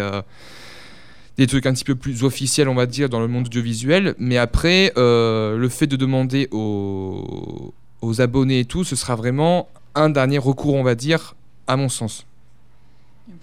des 1.42 1.48
trucs 1.48 1.66
un 1.66 1.74
petit 1.74 1.84
peu 1.84 1.96
plus 1.96 2.24
officiels, 2.24 2.70
on 2.70 2.76
va 2.76 2.86
dire, 2.86 3.10
dans 3.10 3.20
le 3.20 3.28
monde 3.28 3.48
audiovisuel. 3.48 4.14
Mais 4.20 4.38
après, 4.38 4.94
euh, 4.96 5.58
le 5.58 5.70
fait 5.70 5.88
de 5.88 5.96
demander 5.96 6.48
aux, 6.52 7.74
abonnés 8.20 8.60
et 8.60 8.66
tout, 8.66 8.84
ce 8.84 8.96
sera 8.96 9.16
vraiment 9.16 9.68
un 9.96 10.10
dernier 10.10 10.38
recours, 10.38 10.76
on 10.76 10.84
va 10.84 10.94
dire, 10.94 11.36
à 11.66 11.78
mon 11.78 11.90
sens. 11.90 12.28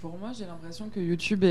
Pour 0.01 0.17
moi, 0.17 0.31
j'ai 0.37 0.45
l'impression 0.45 0.87
que 0.93 1.01
YouTube 1.01 1.43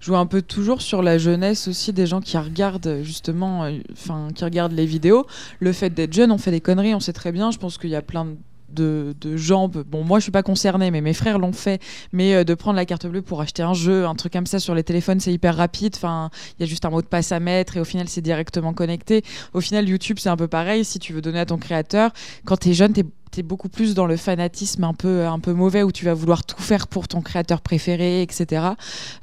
joue 0.00 0.14
un 0.14 0.26
peu 0.26 0.42
toujours 0.42 0.80
sur 0.80 1.02
la 1.02 1.18
jeunesse 1.18 1.66
aussi 1.66 1.92
des 1.92 2.06
gens 2.06 2.20
qui 2.20 2.38
regardent 2.38 3.00
justement, 3.02 3.64
euh, 3.64 3.78
enfin, 3.92 4.28
qui 4.32 4.44
regardent 4.44 4.72
les 4.72 4.86
vidéos. 4.86 5.26
Le 5.58 5.72
fait 5.72 5.90
d'être 5.90 6.12
jeune, 6.12 6.30
on 6.30 6.38
fait 6.38 6.52
des 6.52 6.60
conneries, 6.60 6.94
on 6.94 7.00
sait 7.00 7.12
très 7.12 7.32
bien. 7.32 7.50
Je 7.50 7.58
pense 7.58 7.78
qu'il 7.78 7.90
y 7.90 7.96
a 7.96 8.02
plein 8.02 8.26
de, 8.26 8.36
de 8.72 9.36
gens. 9.36 9.68
Bon, 9.68 10.04
moi, 10.04 10.18
je 10.18 10.24
suis 10.24 10.32
pas 10.32 10.42
concernée, 10.42 10.90
mais 10.90 11.00
mes 11.00 11.14
frères 11.14 11.38
l'ont 11.38 11.52
fait. 11.52 11.80
Mais 12.12 12.34
euh, 12.34 12.44
de 12.44 12.54
prendre 12.54 12.76
la 12.76 12.86
carte 12.86 13.06
bleue 13.06 13.22
pour 13.22 13.40
acheter 13.40 13.62
un 13.62 13.74
jeu, 13.74 14.06
un 14.06 14.14
truc 14.14 14.32
comme 14.32 14.46
ça 14.46 14.58
sur 14.58 14.74
les 14.74 14.82
téléphones, 14.82 15.20
c'est 15.20 15.32
hyper 15.32 15.56
rapide. 15.56 15.94
Enfin, 15.96 16.30
il 16.58 16.62
y 16.62 16.64
a 16.64 16.66
juste 16.66 16.84
un 16.84 16.90
mot 16.90 17.02
de 17.02 17.06
passe 17.06 17.32
à 17.32 17.40
mettre 17.40 17.76
et 17.76 17.80
au 17.80 17.84
final, 17.84 18.08
c'est 18.08 18.20
directement 18.20 18.72
connecté. 18.72 19.22
Au 19.54 19.60
final, 19.60 19.88
YouTube, 19.88 20.18
c'est 20.20 20.28
un 20.28 20.36
peu 20.36 20.48
pareil. 20.48 20.84
Si 20.84 20.98
tu 20.98 21.12
veux 21.12 21.20
donner 21.20 21.40
à 21.40 21.46
ton 21.46 21.58
créateur, 21.58 22.12
quand 22.44 22.56
tu 22.58 22.70
es 22.70 22.74
jeune, 22.74 22.92
tu 22.92 23.04
es 23.38 23.42
beaucoup 23.42 23.68
plus 23.68 23.94
dans 23.94 24.06
le 24.06 24.16
fanatisme 24.16 24.82
un 24.84 24.94
peu, 24.94 25.26
un 25.26 25.38
peu 25.38 25.52
mauvais 25.52 25.82
où 25.84 25.92
tu 25.92 26.04
vas 26.04 26.14
vouloir 26.14 26.44
tout 26.44 26.60
faire 26.60 26.88
pour 26.88 27.06
ton 27.06 27.20
créateur 27.20 27.60
préféré, 27.60 28.22
etc. 28.22 28.70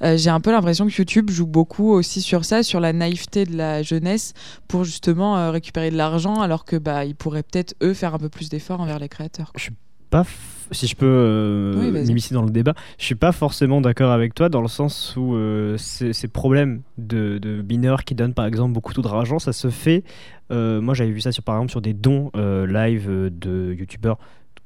Euh, 0.02 0.16
J'ai 0.18 0.30
un 0.30 0.40
peu 0.40 0.52
l'impression 0.52 0.88
que 0.88 0.94
YouTube 0.98 1.30
joue 1.30 1.46
beaucoup 1.48 1.92
aussi 1.92 2.22
sur 2.22 2.46
ça, 2.46 2.64
sur 2.64 2.80
la 2.80 2.94
naïveté 2.94 3.46
de 3.46 3.58
la 3.58 3.84
jeunesse 3.84 4.34
pour 4.70 4.86
justement 4.86 5.38
euh, 5.38 5.52
récupérer 5.52 5.92
de 5.92 5.98
l'argent 5.98 6.40
alors 6.42 6.64
que 6.64 6.76
bah, 6.78 7.04
ils 7.06 7.16
pourraient 7.16 7.44
peut-être 7.44 7.76
eux 7.84 7.94
faire 7.94 8.14
un 8.16 8.20
peu 8.20 8.30
plus 8.30 8.48
d'efforts 8.50 8.80
envers 8.80 9.00
les 9.00 9.10
créateurs. 9.10 9.52
quoi. 9.52 9.62
pas 10.10 10.22
f- 10.22 10.28
si 10.72 10.88
je 10.88 10.96
peux 10.96 11.06
euh, 11.06 11.92
Oui, 11.92 11.92
m'immiscer 12.08 12.34
dans 12.34 12.42
le 12.44 12.50
débat, 12.52 12.74
je 12.98 13.06
suis 13.06 13.16
pas 13.16 13.32
forcément 13.32 13.82
d'accord 13.82 14.12
avec 14.12 14.34
toi 14.34 14.50
dans 14.50 14.62
le 14.62 14.68
sens 14.68 15.16
où 15.18 15.36
euh, 15.36 15.78
ces, 15.78 16.14
ces 16.14 16.28
problèmes 16.28 16.82
de, 16.98 17.38
de 17.38 17.62
mineurs 17.62 18.04
qui 18.04 18.16
donnent 18.16 18.34
par 18.34 18.46
exemple 18.46 18.74
beaucoup 18.74 18.94
trop 18.94 19.02
d'argent, 19.02 19.40
ça 19.40 19.54
se 19.54 19.70
fait. 19.70 20.04
euh, 20.52 20.82
moi, 20.82 20.94
j'avais 20.94 21.12
vu 21.12 21.22
ça 21.22 21.32
sur 21.32 21.44
par 21.44 21.56
exemple 21.56 21.72
sur 21.72 21.82
des 21.82 21.94
dons 21.94 22.32
euh, 22.36 22.66
live 22.68 23.10
de 23.32 23.74
youtubeurs 23.74 24.18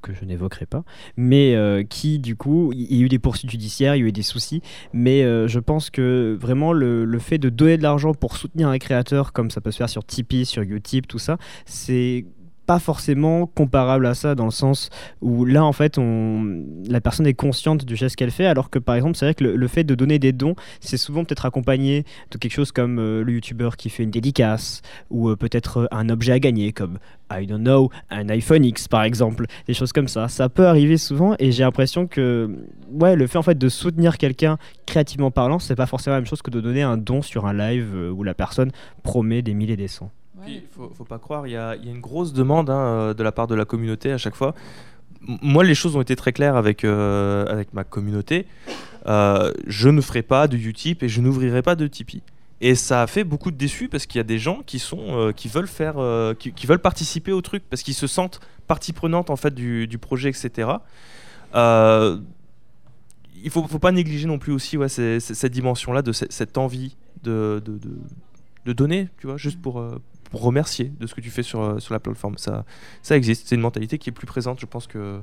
que 0.02 0.14
je 0.20 0.26
n'évoquerai 0.26 0.66
pas, 0.66 0.84
mais 1.16 1.54
euh, 1.54 1.84
qui 1.84 2.18
du 2.18 2.36
coup, 2.36 2.72
il 2.74 2.92
y 2.92 3.04
a 3.04 3.06
eu 3.06 3.08
des 3.08 3.20
poursuites 3.20 3.52
judiciaires, 3.52 3.96
il 3.96 4.00
y 4.00 4.04
a 4.04 4.08
eu 4.08 4.12
des 4.12 4.24
soucis, 4.24 4.64
mais 4.94 5.22
euh, 5.24 5.48
je 5.48 5.60
pense 5.60 5.92
que 5.92 6.36
vraiment 6.42 6.74
le, 6.74 7.06
le 7.06 7.20
fait 7.20 7.38
de 7.38 7.50
donner 7.50 7.78
de 7.78 7.84
l'argent 7.84 8.16
pour 8.16 8.36
soutenir 8.36 8.68
un 8.70 8.80
créateur, 8.80 9.32
comme 9.32 9.52
ça 9.52 9.62
peut 9.62 9.70
se 9.70 9.78
faire 9.78 9.90
sur 9.90 10.04
Tipeee, 10.04 10.46
sur 10.46 10.64
Utip, 10.64 11.08
tout 11.08 11.20
ça, 11.20 11.38
c'est 11.68 12.26
pas 12.72 12.80
forcément 12.80 13.48
comparable 13.48 14.06
à 14.06 14.14
ça 14.14 14.34
dans 14.34 14.46
le 14.46 14.52
sens 14.52 14.92
où 15.20 15.44
là 15.44 15.66
en 15.66 15.74
fait 15.74 15.98
on, 15.98 16.64
la 16.88 17.02
personne 17.02 17.28
est 17.28 17.34
consciente 17.34 17.84
du 17.84 17.98
geste 17.98 18.16
qu'elle 18.16 18.32
fait 18.32 18.46
alors 18.46 18.70
que 18.70 18.80
par 18.80 18.96
exemple 18.96 19.18
c'est 19.18 19.26
vrai 19.26 19.34
que 19.34 19.44
le, 19.44 19.68
fait 19.68 19.84
de 19.84 19.94
donner 19.94 20.20
des 20.20 20.32
dons 20.32 20.56
c'est 20.80 20.96
souvent 20.96 21.26
peut-être 21.26 21.46
accompagné 21.46 22.06
de 22.32 22.38
quelque 22.38 22.54
chose 22.54 22.72
comme 22.72 22.98
euh, 22.98 23.26
le 23.26 23.34
youtubeur 23.34 23.76
qui 23.76 23.90
fait 23.90 24.04
une 24.04 24.10
dédicace 24.10 24.84
ou 25.10 25.28
euh, 25.28 25.36
peut-être 25.36 25.80
euh, 25.80 25.86
un 25.92 26.08
objet 26.08 26.32
à 26.32 26.40
gagner 26.40 26.72
comme 26.72 26.98
I 27.30 27.46
don't 27.46 27.60
know 27.60 27.90
un 28.10 28.30
iPhone 28.30 28.64
X 28.64 28.88
par 28.88 29.04
exemple 29.04 29.48
des 29.68 29.74
choses 29.74 29.92
comme 29.92 30.08
ça. 30.08 30.30
Ça 30.30 30.48
peut 30.48 30.68
arriver 30.68 30.96
souvent 30.96 31.36
et 31.40 31.52
j'ai 31.52 31.64
l'impression 31.64 32.08
que 32.08 32.50
ouais 32.90 33.18
le 33.18 33.28
fait 33.28 33.38
en 33.38 33.44
fait 33.44 33.58
de 33.58 33.68
soutenir 33.68 34.18
quelqu'un 34.18 34.58
créativement 34.86 35.30
parlant 35.30 35.60
c'est 35.60 35.76
pas 35.76 35.88
forcément 35.88 36.16
la 36.16 36.22
même 36.22 36.30
chose 36.30 36.42
que 36.42 36.52
de 36.52 36.62
donner 36.62 36.84
un 36.84 36.96
don 36.96 37.22
sur 37.22 37.48
un 37.48 37.54
live 37.54 38.14
où 38.16 38.24
la 38.24 38.34
personne 38.34 38.72
promet 39.04 39.42
des 39.42 39.54
milliers 39.54 39.76
des 39.76 39.90
cents 39.90 40.10
Puis, 40.46 40.64
faut, 40.76 40.92
faut 40.96 41.04
pas 41.06 41.20
croire, 41.20 41.48
il 41.48 41.52
y 41.52 41.56
a, 41.58 41.76
il 41.76 41.86
y 41.86 41.90
a 41.90 41.92
une 41.92 42.02
grosse 42.02 42.34
demande 42.34 42.70
hein, 42.70 42.80
euh, 42.80 43.14
de 43.14 43.24
la 43.24 43.32
part 43.32 43.48
de 43.48 43.56
la 43.56 43.66
communauté 43.66 44.12
à 44.12 44.18
chaque 44.18 44.36
fois. 44.36 44.54
M- 45.28 45.38
Moi, 45.42 45.64
les 45.64 45.76
choses 45.76 45.96
ont 45.96 46.02
été 46.02 46.16
très 46.16 46.34
claires 46.34 46.56
avec, 46.56 46.84
euh, 46.84 47.46
avec 47.48 47.74
ma 47.74 47.84
communauté. 47.84 48.46
Euh, 49.08 49.52
je 49.68 49.90
ne 49.90 50.02
ferai 50.02 50.22
pas 50.22 50.48
de 50.48 50.58
Utip 50.58 51.04
et 51.04 51.10
je 51.10 51.22
n'ouvrirai 51.22 51.62
pas 51.62 51.76
de 51.76 51.88
Tipeee. 51.88 52.22
Et 52.64 52.76
ça 52.76 53.02
a 53.02 53.08
fait 53.08 53.24
beaucoup 53.24 53.50
de 53.50 53.56
déçus 53.58 53.88
parce 53.90 54.06
qu'il 54.06 54.20
y 54.20 54.22
a 54.22 54.24
des 54.24 54.38
gens 54.38 54.62
qui 54.66 54.78
sont 54.78 55.00
euh, 55.18 55.32
qui 55.32 55.48
veulent 55.48 55.68
faire 55.68 55.96
euh, 55.98 56.36
qui, 56.36 56.52
qui 56.54 56.68
veulent 56.68 56.78
participer 56.78 57.32
au 57.32 57.42
truc 57.42 57.64
parce 57.68 57.82
qu'ils 57.82 57.96
se 57.96 58.06
sentent 58.06 58.40
partie 58.68 58.94
prenante 58.94 59.32
en 59.32 59.36
fait 59.36 59.52
du, 59.56 59.88
du 59.88 59.98
projet 59.98 60.30
etc. 60.30 60.70
Euh, 61.56 62.20
il 63.44 63.50
faut, 63.50 63.68
faut 63.68 63.80
pas 63.80 63.92
négliger 63.92 64.28
non 64.28 64.38
plus 64.38 64.54
aussi 64.54 64.78
ouais, 64.78 64.90
cette 64.90 65.52
dimension 65.52 65.92
là 65.92 66.04
de 66.04 66.12
ce- 66.12 66.26
cette 66.30 66.60
envie 66.60 66.96
de, 67.24 67.60
de, 67.66 67.80
de, 67.80 67.98
de 68.66 68.74
donner 68.74 69.10
tu 69.20 69.26
vois 69.26 69.38
juste 69.38 69.58
euh, 69.58 69.62
pour 69.64 69.80
remercier 70.34 70.92
de 71.00 71.08
ce 71.08 71.16
que 71.16 71.22
tu 71.22 71.30
fais 71.32 71.44
sur, 71.44 71.62
euh, 71.62 71.80
sur 71.80 71.94
la 71.94 72.00
plateforme. 72.00 72.38
Ça 72.38 72.66
ça 73.02 73.18
existe. 73.18 73.48
C'est 73.48 73.56
une 73.56 73.62
mentalité 73.62 73.98
qui 73.98 74.10
est 74.10 74.14
plus 74.14 74.28
présente 74.28 74.60
je 74.60 74.66
pense 74.66 74.88
que 74.88 75.22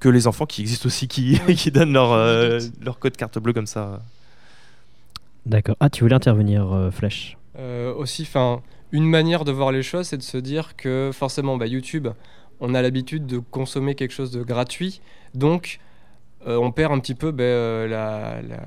que 0.00 0.08
les 0.08 0.26
enfants 0.26 0.46
qui 0.46 0.62
existent 0.62 0.86
aussi 0.86 1.08
qui, 1.08 1.38
qui 1.56 1.70
donnent 1.70 1.92
leur, 1.92 2.12
euh, 2.12 2.58
leur 2.82 2.98
code 2.98 3.16
carte 3.16 3.38
bleue 3.38 3.52
comme 3.52 3.66
ça. 3.66 4.00
D'accord. 5.46 5.76
Ah 5.80 5.90
tu 5.90 6.04
voulais 6.04 6.14
intervenir 6.14 6.72
euh, 6.72 6.90
Flèche 6.90 7.36
Euh, 7.58 7.94
aussi, 7.94 8.22
enfin, 8.22 8.62
une 8.92 9.04
manière 9.06 9.44
de 9.44 9.52
voir 9.52 9.72
les 9.72 9.82
choses, 9.82 10.06
c'est 10.08 10.16
de 10.18 10.22
se 10.22 10.36
dire 10.38 10.76
que 10.76 11.10
forcément, 11.12 11.56
bah, 11.56 11.66
YouTube, 11.66 12.08
on 12.60 12.74
a 12.74 12.82
l'habitude 12.82 13.26
de 13.26 13.38
consommer 13.38 13.94
quelque 13.94 14.12
chose 14.12 14.30
de 14.30 14.42
gratuit, 14.42 15.00
donc 15.34 15.80
euh, 16.46 16.56
on 16.56 16.72
perd 16.72 16.92
un 16.92 16.98
petit 17.00 17.14
peu 17.14 17.32
bah, 17.32 17.42
euh, 17.44 17.86
la, 17.88 18.42
la- 18.42 18.64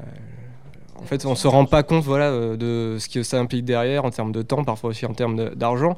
En 1.04 1.06
fait, 1.06 1.26
on 1.26 1.36
se 1.36 1.48
rend 1.48 1.66
pas 1.66 1.84
compte, 1.84 2.04
voilà, 2.06 2.30
euh, 2.30 2.56
de 2.56 2.98
ce 2.98 3.10
que 3.10 3.24
ça 3.24 3.38
implique 3.38 3.66
derrière 3.66 4.06
en 4.06 4.10
termes 4.10 4.32
de 4.32 4.42
temps, 4.42 4.64
parfois 4.64 4.92
aussi 4.92 5.06
en 5.06 5.14
termes 5.14 5.54
d'argent, 5.54 5.98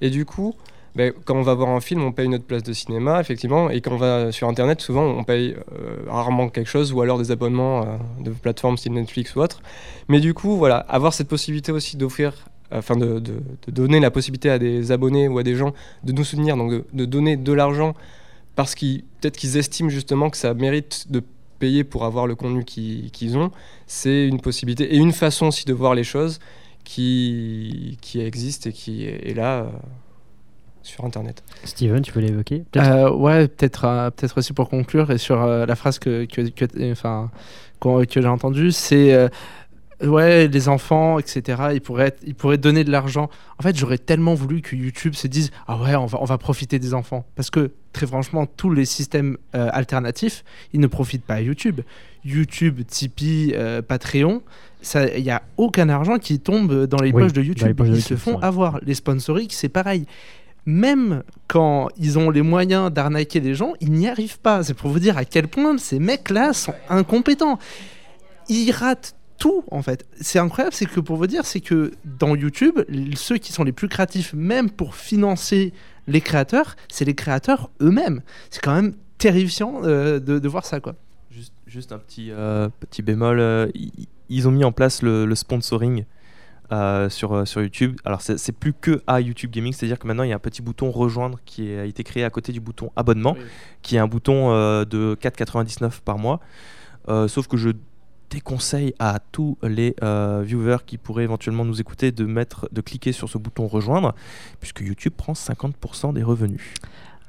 et 0.00 0.08
du 0.10 0.24
coup. 0.24 0.54
bah, 0.94 1.10
quand 1.26 1.36
on 1.36 1.42
va 1.42 1.52
voir 1.52 1.68
un 1.68 1.80
film, 1.80 2.02
on 2.02 2.12
paye 2.12 2.26
notre 2.26 2.46
place 2.46 2.62
de 2.62 2.72
cinéma, 2.72 3.20
effectivement, 3.20 3.68
et 3.68 3.82
quand 3.82 3.92
on 3.92 3.98
va 3.98 4.32
sur 4.32 4.48
Internet, 4.48 4.80
souvent, 4.80 5.04
on 5.04 5.24
paye 5.24 5.54
euh, 5.72 5.96
rarement 6.08 6.48
quelque 6.48 6.70
chose, 6.70 6.94
ou 6.94 7.02
alors 7.02 7.18
des 7.18 7.30
abonnements 7.30 7.82
euh, 7.82 7.96
de 8.24 8.30
plateformes 8.30 8.78
style 8.78 8.94
Netflix 8.94 9.36
ou 9.36 9.40
autre. 9.40 9.60
Mais 10.08 10.20
du 10.20 10.32
coup, 10.32 10.56
voilà, 10.56 10.78
avoir 10.78 11.12
cette 11.12 11.28
possibilité 11.28 11.70
aussi 11.70 11.98
d'offrir, 11.98 12.46
enfin 12.72 12.96
de, 12.96 13.22
donner 13.68 14.00
la 14.00 14.10
possibilité 14.10 14.48
à 14.48 14.58
des 14.58 14.90
abonnés 14.90 15.28
ou 15.28 15.38
à 15.38 15.42
des 15.42 15.54
gens 15.54 15.74
de 16.02 16.12
nous 16.12 16.24
soutenir, 16.24 16.56
donc 16.56 16.70
de, 16.70 16.84
de 16.94 17.04
donner 17.04 17.36
de 17.36 17.52
l'argent 17.52 17.94
parce 18.54 18.74
qu'ils 18.74 19.02
peut-être 19.20 19.36
qu'ils 19.36 19.58
estiment 19.58 19.90
justement 19.90 20.30
que 20.30 20.38
ça 20.38 20.54
mérite 20.54 21.12
de 21.12 21.22
payer 21.56 21.84
pour 21.84 22.04
avoir 22.04 22.26
le 22.26 22.34
contenu 22.34 22.64
qu'ils 22.64 23.36
ont, 23.38 23.50
c'est 23.86 24.26
une 24.28 24.40
possibilité 24.40 24.94
et 24.94 24.98
une 24.98 25.12
façon 25.12 25.46
aussi 25.46 25.64
de 25.64 25.72
voir 25.72 25.94
les 25.94 26.04
choses 26.04 26.38
qui, 26.84 27.98
qui 28.00 28.20
existe 28.20 28.68
et 28.68 28.72
qui 28.72 29.04
est, 29.06 29.30
est 29.30 29.34
là 29.34 29.60
euh, 29.62 29.66
sur 30.82 31.04
Internet. 31.04 31.42
Steven, 31.64 32.00
tu 32.02 32.12
peux 32.12 32.20
l'évoquer 32.20 32.64
Peut-être? 32.70 32.88
Euh, 32.90 33.10
ouais, 33.10 33.48
peut-être 33.48 33.84
euh, 33.84 34.10
peut-être 34.10 34.38
aussi 34.38 34.52
pour 34.52 34.68
conclure 34.68 35.10
et 35.10 35.18
sur 35.18 35.42
euh, 35.42 35.66
la 35.66 35.74
phrase 35.76 35.98
que 35.98 36.24
que, 36.26 36.42
que, 36.48 36.92
enfin, 36.92 37.30
que 37.80 38.20
j'ai 38.20 38.26
entendue, 38.28 38.70
c'est 38.72 39.12
euh, 39.12 39.28
ouais 40.02 40.46
les 40.46 40.68
enfants 40.68 41.18
etc. 41.18 41.70
Ils 41.74 41.80
pourraient 41.80 42.08
être- 42.08 42.22
ils 42.24 42.34
pourraient 42.36 42.58
donner 42.58 42.84
de 42.84 42.90
l'argent. 42.92 43.28
En 43.58 43.62
fait, 43.62 43.76
j'aurais 43.76 43.98
tellement 43.98 44.34
voulu 44.34 44.62
que 44.62 44.76
YouTube 44.76 45.14
se 45.14 45.26
dise 45.26 45.50
ah 45.66 45.76
ouais 45.82 45.96
on 45.96 46.06
va 46.06 46.18
on 46.20 46.24
va 46.24 46.38
profiter 46.38 46.78
des 46.78 46.94
enfants 46.94 47.26
parce 47.34 47.50
que 47.50 47.72
très 47.96 48.06
franchement 48.06 48.46
tous 48.46 48.70
les 48.70 48.84
systèmes 48.84 49.38
euh, 49.54 49.68
alternatifs 49.72 50.44
ils 50.72 50.80
ne 50.80 50.86
profitent 50.86 51.24
pas 51.24 51.34
à 51.34 51.40
YouTube. 51.40 51.80
YouTube, 52.24 52.82
Tipeee, 52.86 53.52
euh, 53.54 53.82
Patreon, 53.82 54.42
ça 54.82 55.08
il 55.16 55.24
y 55.24 55.30
a 55.30 55.42
aucun 55.56 55.88
argent 55.88 56.18
qui 56.18 56.38
tombe 56.38 56.86
dans 56.86 56.98
les 56.98 57.12
Oui, 57.12 57.22
poches 57.22 57.32
de 57.32 57.42
YouTube. 57.42 57.74
poches 57.76 57.88
de 57.88 57.94
Ils 57.94 57.98
YouTube, 57.98 58.18
se 58.18 58.22
font 58.22 58.38
avoir. 58.38 58.80
Les 58.82 58.94
sponsoriques 58.94 59.54
c'est 59.54 59.70
pareil 59.70 60.06
même 60.66 61.22
quand 61.46 61.88
ils 61.96 62.18
ont 62.18 62.28
les 62.28 62.42
moyens 62.42 62.92
d'arnaquer 62.92 63.38
les 63.38 63.54
gens, 63.54 63.74
ils 63.80 63.92
n'y 63.92 64.08
arrivent 64.08 64.40
pas. 64.40 64.64
C'est 64.64 64.74
pour 64.74 64.90
vous 64.90 64.98
dire 64.98 65.16
à 65.16 65.24
quel 65.24 65.46
point 65.46 65.78
ces 65.78 66.00
mecs-là 66.00 66.52
sont 66.52 66.74
incompétents. 66.90 67.60
Ils 68.48 68.72
ratent 68.72 69.14
tout 69.38 69.62
en 69.70 69.80
fait. 69.82 70.04
C'est 70.20 70.40
incroyable, 70.40 70.74
c'est 70.74 70.86
que 70.86 70.98
pour 70.98 71.16
vous 71.16 71.28
dire, 71.28 71.46
c'est 71.46 71.60
que 71.60 71.92
dans 72.04 72.34
YouTube, 72.34 72.80
ceux 73.14 73.38
qui 73.38 73.52
sont 73.52 73.62
les 73.62 73.70
plus 73.70 73.88
créatifs, 73.88 74.34
même 74.34 74.68
pour 74.68 74.96
financer 74.96 75.72
les 76.06 76.20
créateurs, 76.20 76.76
c'est 76.88 77.04
les 77.04 77.14
créateurs 77.14 77.70
eux-mêmes. 77.80 78.22
C'est 78.50 78.62
quand 78.62 78.74
même 78.74 78.94
terrifiant 79.18 79.80
euh, 79.84 80.18
de, 80.20 80.38
de 80.38 80.48
voir 80.48 80.64
ça 80.64 80.80
quoi. 80.80 80.94
Juste, 81.30 81.52
juste 81.66 81.92
un 81.92 81.98
petit, 81.98 82.30
euh, 82.30 82.68
petit 82.80 83.02
bémol, 83.02 83.40
euh, 83.40 83.66
ils 84.28 84.48
ont 84.48 84.50
mis 84.50 84.64
en 84.64 84.72
place 84.72 85.02
le, 85.02 85.26
le 85.26 85.34
sponsoring 85.34 86.04
euh, 86.72 87.08
sur, 87.08 87.32
euh, 87.32 87.44
sur 87.44 87.62
YouTube. 87.62 87.96
Alors 88.04 88.22
c'est 88.22 88.52
plus 88.52 88.72
que 88.72 89.02
à 89.06 89.20
YouTube 89.20 89.50
Gaming, 89.50 89.72
c'est-à-dire 89.72 89.98
que 89.98 90.06
maintenant 90.06 90.24
il 90.24 90.30
y 90.30 90.32
a 90.32 90.36
un 90.36 90.40
petit 90.40 90.62
bouton 90.62 90.90
rejoindre 90.90 91.38
qui 91.44 91.72
a 91.72 91.84
été 91.84 92.02
créé 92.04 92.24
à 92.24 92.30
côté 92.30 92.52
du 92.52 92.60
bouton 92.60 92.90
abonnement, 92.96 93.36
qui 93.82 93.96
est 93.96 93.98
un 94.00 94.08
bouton 94.08 94.50
euh, 94.52 94.84
de 94.84 95.16
4,99 95.20 96.00
par 96.04 96.18
mois. 96.18 96.40
Euh, 97.08 97.28
sauf 97.28 97.46
que 97.46 97.56
je 97.56 97.70
déconseille 98.30 98.94
à 98.98 99.18
tous 99.32 99.58
les 99.62 99.94
euh, 100.02 100.42
viewers 100.44 100.78
qui 100.86 100.98
pourraient 100.98 101.24
éventuellement 101.24 101.64
nous 101.64 101.80
écouter 101.80 102.12
de 102.12 102.24
mettre, 102.24 102.68
de 102.72 102.80
cliquer 102.80 103.12
sur 103.12 103.28
ce 103.28 103.38
bouton 103.38 103.66
rejoindre, 103.66 104.14
puisque 104.60 104.80
YouTube 104.80 105.12
prend 105.16 105.32
50% 105.32 106.14
des 106.14 106.22
revenus. 106.22 106.74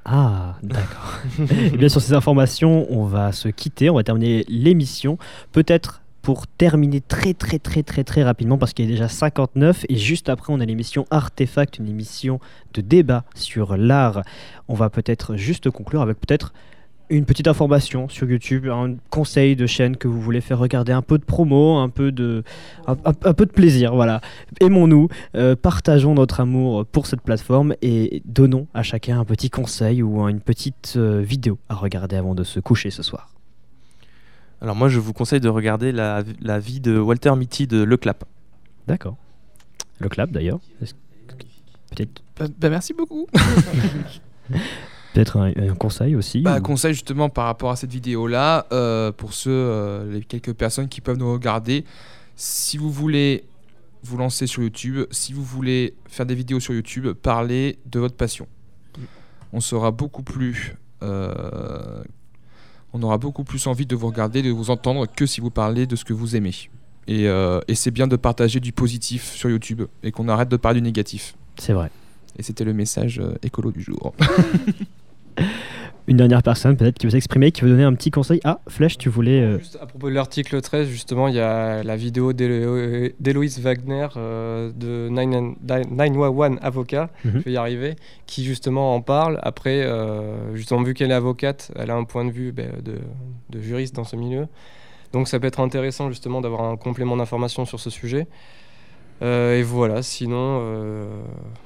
Ah, 0.05 0.55
d'accord. 0.63 1.19
Et 1.51 1.77
bien 1.77 1.89
sur 1.89 2.01
ces 2.01 2.13
informations, 2.13 2.87
on 2.89 3.05
va 3.05 3.31
se 3.31 3.49
quitter, 3.49 3.89
on 3.89 3.95
va 3.95 4.03
terminer 4.03 4.45
l'émission. 4.47 5.17
Peut-être 5.51 6.01
pour 6.21 6.45
terminer 6.45 6.99
très 6.99 7.33
très 7.33 7.57
très 7.57 7.83
très 7.83 8.03
très 8.03 8.21
rapidement 8.21 8.57
parce 8.57 8.73
qu'il 8.73 8.83
est 8.83 8.89
déjà 8.89 9.07
59 9.07 9.85
et 9.87 9.95
juste 9.95 10.27
après 10.27 10.51
on 10.51 10.59
a 10.59 10.65
l'émission 10.65 11.05
Artefact, 11.09 11.79
une 11.79 11.87
émission 11.87 12.41
de 12.73 12.81
débat 12.81 13.23
sur 13.33 13.77
l'art. 13.77 14.23
On 14.67 14.73
va 14.73 14.89
peut-être 14.89 15.37
juste 15.37 15.69
conclure 15.71 16.01
avec 16.01 16.19
peut-être 16.19 16.51
une 17.09 17.25
petite 17.25 17.47
information 17.47 18.09
sur 18.09 18.29
YouTube, 18.29 18.67
un 18.67 18.95
conseil 19.09 19.55
de 19.55 19.65
chaîne 19.65 19.95
que 19.97 20.07
vous 20.07 20.19
voulez 20.21 20.41
faire 20.41 20.59
regarder, 20.59 20.91
un 20.91 21.01
peu 21.01 21.17
de 21.17 21.23
promo, 21.23 21.77
un 21.77 21.89
peu 21.89 22.11
de, 22.11 22.43
un, 22.85 22.93
un- 23.05 23.13
un 23.23 23.33
peu 23.33 23.45
de 23.45 23.51
plaisir, 23.51 23.95
voilà. 23.95 24.19
Aimons-nous, 24.59 25.07
euh, 25.35 25.55
partageons 25.55 26.13
notre 26.15 26.39
amour 26.41 26.85
pour 26.85 27.07
cette 27.07 27.21
plateforme 27.21 27.75
et 27.81 28.21
donnons 28.25 28.67
à 28.73 28.83
chacun 28.83 29.19
un 29.19 29.25
petit 29.25 29.49
conseil 29.49 30.03
ou 30.03 30.27
une 30.27 30.41
petite 30.41 30.95
euh, 30.97 31.21
vidéo 31.21 31.57
à 31.69 31.75
regarder 31.75 32.15
avant 32.17 32.35
de 32.35 32.43
se 32.43 32.59
coucher 32.59 32.89
ce 32.89 33.03
soir. 33.03 33.29
Alors 34.61 34.75
moi 34.75 34.89
je 34.89 34.99
vous 34.99 35.13
conseille 35.13 35.39
de 35.39 35.49
regarder 35.49 35.91
la, 35.91 36.23
la 36.41 36.59
vie 36.59 36.79
de 36.79 36.97
Walter 36.97 37.35
Mitty 37.35 37.67
de 37.67 37.83
Le 37.83 37.95
Clap. 37.97 38.23
D'accord. 38.87 39.15
Le 39.99 40.09
clap 40.09 40.31
d'ailleurs. 40.31 40.59
Peut-être 41.91 42.21
Bah, 42.39 42.45
bah, 42.59 42.69
merci 42.69 42.93
beaucoup. 42.93 43.27
peut-être 45.17 45.37
un, 45.37 45.51
un 45.71 45.73
conseil 45.75 46.15
aussi. 46.15 46.41
Bah, 46.41 46.57
ou- 46.59 46.61
conseil 46.61 46.93
justement 46.93 47.29
par 47.29 47.45
rapport 47.45 47.71
à 47.71 47.75
cette 47.75 47.91
vidéo-là, 47.91 48.67
euh, 48.71 49.11
pour 49.11 49.33
ceux, 49.33 49.49
euh, 49.51 50.13
les 50.13 50.21
quelques 50.21 50.53
personnes 50.53 50.87
qui 50.87 51.01
peuvent 51.01 51.17
nous 51.17 51.31
regarder, 51.33 51.85
si 52.35 52.77
vous 52.77 52.91
voulez 52.91 53.43
vous 54.03 54.17
lancer 54.17 54.45
sur 54.45 54.61
YouTube, 54.61 55.05
si 55.09 55.33
vous 55.33 55.43
voulez 55.43 55.95
faire 56.05 56.27
des 56.27 56.35
vidéos 56.35 56.59
sur 56.59 56.73
YouTube, 56.75 57.07
parlez 57.13 57.79
de 57.87 57.99
votre 57.99 58.15
passion. 58.15 58.47
On 59.53 59.59
sera 59.59 59.89
beaucoup 59.89 60.21
plus, 60.21 60.75
euh, 61.01 62.03
on 62.93 63.01
aura 63.01 63.17
beaucoup 63.17 63.43
plus 63.43 63.65
envie 63.65 63.87
de 63.87 63.95
vous 63.95 64.07
regarder, 64.07 64.43
de 64.43 64.51
vous 64.51 64.69
entendre 64.69 65.07
que 65.07 65.25
si 65.25 65.41
vous 65.41 65.49
parlez 65.49 65.87
de 65.87 65.95
ce 65.95 66.05
que 66.05 66.13
vous 66.13 66.35
aimez. 66.35 66.53
Et, 67.07 67.27
euh, 67.27 67.59
et 67.67 67.73
c'est 67.73 67.91
bien 67.91 68.05
de 68.07 68.17
partager 68.17 68.59
du 68.59 68.71
positif 68.71 69.31
sur 69.31 69.49
YouTube 69.49 69.83
et 70.03 70.11
qu'on 70.11 70.27
arrête 70.27 70.49
de 70.49 70.57
parler 70.57 70.79
du 70.79 70.83
négatif. 70.85 71.35
C'est 71.57 71.73
vrai. 71.73 71.89
Et 72.37 72.43
c'était 72.43 72.65
le 72.65 72.73
message 72.73 73.17
euh, 73.19 73.33
écolo 73.41 73.71
du 73.71 73.81
jour. 73.81 74.13
Une 76.09 76.15
dernière 76.15 76.41
personne 76.41 76.77
peut-être 76.77 76.97
qui 76.97 77.05
veut 77.05 77.11
s'exprimer, 77.11 77.51
qui 77.51 77.63
veut 77.63 77.69
donner 77.69 77.83
un 77.83 77.93
petit 77.93 78.11
conseil. 78.11 78.39
Ah, 78.45 78.61
Flèche, 78.69 78.97
tu 78.97 79.09
voulais... 79.09 79.41
euh, 79.41 79.57
Juste 79.59 79.77
à 79.81 79.85
propos 79.85 80.07
de 80.09 80.13
l'article 80.13 80.61
13, 80.61 80.87
justement, 80.87 81.27
il 81.27 81.35
y 81.35 81.39
a 81.41 81.83
la 81.83 81.95
vidéo 81.97 82.31
d'Hélo- 82.31 83.09
d'Héloïse 83.19 83.59
Wagner 83.59 84.07
euh, 84.15 84.71
de 84.73 85.09
9- 85.11 85.55
911 85.89 86.59
Avocat, 86.61 87.09
Mhm. 87.25 87.31
je 87.39 87.39
vais 87.43 87.51
y 87.51 87.57
arriver, 87.57 87.95
qui 88.25 88.45
justement 88.45 88.95
en 88.95 89.01
parle. 89.01 89.37
Après, 89.43 89.81
euh, 89.83 90.55
justement, 90.55 90.81
vu 90.81 90.93
qu'elle 90.93 91.11
est 91.11 91.13
avocate, 91.13 91.71
elle 91.75 91.91
a 91.91 91.95
un 91.95 92.05
point 92.05 92.23
de 92.23 92.31
vue 92.31 92.53
ben, 92.53 92.71
de, 92.81 92.99
de 93.49 93.59
juriste 93.61 93.93
dans 93.93 94.05
ce 94.05 94.15
milieu. 94.15 94.47
Donc 95.11 95.27
ça 95.27 95.41
peut 95.41 95.47
être 95.47 95.59
intéressant 95.59 96.07
justement 96.09 96.39
d'avoir 96.39 96.63
un 96.63 96.77
complément 96.77 97.17
d'information 97.17 97.65
sur 97.65 97.81
ce 97.81 97.89
sujet. 97.89 98.27
Euh, 99.21 99.57
et 99.57 99.63
voilà, 99.63 100.03
sinon, 100.03 100.59
euh, 100.61 101.21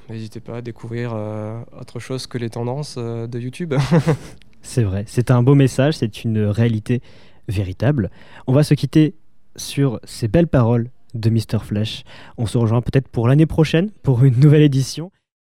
n'hésitez 0.08 0.40
pas 0.40 0.58
à 0.58 0.62
découvrir 0.62 1.12
euh, 1.14 1.60
autre 1.78 1.98
chose 1.98 2.26
que 2.26 2.38
les 2.38 2.50
tendances 2.50 2.96
de 2.96 3.38
YouTube. 3.38 3.74
C'est 4.64 4.84
vrai, 4.84 5.02
c'est 5.08 5.32
un 5.32 5.42
beau 5.42 5.56
message, 5.56 5.94
c'est 5.94 6.22
une 6.22 6.44
réalité 6.44 7.02
véritable. 7.48 8.12
On 8.46 8.52
va 8.52 8.62
se 8.62 8.74
quitter 8.74 9.16
sur 9.56 9.98
ces 10.04 10.28
belles 10.28 10.46
paroles 10.46 10.88
de 11.14 11.30
Mr. 11.30 11.58
Flash. 11.64 12.04
On 12.38 12.46
se 12.46 12.56
rejoint 12.58 12.80
peut-être 12.80 13.08
pour 13.08 13.26
l'année 13.26 13.46
prochaine 13.46 13.90
pour 14.04 14.22
une 14.22 14.38
nouvelle 14.38 14.62
édition. 14.62 15.10